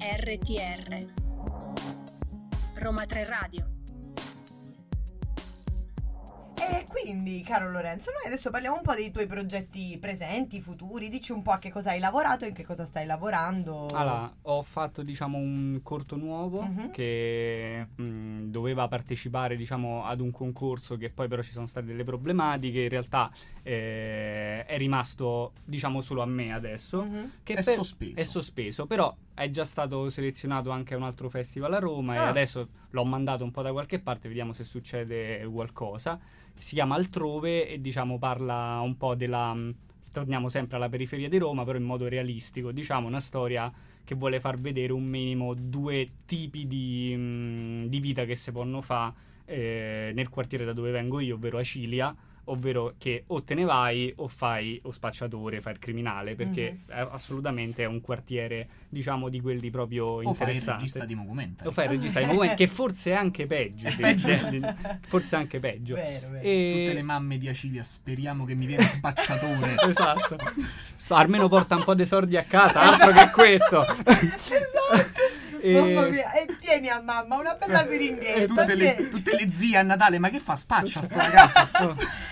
RTR 0.00 1.06
Roma 2.76 3.04
3 3.04 3.24
Radio 3.24 3.77
E 6.60 6.84
quindi, 6.88 7.40
caro 7.42 7.70
Lorenzo, 7.70 8.10
noi 8.10 8.26
adesso 8.26 8.50
parliamo 8.50 8.76
un 8.76 8.82
po' 8.82 8.94
dei 8.94 9.10
tuoi 9.10 9.26
progetti 9.26 9.96
presenti, 10.00 10.60
futuri. 10.60 11.08
Dici 11.08 11.32
un 11.32 11.42
po' 11.42 11.52
a 11.52 11.58
che 11.58 11.70
cosa 11.70 11.90
hai 11.90 12.00
lavorato 12.00 12.44
e 12.44 12.48
in 12.48 12.54
che 12.54 12.64
cosa 12.64 12.84
stai 12.84 13.06
lavorando. 13.06 13.86
Allora, 13.92 14.32
ho 14.42 14.62
fatto 14.62 15.02
diciamo 15.02 15.38
un 15.38 15.80
corto 15.82 16.16
nuovo 16.16 16.62
Mhm. 16.62 16.90
che 16.90 17.86
mh, 17.94 18.44
doveva 18.50 18.88
partecipare 18.88 19.56
diciamo 19.56 20.04
ad 20.04 20.20
un 20.20 20.30
concorso 20.30 20.96
che 20.96 21.10
poi 21.10 21.28
però 21.28 21.42
ci 21.42 21.52
sono 21.52 21.66
state 21.66 21.86
delle 21.86 22.04
problematiche, 22.04 22.80
in 22.82 22.88
realtà 22.88 23.30
eh, 23.68 24.64
è 24.64 24.76
rimasto 24.78 25.52
diciamo 25.64 26.00
solo 26.00 26.22
a 26.22 26.26
me 26.26 26.52
adesso. 26.52 27.02
Mhm. 27.04 27.30
Che 27.42 27.52
È 27.54 27.62
per- 27.62 27.74
sospeso. 27.74 28.14
È 28.20 28.24
sospeso, 28.24 28.86
però 28.86 29.14
è 29.34 29.48
già 29.50 29.64
stato 29.64 30.08
selezionato 30.08 30.70
anche 30.70 30.94
a 30.94 30.96
un 30.96 31.02
altro 31.04 31.28
festival 31.28 31.74
a 31.74 31.78
Roma 31.78 32.14
e 32.14 32.18
Ah. 32.18 32.28
adesso 32.28 32.68
l'ho 32.90 33.04
mandato 33.04 33.44
un 33.44 33.50
po' 33.50 33.62
da 33.62 33.72
qualche 33.72 33.98
parte, 33.98 34.28
vediamo 34.28 34.52
se 34.52 34.64
succede 34.64 35.44
qualcosa. 35.50 36.18
Si 36.56 36.74
chiama 36.74 36.94
Altrove 36.96 37.68
e 37.68 37.80
diciamo 37.80 38.18
parla 38.18 38.80
un 38.82 38.96
po' 38.96 39.14
della... 39.14 39.52
mh, 39.54 39.74
Torniamo 40.10 40.48
sempre 40.48 40.76
alla 40.76 40.88
periferia 40.88 41.28
di 41.28 41.36
Roma, 41.36 41.64
però 41.64 41.76
in 41.78 41.84
modo 41.84 42.08
realistico. 42.08 42.72
Diciamo 42.72 43.06
una 43.06 43.20
storia 43.20 43.70
che 44.02 44.14
vuole 44.14 44.40
far 44.40 44.58
vedere 44.58 44.92
un 44.92 45.04
minimo 45.04 45.52
due 45.54 46.12
tipi 46.24 46.66
di, 46.66 47.14
mh, 47.14 47.86
di 47.88 48.00
vita 48.00 48.24
che 48.24 48.34
si 48.34 48.50
possono 48.50 48.80
fare 48.80 49.12
eh, 49.44 50.10
nel 50.14 50.28
quartiere 50.30 50.64
da 50.64 50.72
dove 50.72 50.90
vengo 50.90 51.20
io, 51.20 51.34
ovvero 51.36 51.58
Acilia, 51.58 52.12
ovvero 52.50 52.94
che 52.98 53.24
o 53.28 53.42
te 53.42 53.54
ne 53.54 53.64
vai 53.64 54.12
o 54.16 54.28
fai 54.28 54.78
o 54.84 54.90
spacciatore, 54.90 55.60
fai 55.60 55.72
il 55.74 55.78
criminale, 55.78 56.34
perché 56.34 56.78
Mhm. 56.86 56.94
è- 56.94 57.08
assolutamente 57.10 57.82
è 57.82 57.86
un 57.86 58.00
quartiere, 58.00 58.68
diciamo, 58.88 59.28
di 59.28 59.40
quelli 59.40 59.70
proprio 59.70 60.06
o 60.06 60.20
fai 60.20 60.26
il 60.26 60.32
interessanti. 60.32 60.72
regista 60.84 61.04
di 61.04 61.14
documentary. 61.14 61.68
O 61.68 61.72
fai 61.72 61.84
il 61.84 61.90
regista 61.90 62.20
di 62.20 62.26
momento, 62.26 62.54
che 62.54 62.66
forse 62.66 63.10
è 63.10 63.14
anche 63.14 63.46
peggio. 63.46 63.88
forse 65.06 65.36
è 65.36 65.38
anche 65.38 65.58
peggio. 65.60 65.94
Vero, 65.94 66.28
vero. 66.30 66.42
E- 66.44 66.70
Tutte 66.84 66.94
le 66.94 67.02
mamme 67.02 67.38
di 67.38 67.48
Acilia, 67.48 67.82
speriamo 67.82 68.44
che 68.44 68.54
mi 68.54 68.66
viene 68.66 68.86
spacciatore. 68.86 69.76
Esatto. 69.88 70.36
Almeno 71.10 71.48
porta 71.48 71.74
un 71.76 71.84
po' 71.84 71.94
di 71.94 72.04
soldi 72.04 72.36
a 72.36 72.42
casa, 72.42 72.80
altro 72.80 73.12
che 73.12 73.30
questo. 73.32 73.80
esatto. 74.04 75.17
E- 75.60 75.80
Mamma 75.80 76.08
mia, 76.08 76.32
e 76.32 76.46
tieni 76.58 76.88
a 76.88 77.00
mamma 77.00 77.36
una 77.36 77.54
bella 77.54 77.86
siringhetta. 77.86 78.46
tutte, 78.46 78.74
le, 78.74 79.08
tutte 79.10 79.36
le 79.36 79.50
zie 79.52 79.76
a 79.78 79.82
Natale, 79.82 80.18
ma 80.18 80.28
che 80.28 80.38
fa? 80.38 80.56
Spaccia 80.56 81.02
sto 81.02 81.16
ragazzo. 81.16 81.96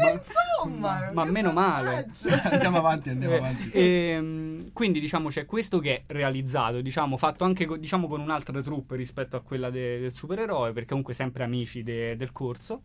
E 0.00 0.12
insomma, 0.12 1.10
ma 1.12 1.24
meno 1.24 1.50
male. 1.50 2.08
andiamo 2.44 2.76
avanti, 2.78 3.08
andiamo 3.10 3.34
avanti. 3.34 3.70
Ehm, 3.72 4.70
quindi 4.72 5.00
diciamo 5.00 5.28
c'è 5.28 5.44
questo 5.44 5.80
che 5.80 5.94
è 5.96 6.02
realizzato, 6.06 6.80
diciamo 6.80 7.16
fatto 7.16 7.42
anche 7.42 7.66
diciamo, 7.78 8.06
con 8.06 8.20
un'altra 8.20 8.62
troupe 8.62 8.94
rispetto 8.94 9.34
a 9.36 9.40
quella 9.40 9.70
de- 9.70 9.98
del 9.98 10.14
supereroe, 10.14 10.72
perché 10.72 10.90
comunque 10.90 11.14
sempre 11.14 11.42
amici 11.42 11.82
de- 11.82 12.16
del 12.16 12.30
corso. 12.30 12.82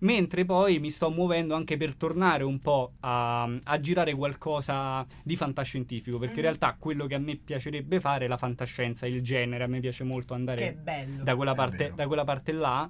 Mentre 0.00 0.44
poi 0.44 0.78
mi 0.78 0.90
sto 0.90 1.10
muovendo 1.10 1.54
anche 1.54 1.76
per 1.76 1.94
tornare 1.94 2.42
un 2.42 2.58
po' 2.58 2.92
a, 3.00 3.42
a 3.42 3.80
girare 3.80 4.14
qualcosa 4.14 5.04
di 5.22 5.36
fantascientifico, 5.36 6.18
perché 6.18 6.36
in 6.36 6.42
realtà 6.42 6.76
quello 6.78 7.06
che 7.06 7.14
a 7.14 7.18
me 7.18 7.36
piacerebbe 7.36 8.00
fare 8.00 8.24
è 8.24 8.28
la 8.28 8.38
fantascienza, 8.38 9.06
il 9.06 9.22
genere, 9.22 9.64
a 9.64 9.66
me 9.66 9.80
piace 9.80 10.04
molto 10.04 10.32
andare 10.34 10.78
da 11.22 11.36
quella, 11.36 11.54
parte, 11.54 11.92
da 11.94 12.06
quella 12.06 12.24
parte 12.24 12.52
là. 12.52 12.88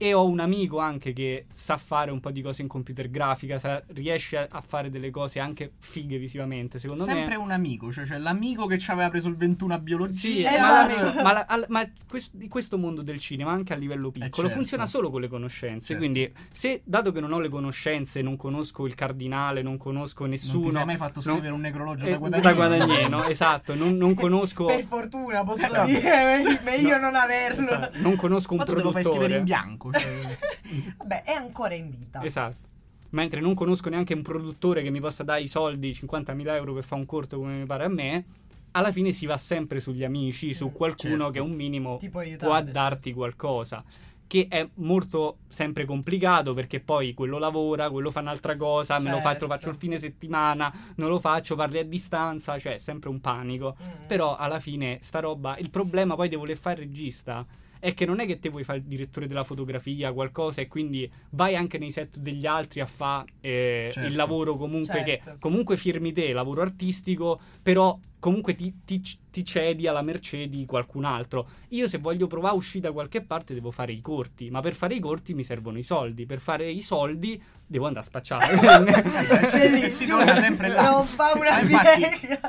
E 0.00 0.12
ho 0.14 0.24
un 0.26 0.38
amico 0.38 0.78
anche 0.78 1.12
che 1.12 1.46
sa 1.52 1.76
fare 1.76 2.12
un 2.12 2.20
po' 2.20 2.30
di 2.30 2.40
cose 2.40 2.62
in 2.62 2.68
computer 2.68 3.10
grafica, 3.10 3.58
sa- 3.58 3.82
riesce 3.88 4.36
a, 4.48 4.60
fare 4.64 4.90
delle 4.90 5.10
cose 5.10 5.40
anche 5.40 5.72
fighe 5.80 6.18
visivamente. 6.18 6.78
Secondo 6.78 7.02
Sempre 7.02 7.36
me. 7.36 7.42
un 7.42 7.50
amico, 7.50 7.90
cioè, 7.92 8.06
cioè 8.06 8.18
l'amico 8.18 8.66
che 8.66 8.78
ci 8.78 8.92
aveva 8.92 9.10
preso 9.10 9.28
il 9.28 9.36
21 9.36 9.74
a 9.74 9.78
biologia. 9.80 10.16
Sì, 10.16 10.42
Eh, 10.42 10.58
ma, 10.60 10.88
esatto. 10.88 11.22
ma 11.22 11.32
la- 11.32 11.46
al- 11.48 11.64
ma 11.68 11.84
questo, 12.08 12.38
questo 12.48 12.78
mondo 12.78 13.02
del 13.02 13.18
cinema, 13.18 13.50
anche 13.50 13.72
a 13.72 13.76
livello 13.76 14.10
piccolo, 14.12 14.30
certo. 14.46 14.50
funziona 14.50 14.86
solo 14.86 15.10
con 15.10 15.20
le 15.20 15.26
conoscenze. 15.28 15.86
Certo. 15.88 16.00
Quindi, 16.02 16.32
se 16.52 16.80
dato 16.84 17.10
che 17.10 17.18
non 17.18 17.32
ho 17.32 17.40
le 17.40 17.48
conoscenze, 17.48 18.22
non 18.22 18.36
conosco 18.36 18.86
il 18.86 18.94
cardinale, 18.94 19.62
non 19.62 19.78
conosco 19.78 20.22
Non 20.22 20.30
nessuno. 20.30 20.66
ti 20.66 20.72
sei 20.76 20.84
mai 20.84 20.96
fatto 20.96 21.20
non- 21.24 21.34
scrivere 21.34 21.54
un 21.54 21.60
necrologio 21.60 22.06
eh, 22.06 22.10
da 22.10 22.16
guadagnino. 22.18 22.48
da 22.48 22.54
guadagnino, 22.54 23.24
esatto. 23.24 23.74
Non, 23.74 23.96
non 23.96 24.14
conosco. 24.16 24.66
Per 24.66 24.84
fortuna 24.84 25.42
posso 25.42 25.64
Eh, 25.66 25.70
no. 25.76 25.84
dire, 25.86 26.60
meglio 26.64 26.98
non 26.98 27.16
averlo. 27.16 27.62
esatto, 27.62 27.98
non 28.00 28.14
conosco 28.14 28.52
un 28.52 28.58
Ma 28.58 28.64
tu 28.64 28.74
te 28.74 28.82
lo 28.82 28.92
fai 28.92 29.02
scrivere 29.02 29.38
in 29.38 29.44
produttore. 29.44 29.87
Cioè... 29.92 30.38
Vabbè, 30.98 31.22
è 31.22 31.32
ancora 31.32 31.74
in 31.74 31.90
vita. 31.90 32.22
Esatto. 32.22 32.66
Mentre 33.10 33.40
non 33.40 33.54
conosco 33.54 33.88
neanche 33.88 34.12
un 34.12 34.22
produttore 34.22 34.82
che 34.82 34.90
mi 34.90 35.00
possa 35.00 35.24
dare 35.24 35.40
i 35.40 35.48
soldi, 35.48 35.90
50.000 35.92 36.46
euro 36.54 36.74
per 36.74 36.84
fare 36.84 37.00
un 37.00 37.06
corto 37.06 37.38
come 37.38 37.54
mi 37.58 37.66
pare 37.66 37.84
a 37.84 37.88
me. 37.88 38.24
Alla 38.72 38.92
fine 38.92 39.12
si 39.12 39.24
va 39.24 39.38
sempre 39.38 39.80
sugli 39.80 40.04
amici, 40.04 40.52
su 40.52 40.70
qualcuno 40.72 41.14
certo. 41.14 41.30
che 41.30 41.40
un 41.40 41.52
minimo 41.52 41.96
può 42.10 42.20
aiutare, 42.20 42.46
può 42.46 42.56
certo. 42.56 42.72
darti 42.72 43.12
qualcosa. 43.14 43.82
Che 44.26 44.46
è 44.50 44.68
molto 44.74 45.38
sempre 45.48 45.86
complicato 45.86 46.52
perché 46.52 46.80
poi 46.80 47.14
quello 47.14 47.38
lavora, 47.38 47.88
quello 47.88 48.10
fa 48.10 48.20
un'altra 48.20 48.56
cosa, 48.56 48.98
me 48.98 49.10
lo 49.10 49.20
faccio, 49.20 49.22
lo 49.22 49.30
Certo. 49.30 49.46
faccio 49.54 49.68
il 49.70 49.76
fine 49.76 49.96
settimana, 49.96 50.70
non 50.96 51.08
lo 51.08 51.18
faccio, 51.18 51.56
parli 51.56 51.78
a 51.78 51.84
distanza, 51.84 52.58
cioè 52.58 52.74
è 52.74 52.76
sempre 52.76 53.08
un 53.08 53.22
panico. 53.22 53.74
Mm. 53.82 54.06
Però 54.06 54.36
alla 54.36 54.60
fine 54.60 54.98
sta 55.00 55.20
roba, 55.20 55.56
il 55.56 55.70
problema 55.70 56.14
poi 56.14 56.28
di 56.28 56.36
voler 56.36 56.58
fare 56.58 56.82
il 56.82 56.88
regista 56.88 57.46
è 57.78 57.94
che 57.94 58.06
non 58.06 58.20
è 58.20 58.26
che 58.26 58.38
te 58.38 58.48
vuoi 58.48 58.64
fare 58.64 58.78
il 58.78 58.84
direttore 58.84 59.26
della 59.26 59.44
fotografia, 59.44 60.12
qualcosa, 60.12 60.60
e 60.60 60.66
quindi 60.68 61.10
vai 61.30 61.56
anche 61.56 61.78
nei 61.78 61.90
set 61.90 62.18
degli 62.18 62.46
altri 62.46 62.80
a 62.80 62.86
fare 62.86 63.26
Certo. 63.40 64.00
il 64.00 64.14
lavoro 64.14 64.56
comunque 64.56 65.02
che 65.02 65.20
Certo. 65.22 65.36
comunque 65.40 65.76
firmi 65.76 66.12
te, 66.12 66.32
lavoro 66.32 66.62
artistico, 66.62 67.40
però 67.62 67.98
comunque 68.18 68.54
ti, 68.54 68.72
ti- 68.84 69.02
ti 69.30 69.44
cedi 69.44 69.86
alla 69.86 70.02
mercé 70.02 70.48
di 70.48 70.64
qualcun 70.66 71.04
altro. 71.04 71.48
Io 71.68 71.86
se 71.86 71.98
voglio 71.98 72.26
provare 72.26 72.54
a 72.54 72.56
uscire 72.56 72.80
da 72.88 72.92
qualche 72.92 73.20
parte 73.22 73.54
devo 73.54 73.70
fare 73.70 73.92
i 73.92 74.00
corti, 74.00 74.50
ma 74.50 74.60
per 74.60 74.74
fare 74.74 74.94
i 74.94 75.00
corti 75.00 75.34
mi 75.34 75.44
servono 75.44 75.78
i 75.78 75.82
soldi, 75.82 76.26
per 76.26 76.40
fare 76.40 76.68
i 76.70 76.80
soldi 76.80 77.40
devo 77.66 77.86
andare 77.86 78.04
a 78.04 78.08
spacciare. 78.08 78.56
Cioè, 79.50 79.88
si 79.88 80.06
torna 80.06 80.36
sempre 80.36 80.68
là. 80.68 80.90
Non 80.90 81.04
fa 81.04 81.32
una 81.34 81.50
Ma 81.50 81.60
infatti, 81.60 82.02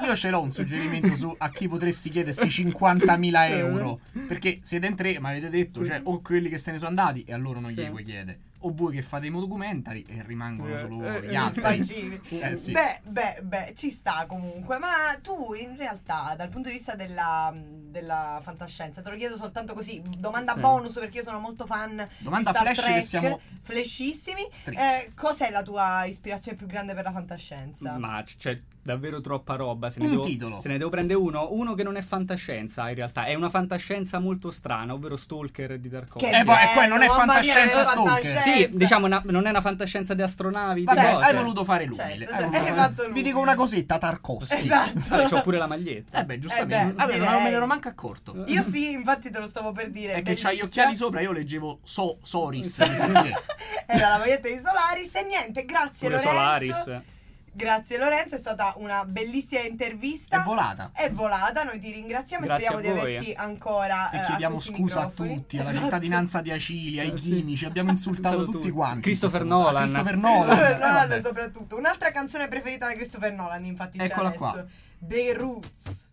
io 0.05 0.15
ce 0.15 0.29
l'ho 0.29 0.41
un 0.41 0.51
suggerimento 0.51 1.15
su 1.15 1.33
a 1.37 1.49
chi 1.49 1.67
potresti 1.67 2.09
chiedere 2.09 2.33
sti 2.33 2.47
50.000 2.71 3.49
euro. 3.57 3.99
Perché 4.27 4.59
siete 4.61 4.87
in 4.87 4.95
tre, 4.95 5.19
ma 5.19 5.29
avete 5.29 5.49
detto, 5.49 5.85
cioè, 5.85 6.01
o 6.03 6.21
quelli 6.21 6.49
che 6.49 6.57
se 6.57 6.71
ne 6.71 6.77
sono 6.77 6.89
andati 6.89 7.23
e 7.23 7.33
a 7.33 7.37
loro 7.37 7.59
non 7.59 7.71
Sì. 7.71 7.77
glieli 7.77 7.89
puoi 7.91 8.03
chiedere. 8.03 8.39
O 8.61 8.73
voi 8.73 8.93
che 8.93 9.01
fate 9.01 9.27
i 9.27 9.31
documentari 9.31 10.05
e 10.07 10.21
rimangono 10.23 10.77
solo 10.77 11.05
Eh, 11.05 11.27
gli 11.27 11.33
eh, 11.33 11.35
altri. 11.35 12.21
Eh, 12.39 12.55
sì. 12.57 12.71
Beh, 12.71 13.01
beh, 13.03 13.39
beh, 13.43 13.73
ci 13.75 13.89
sta 13.89 14.25
comunque. 14.27 14.77
Ma 14.77 15.17
tu, 15.21 15.53
in 15.53 15.75
realtà, 15.77 16.33
dal 16.37 16.49
punto 16.49 16.69
di 16.69 16.75
vista 16.75 16.95
della, 16.95 17.53
della 17.55 18.39
fantascienza, 18.41 19.01
te 19.01 19.09
lo 19.09 19.15
chiedo 19.15 19.35
soltanto 19.37 19.73
così, 19.73 20.01
domanda 20.17 20.53
Sì. 20.53 20.59
bonus, 20.59 20.93
perché 20.93 21.19
io 21.19 21.23
sono 21.23 21.39
molto 21.39 21.65
fan 21.65 22.07
Domanda 22.19 22.51
di 22.51 22.57
Star 22.57 22.73
flash 22.73 22.85
che 22.85 22.91
Trek, 22.91 23.03
siamo 23.03 23.39
flashissimi. 23.61 24.47
Eh, 24.65 25.11
cos'è 25.15 25.49
la 25.49 25.63
tua 25.63 26.05
ispirazione 26.05 26.57
più 26.57 26.67
grande 26.67 26.93
per 26.93 27.03
la 27.03 27.11
fantascienza? 27.11 27.97
Ma 27.97 28.23
c'è 28.23 28.59
davvero 28.93 29.21
troppa 29.21 29.55
roba. 29.55 29.89
Se 29.89 29.99
ne, 29.99 30.05
Un 30.05 30.11
devo, 30.11 30.23
titolo. 30.23 30.59
se 30.59 30.67
ne 30.69 30.77
devo 30.77 30.89
prendere 30.89 31.19
uno, 31.19 31.47
uno 31.51 31.73
che 31.75 31.83
non 31.83 31.95
è 31.95 32.01
fantascienza 32.01 32.89
in 32.89 32.95
realtà, 32.95 33.25
è 33.25 33.33
una 33.35 33.49
fantascienza 33.49 34.19
molto 34.19 34.51
strana, 34.51 34.93
ovvero 34.93 35.15
Stalker 35.15 35.77
di 35.79 35.89
Tarkov. 35.89 36.21
Che 36.21 36.29
Eh, 36.29 36.43
poi- 36.43 36.55
e 36.55 36.69
poi 36.73 36.87
non 36.87 37.01
è 37.01 37.07
fantascienza 37.07 37.83
Stalker. 37.83 38.37
Sì, 38.37 38.69
diciamo, 38.71 39.05
una- 39.05 39.21
non 39.25 39.45
è 39.45 39.49
una 39.49 39.61
fantascienza 39.61 40.13
di 40.13 40.21
astronavi. 40.21 40.79
di 40.79 40.85
Vabbè, 40.85 41.13
cose. 41.13 41.25
hai 41.25 41.35
voluto 41.35 41.63
fare 41.63 41.85
l'umile. 41.85 42.25
Certo, 42.25 42.33
certo, 42.33 42.51
fare- 42.51 42.73
fatto 42.73 43.01
Vi 43.03 43.07
l'umile. 43.07 43.23
dico 43.23 43.39
una 43.39 43.55
cosetta, 43.55 43.97
Tarkovsky. 43.97 44.59
Esatto. 44.59 44.99
Vabbè, 45.09 45.27
c'ho 45.27 45.41
pure 45.41 45.57
la 45.57 45.67
maglietta. 45.67 46.19
Eh 46.21 46.25
beh, 46.25 46.39
giustamente. 46.39 46.91
Eh 47.03 47.05
beh, 47.05 47.17
Vabbè, 47.17 47.17
non 47.31 47.43
me 47.43 47.49
ne 47.49 47.55
ero 47.55 47.65
manco 47.65 47.87
accorto. 47.87 48.43
Io 48.47 48.63
sì, 48.63 48.91
infatti 48.91 49.29
te 49.31 49.39
lo 49.39 49.47
stavo 49.47 49.71
per 49.71 49.89
dire. 49.89 50.13
È 50.13 50.21
che 50.21 50.33
c'ha 50.35 50.51
gli 50.51 50.57
bellissima. 50.57 50.65
occhiali 50.65 50.95
sopra, 50.95 51.21
io 51.21 51.31
leggevo 51.31 51.79
so, 51.83 52.17
Soris. 52.23 52.79
Era 53.85 54.09
la 54.09 54.17
maglietta 54.17 54.47
di 54.47 54.59
Solaris 54.59 55.15
e 55.15 55.23
niente, 55.23 55.65
grazie 55.65 56.09
Pure 56.09 56.23
Lorenzo. 56.23 56.73
Solaris. 56.83 57.01
Grazie 57.53 57.97
Lorenzo, 57.97 58.35
è 58.35 58.37
stata 58.37 58.73
una 58.77 59.03
bellissima 59.05 59.61
intervista. 59.61 60.41
È 60.41 60.43
volata. 60.43 60.91
È 60.93 61.09
volata, 61.11 61.63
noi 61.63 61.79
ti 61.79 61.91
ringraziamo 61.91 62.45
Grazie 62.45 62.65
e 62.65 62.69
speriamo 62.69 62.89
a 62.89 62.93
di 62.93 62.99
averti 63.09 63.33
ancora. 63.33 64.09
E 64.11 64.17
eh, 64.17 64.25
chiediamo 64.25 64.55
questi 64.55 64.73
scusa 64.73 65.01
a 65.01 65.05
microfoni. 65.07 65.35
tutti, 65.35 65.57
alla 65.57 65.69
Esatto. 65.69 65.83
cittadinanza 65.85 66.41
di 66.41 66.51
Acili, 66.51 66.99
ai 66.99 67.13
chimici. 67.13 67.65
Abbiamo 67.65 67.89
insultato 67.89 68.43
tutti 68.45 68.51
tutti. 68.57 68.71
quanti. 68.71 69.01
Christopher. 69.01 69.43
Nolan. 69.43 69.83
Christopher 69.83 70.15
Nolan. 70.17 70.39
Christopher 70.47 70.71
eh, 70.71 70.77
Nolan 70.77 71.07
vabbè. 71.09 71.21
soprattutto. 71.21 71.77
Un'altra 71.77 72.11
canzone 72.11 72.47
preferita 72.47 72.87
da 72.87 72.93
Christopher 72.93 73.33
Nolan, 73.33 73.65
infatti, 73.65 73.97
c'è 73.97 74.05
Eccola 74.05 74.27
adesso. 74.29 74.43
qua. 74.43 74.65
The 74.99 75.33
Roots. 75.33 76.07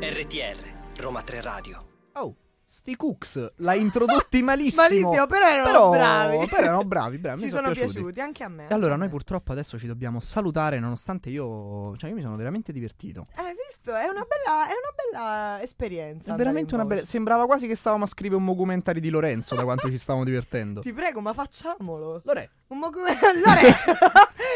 RTR, 0.00 1.00
Roma 1.00 1.22
3 1.22 1.40
Radio. 1.40 1.86
Oh, 2.14 2.34
sti 2.86 2.94
Cooks 2.96 3.52
l'hai 3.56 3.80
introdotti 3.80 4.42
malissimo. 4.42 4.82
Malissimo, 4.82 5.26
però 5.26 5.46
erano 5.48 5.64
Però- 5.64 5.90
bravi. 5.90 6.46
Però 6.46 6.62
erano 6.62 6.84
bravi, 6.84 7.18
bravi. 7.18 7.38
Ci 7.40 7.44
mi 7.46 7.50
sono 7.50 7.70
piaciuti. 7.72 7.92
piaciuti. 7.94 8.20
anche 8.20 8.44
a 8.44 8.48
me. 8.48 8.66
E 8.68 8.74
allora 8.74 8.94
noi 8.96 9.08
purtroppo 9.08 9.50
adesso 9.52 9.76
ci 9.78 9.86
dobbiamo 9.88 10.20
salutare 10.20 10.78
nonostante 10.78 11.28
io, 11.30 11.96
cioè 11.96 12.10
io 12.10 12.16
mi 12.16 12.22
sono 12.22 12.36
veramente 12.36 12.70
divertito. 12.72 13.26
Hai 13.34 13.54
visto? 13.68 13.90
È 13.94 14.04
una 14.06 14.24
bella, 14.24 14.66
è 14.68 14.72
una 14.72 14.94
bella 15.20 15.62
esperienza. 15.62 16.32
È 16.32 16.36
veramente 16.36 16.74
una 16.74 16.84
bella. 16.84 17.04
Sembrava 17.04 17.46
quasi 17.46 17.66
che 17.66 17.74
stavamo 17.74 18.04
a 18.04 18.06
scrivere 18.06 18.40
un 18.40 18.46
documentary 18.46 19.00
di 19.00 19.10
Lorenzo 19.10 19.54
da 19.56 19.64
quanto 19.64 19.88
ci 19.90 19.98
stavamo 19.98 20.24
divertendo. 20.24 20.80
Ti 20.86 20.92
prego, 20.92 21.20
ma 21.20 21.32
facciamolo. 21.32 22.22
Lore, 22.24 22.50
Un 22.68 22.80
come 22.80 23.16
Lore. 23.44 23.74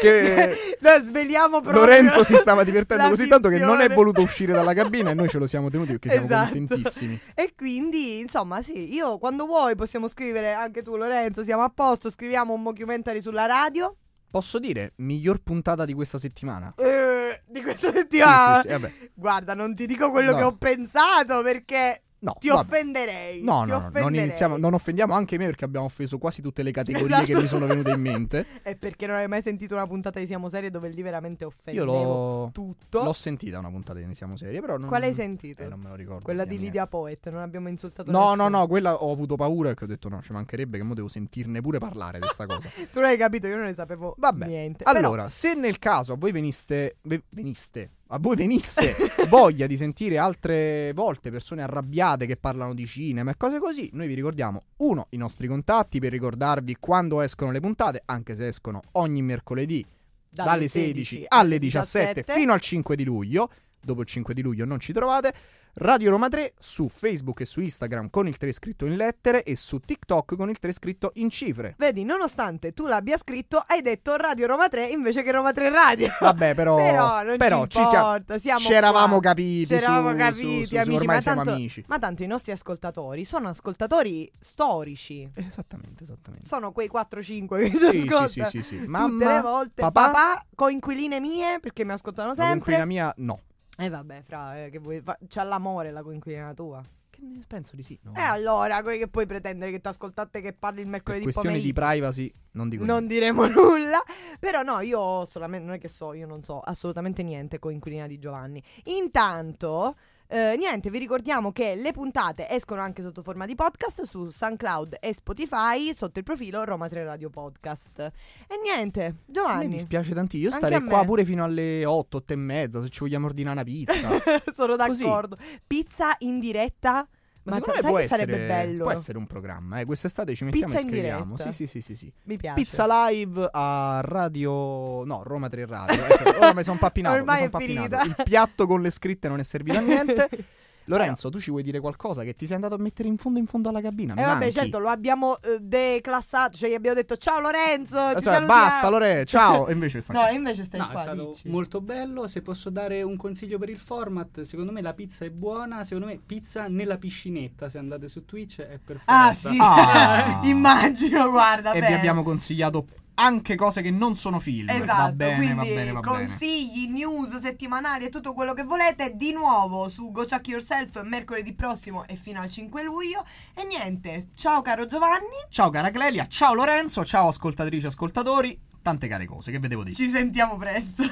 che 0.01 0.77
Lo 0.79 0.99
sveliamo 1.03 1.61
proprio. 1.61 1.81
Lorenzo 1.85 2.23
si 2.23 2.35
stava 2.35 2.63
divertendo 2.63 3.09
così 3.09 3.27
tanto 3.27 3.49
che 3.49 3.59
non 3.59 3.81
è 3.81 3.89
voluto 3.89 4.21
uscire 4.21 4.53
dalla 4.53 4.73
cabina 4.73 5.11
e 5.11 5.13
noi 5.13 5.27
ce 5.29 5.37
lo 5.37 5.47
siamo 5.47 5.69
tenuti 5.69 5.91
perché 5.91 6.09
siamo 6.09 6.25
Esatto. 6.25 6.51
contentissimi. 6.53 7.19
E 7.35 7.53
quindi, 7.55 8.20
insomma, 8.21 8.61
sì, 8.61 8.93
io 8.93 9.17
quando 9.17 9.45
vuoi 9.45 9.75
possiamo 9.75 10.07
scrivere 10.07 10.53
anche 10.53 10.81
tu, 10.81 10.95
Lorenzo, 10.95 11.43
siamo 11.43 11.63
a 11.63 11.69
posto, 11.69 12.09
scriviamo 12.09 12.53
un 12.53 12.63
documentary 12.63 13.21
sulla 13.21 13.45
radio. 13.45 13.95
Posso 14.31 14.59
dire, 14.59 14.93
miglior 14.97 15.39
puntata 15.41 15.83
di 15.83 15.93
questa 15.93 16.17
settimana. 16.17 16.73
Eh, 16.77 17.41
di 17.45 17.61
questa 17.61 17.89
Sì, 17.91 17.97
settimana. 17.97 18.55
sì, 18.55 18.61
sì, 18.61 18.67
vabbè. 18.69 18.91
Guarda, 19.13 19.53
non 19.53 19.75
ti 19.75 19.85
dico 19.85 20.09
quello 20.09 20.31
No. 20.31 20.37
che 20.37 20.43
ho 20.43 20.55
pensato 20.55 21.41
perché 21.41 22.03
No, 22.23 22.35
ti 22.39 22.49
vabbè. 22.49 22.61
offenderei. 22.61 23.41
No, 23.41 23.65
no, 23.65 23.89
no, 23.91 23.99
non 23.99 24.13
iniziamo, 24.13 24.55
non 24.57 24.75
offendiamo 24.75 25.13
anche 25.13 25.37
me 25.39 25.45
perché 25.45 25.65
abbiamo 25.65 25.87
offeso 25.87 26.19
quasi 26.19 26.41
tutte 26.43 26.61
le 26.61 26.69
categorie 26.71 27.07
Esatto. 27.07 27.25
che 27.25 27.35
mi 27.35 27.47
sono 27.47 27.65
venute 27.65 27.89
in 27.89 27.99
mente. 27.99 28.45
È 28.61 28.75
perché 28.77 29.07
non 29.07 29.15
hai 29.15 29.27
mai 29.27 29.41
sentito 29.41 29.73
una 29.73 29.87
puntata 29.87 30.19
di 30.19 30.27
Siamo 30.27 30.47
Serie 30.47 30.69
dove 30.69 30.89
lì 30.89 31.01
veramente 31.01 31.43
Io 31.45 31.49
offendevo 31.49 31.85
l'ho, 31.85 32.49
tutto. 32.53 33.03
l'ho 33.03 33.13
sentita 33.13 33.57
una 33.57 33.69
puntata 33.71 33.97
di 33.99 34.13
Siamo 34.13 34.37
Serie, 34.37 34.61
però 34.61 34.77
non, 34.77 34.87
Quale 34.87 35.07
hai 35.07 35.13
sentito? 35.15 35.63
Eh, 35.63 35.67
non 35.67 35.79
me 35.79 35.89
lo 35.89 35.95
ricordo. 35.95 36.23
Quella 36.23 36.45
di. 36.45 36.59
Lidia 36.59 36.85
Poet, 36.85 37.27
non 37.31 37.41
abbiamo 37.41 37.69
insultato 37.69 38.11
No, 38.11 38.19
nessuno. 38.19 38.49
no, 38.49 38.57
no, 38.59 38.67
quella 38.67 38.93
ho 39.01 39.11
avuto 39.11 39.35
paura 39.35 39.69
perché 39.69 39.85
ho 39.85 39.87
detto 39.87 40.07
no, 40.09 40.21
ci 40.21 40.31
mancherebbe 40.31 40.77
che 40.77 40.83
mo 40.83 40.93
devo 40.93 41.07
sentirne 41.07 41.59
pure 41.61 41.79
parlare 41.79 42.19
di 42.19 42.25
questa 42.25 42.45
cosa. 42.45 42.69
Tu 42.91 42.99
non 42.99 43.05
hai 43.09 43.17
capito, 43.17 43.47
io 43.47 43.55
non 43.57 43.65
ne 43.65 43.73
sapevo 43.73 44.13
Vabbè. 44.17 44.45
niente. 44.45 44.83
Allora, 44.83 45.27
se 45.29 45.55
nel 45.55 45.79
caso 45.79 46.15
voi 46.17 46.31
veniste, 46.31 46.97
ve- 47.01 47.23
veniste, 47.29 47.89
a 48.13 48.17
voi 48.19 48.35
venisse 48.35 48.95
voglia 49.29 49.67
di 49.67 49.77
sentire 49.77 50.17
altre 50.17 50.91
volte 50.93 51.31
persone 51.31 51.61
arrabbiate 51.61 52.25
che 52.25 52.35
parlano 52.35 52.73
di 52.73 52.85
cinema 52.85 53.31
e 53.31 53.37
cose 53.37 53.59
così, 53.59 53.89
noi 53.93 54.07
vi 54.07 54.13
ricordiamo 54.13 54.63
uno 54.77 55.07
i 55.11 55.17
nostri 55.17 55.47
contatti 55.47 55.99
per 55.99 56.11
ricordarvi 56.11 56.77
quando 56.79 57.21
escono 57.21 57.51
le 57.51 57.59
puntate, 57.59 58.01
anche 58.05 58.35
se 58.35 58.47
escono 58.47 58.81
ogni 58.93 59.21
mercoledì 59.21 59.85
Però, 60.33 60.49
dalle 60.49 60.67
16 60.67 61.25
alle 61.27 61.59
17 61.59 62.23
fino 62.27 62.53
al 62.53 62.59
5 62.59 62.95
di 62.95 63.03
luglio. 63.03 63.49
Dopo 63.83 64.01
il 64.01 64.07
5 64.07 64.33
di 64.33 64.41
luglio 64.41 64.65
non 64.65 64.79
ci 64.79 64.93
trovate. 64.93 65.33
Radio 65.75 66.11
Roma 66.11 66.27
3 66.27 66.53
su 66.59 66.89
Facebook 66.89 67.39
e 67.39 67.45
su 67.45 67.61
Instagram 67.61 68.09
con 68.09 68.27
il 68.27 68.35
3 68.35 68.51
scritto 68.51 68.85
in 68.85 68.97
lettere 68.97 69.43
e 69.43 69.55
su 69.55 69.79
TikTok 69.79 70.35
con 70.35 70.49
il 70.49 70.59
3 70.59 70.71
scritto 70.73 71.11
in 71.15 71.29
cifre. 71.29 71.75
Vedi, 71.77 72.03
nonostante 72.03 72.73
tu 72.73 72.87
l'abbia 72.87 73.17
scritto, 73.17 73.63
hai 73.65 73.81
detto 73.81 74.15
Radio 74.17 74.47
Roma 74.47 74.67
3 74.67 74.87
invece 74.87 75.23
che 75.23 75.31
Roma 75.31 75.53
3 75.53 75.69
Radio. 75.69 76.09
Vabbè, 76.19 76.55
però, 76.55 76.75
Però 76.91 77.23
non 77.23 77.37
però 77.37 77.65
ci 77.67 77.77
ci 77.79 77.85
siamo, 77.85 78.17
siamo 78.37 78.59
ci 78.59 78.73
eravamo 78.73 79.19
qua. 79.19 79.29
capiti. 79.29 79.67
Ci 79.67 79.73
eravamo 79.75 80.09
su- 80.11 80.15
capiti, 80.17 80.59
su- 80.65 80.65
su- 80.65 80.75
amici, 80.75 80.95
ormai 80.97 81.15
ma 81.15 81.21
siamo 81.21 81.37
tanto, 81.43 81.51
amici. 81.51 81.83
ma 81.87 81.99
tanto 81.99 82.23
i 82.23 82.27
nostri 82.27 82.51
ascoltatori 82.51 83.23
sono 83.25 83.47
ascoltatori 83.47 84.29
storici. 84.39 85.29
Esattamente, 85.33 86.03
esattamente. 86.03 86.47
Sono 86.47 86.71
quei 86.73 86.89
4-5 86.93 87.57
che 87.59 87.69
ci 87.69 87.77
Sì, 87.77 87.85
ascoltano 87.85 88.27
sì, 88.27 88.41
sì, 88.43 88.49
sì, 88.49 88.61
sì. 88.63 88.75
tutte 88.77 88.89
Mamma, 88.89 89.35
le 89.35 89.41
volte. 89.41 89.81
papà, 89.81 90.11
Papà, 90.11 90.45
coinquiline 90.53 91.19
mie, 91.21 91.59
perché 91.61 91.85
mi 91.85 91.93
ascoltano 91.93 92.29
la 92.29 92.35
sempre. 92.35 92.51
coinquilina 92.75 92.85
mia 92.85 93.13
no. 93.17 93.39
E 93.85 93.89
vabbè, 93.89 94.21
fra, 94.23 94.63
eh, 94.65 94.69
che 94.69 94.79
vuoi, 94.79 95.01
fa- 95.01 95.17
c'ha 95.27 95.43
l'amore 95.43 95.91
la 95.91 96.03
coinquilina 96.03 96.53
tua. 96.53 96.81
Che 97.09 97.19
ne 97.21 97.41
penso 97.47 97.75
di 97.75 97.83
sì. 97.83 97.97
no. 98.03 98.13
E 98.15 98.21
allora, 98.21 98.81
que- 98.83 98.97
che 98.97 99.07
puoi 99.07 99.25
pretendere 99.25 99.71
che 99.71 99.81
ti 99.81 99.87
ascoltate 99.87 100.39
che 100.41 100.53
parli 100.53 100.79
il 100.79 100.85
per 100.85 100.91
mercoledì 100.93 101.23
questioni 101.23 101.59
di 101.59 101.73
pomeriggio? 101.73 101.99
privacy 102.09 102.31
non 102.51 102.69
dico 102.69 102.85
Non 102.85 102.97
niente. 103.05 103.13
diremo 103.13 103.47
nulla. 103.51 104.01
Però 104.39 104.61
no, 104.63 104.79
io 104.79 105.25
solamente. 105.25 105.65
Non 105.65 105.75
è 105.75 105.79
che 105.79 105.89
so, 105.89 106.13
io 106.13 106.25
non 106.27 106.41
so 106.41 106.59
assolutamente 106.59 107.21
niente 107.23 107.59
con 107.59 107.73
inquilina 107.73 108.07
di 108.07 108.17
Giovanni. 108.17 108.63
Intanto. 108.85 109.95
Eh, 110.31 110.55
niente, 110.55 110.89
vi 110.89 110.97
ricordiamo 110.97 111.51
che 111.51 111.75
le 111.75 111.91
puntate 111.91 112.49
escono 112.49 112.79
anche 112.79 113.01
sotto 113.01 113.21
forma 113.21 113.45
di 113.45 113.53
podcast 113.53 114.03
su 114.03 114.29
SoundCloud 114.29 114.95
e 115.01 115.13
Spotify 115.13 115.93
sotto 115.93 116.19
il 116.19 116.23
profilo 116.23 116.63
Roma 116.63 116.87
3 116.87 117.03
Radio 117.03 117.29
Podcast. 117.29 117.99
E 117.99 118.59
niente, 118.63 119.17
Giovanni, 119.25 119.67
dispiace 119.67 120.13
tantissimo. 120.13 120.49
Io 120.49 120.55
starei 120.55 120.81
qua 120.85 121.03
pure 121.03 121.25
fino 121.25 121.43
alle 121.43 121.83
8, 121.83 122.17
8 122.17 122.31
e 122.31 122.35
mezza. 122.37 122.81
Se 122.81 122.87
ci 122.87 122.99
vogliamo 123.01 123.25
ordinare 123.25 123.55
una 123.55 123.65
pizza. 123.65 124.09
sono 124.55 124.77
Così. 124.77 125.03
d'accordo. 125.03 125.37
Pizza 125.67 126.15
in 126.19 126.39
diretta. 126.39 127.05
Ma, 127.43 127.53
Ma 127.53 127.57
secondo 127.57 127.81
me 127.81 127.89
può 127.89 127.99
essere, 127.99 128.25
bello? 128.25 128.83
può 128.83 128.91
essere 128.91 129.17
un 129.17 129.25
programma. 129.25 129.79
Eh. 129.79 129.85
Quest'estate 129.85 130.35
ci 130.35 130.43
mettiamo 130.43 130.73
Pizza 130.73 130.87
e 130.87 130.89
scriviamo. 130.89 131.37
Sì, 131.37 131.51
sì, 131.51 131.65
sì, 131.65 131.81
sì, 131.81 131.95
sì. 131.95 132.13
Mi 132.23 132.37
piace. 132.37 132.61
Pizza 132.61 133.07
live 133.07 133.49
a 133.51 133.99
Radio. 134.03 135.03
No, 135.05 135.23
Roma 135.23 135.49
3 135.49 135.65
Radio. 135.65 136.05
Ecco, 136.05 136.37
ora 136.37 136.53
mi 136.53 136.63
sono 136.63 136.77
pappinato. 136.77 137.15
Ormai 137.15 137.41
mi 137.41 137.47
è 137.47 137.49
son 137.49 137.59
pappinato. 137.59 138.05
Il 138.05 138.15
piatto 138.23 138.67
con 138.67 138.81
le 138.81 138.91
scritte 138.91 139.27
non 139.27 139.39
è 139.39 139.43
servito 139.43 139.77
a 139.77 139.81
niente. 139.81 140.29
Lorenzo, 140.85 141.29
tu 141.29 141.39
ci 141.39 141.51
vuoi 141.51 141.63
dire 141.63 141.79
qualcosa 141.79 142.23
che 142.23 142.35
ti 142.35 142.45
sei 142.45 142.55
andato 142.55 142.75
a 142.75 142.77
mettere 142.77 143.07
in 143.07 143.17
fondo 143.17 143.39
in 143.39 143.45
fondo 143.45 143.69
alla 143.69 143.81
cabina? 143.81 144.13
E 144.13 144.15
Mi 144.17 144.21
Eh, 144.21 144.25
vabbè, 144.25 144.39
manchi. 144.39 144.53
certo, 144.53 144.79
lo 144.79 144.89
abbiamo 144.89 145.37
eh, 145.41 145.59
declassato. 145.59 146.57
Cioè, 146.57 146.69
gli 146.69 146.73
abbiamo 146.73 146.95
detto 146.95 147.17
ciao 147.17 147.39
Lorenzo. 147.39 147.97
Eh, 148.09 148.15
ti 148.15 148.21
cioè, 148.23 148.33
salutiamo." 148.33 148.47
basta, 148.61 148.89
Lore, 148.89 149.25
ciao. 149.25 149.67
E 149.67 149.71
invece 149.73 150.01
sta 150.01 150.13
No, 150.13 150.27
invece 150.35 150.63
stai 150.65 150.79
No, 150.79 150.89
qua. 150.91 150.99
è 150.99 151.03
stato 151.03 151.27
dici. 151.29 151.49
molto 151.49 151.81
bello. 151.81 152.27
Se 152.27 152.41
posso 152.41 152.69
dare 152.69 153.01
un 153.03 153.15
consiglio 153.15 153.57
per 153.57 153.69
il 153.69 153.79
format, 153.79 154.41
secondo 154.41 154.71
me 154.71 154.81
la 154.81 154.93
pizza 154.93 155.23
è 155.25 155.29
buona. 155.29 155.83
Secondo 155.83 156.07
me 156.07 156.19
pizza 156.25 156.67
nella 156.67 156.97
piscinetta. 156.97 157.69
Se 157.69 157.77
andate 157.77 158.07
su 158.07 158.25
Twitch 158.25 158.61
è 158.61 158.77
perfetta. 158.83 159.11
Ah, 159.27 159.33
sì. 159.33 159.57
Ah. 159.59 160.39
Immagino, 160.45 161.29
guarda. 161.29 161.71
E 161.71 161.75
vi 161.75 161.79
bene. 161.81 161.95
abbiamo 161.95 162.23
consigliato 162.23 162.85
anche 163.15 163.55
cose 163.55 163.81
che 163.81 163.91
non 163.91 164.15
sono 164.15 164.39
film. 164.39 164.69
Esatto, 164.69 165.01
va 165.01 165.11
bene, 165.11 165.35
quindi 165.35 165.53
va 165.55 165.63
bene, 165.63 165.91
va 165.91 165.99
bene. 165.99 166.17
consigli, 166.17 166.89
news 166.89 167.39
settimanali 167.39 168.05
e 168.05 168.09
tutto 168.09 168.33
quello 168.33 168.53
che 168.53 168.63
volete 168.63 169.15
di 169.15 169.31
nuovo 169.31 169.89
su 169.89 170.11
Go 170.11 170.25
Check 170.25 170.47
Yourself 170.47 171.01
mercoledì 171.03 171.53
prossimo 171.53 172.07
e 172.07 172.15
fino 172.15 172.41
al 172.41 172.49
5 172.49 172.83
luglio. 172.83 173.25
E 173.53 173.65
niente, 173.65 174.29
ciao 174.35 174.61
caro 174.61 174.85
Giovanni, 174.85 175.45
Ciao 175.49 175.69
cara 175.69 175.91
Clelia, 175.91 176.27
ciao 176.27 176.53
Lorenzo, 176.53 177.05
ciao 177.05 177.27
ascoltatrici 177.27 177.85
e 177.85 177.89
ascoltatori. 177.89 178.59
Tante 178.81 179.07
care 179.07 179.25
cose, 179.25 179.51
che 179.51 179.59
vedevo 179.59 179.83
dire. 179.83 179.95
ci 179.95 180.09
sentiamo 180.09 180.57
presto. 180.57 181.03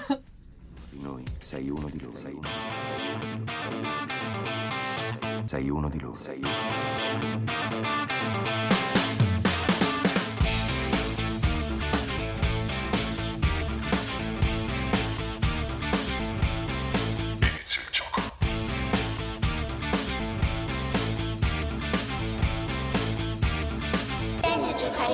Di 0.89 0.99
noi 1.03 1.23
sei 1.37 1.69
uno 1.69 1.87
di 1.87 2.01
loro. 2.01 2.17
Sei 2.17 2.33
uno. 2.33 2.47
Sei 5.45 5.69
uno 5.69 5.89
di 5.89 5.99
loro. 5.99 6.15
Sei 6.15 6.39
uno. 6.39 7.98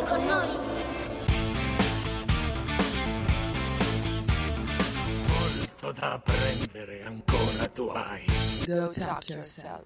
Con 0.06 0.26
noi. 0.26 0.48
Molto 5.28 5.92
da 5.92 6.14
apprendere 6.14 7.04
ancora 7.04 7.68
tu 7.74 7.88
hai. 7.88 8.26
Go 8.66 8.92
talk 8.92 9.30
yourself. 9.30 9.86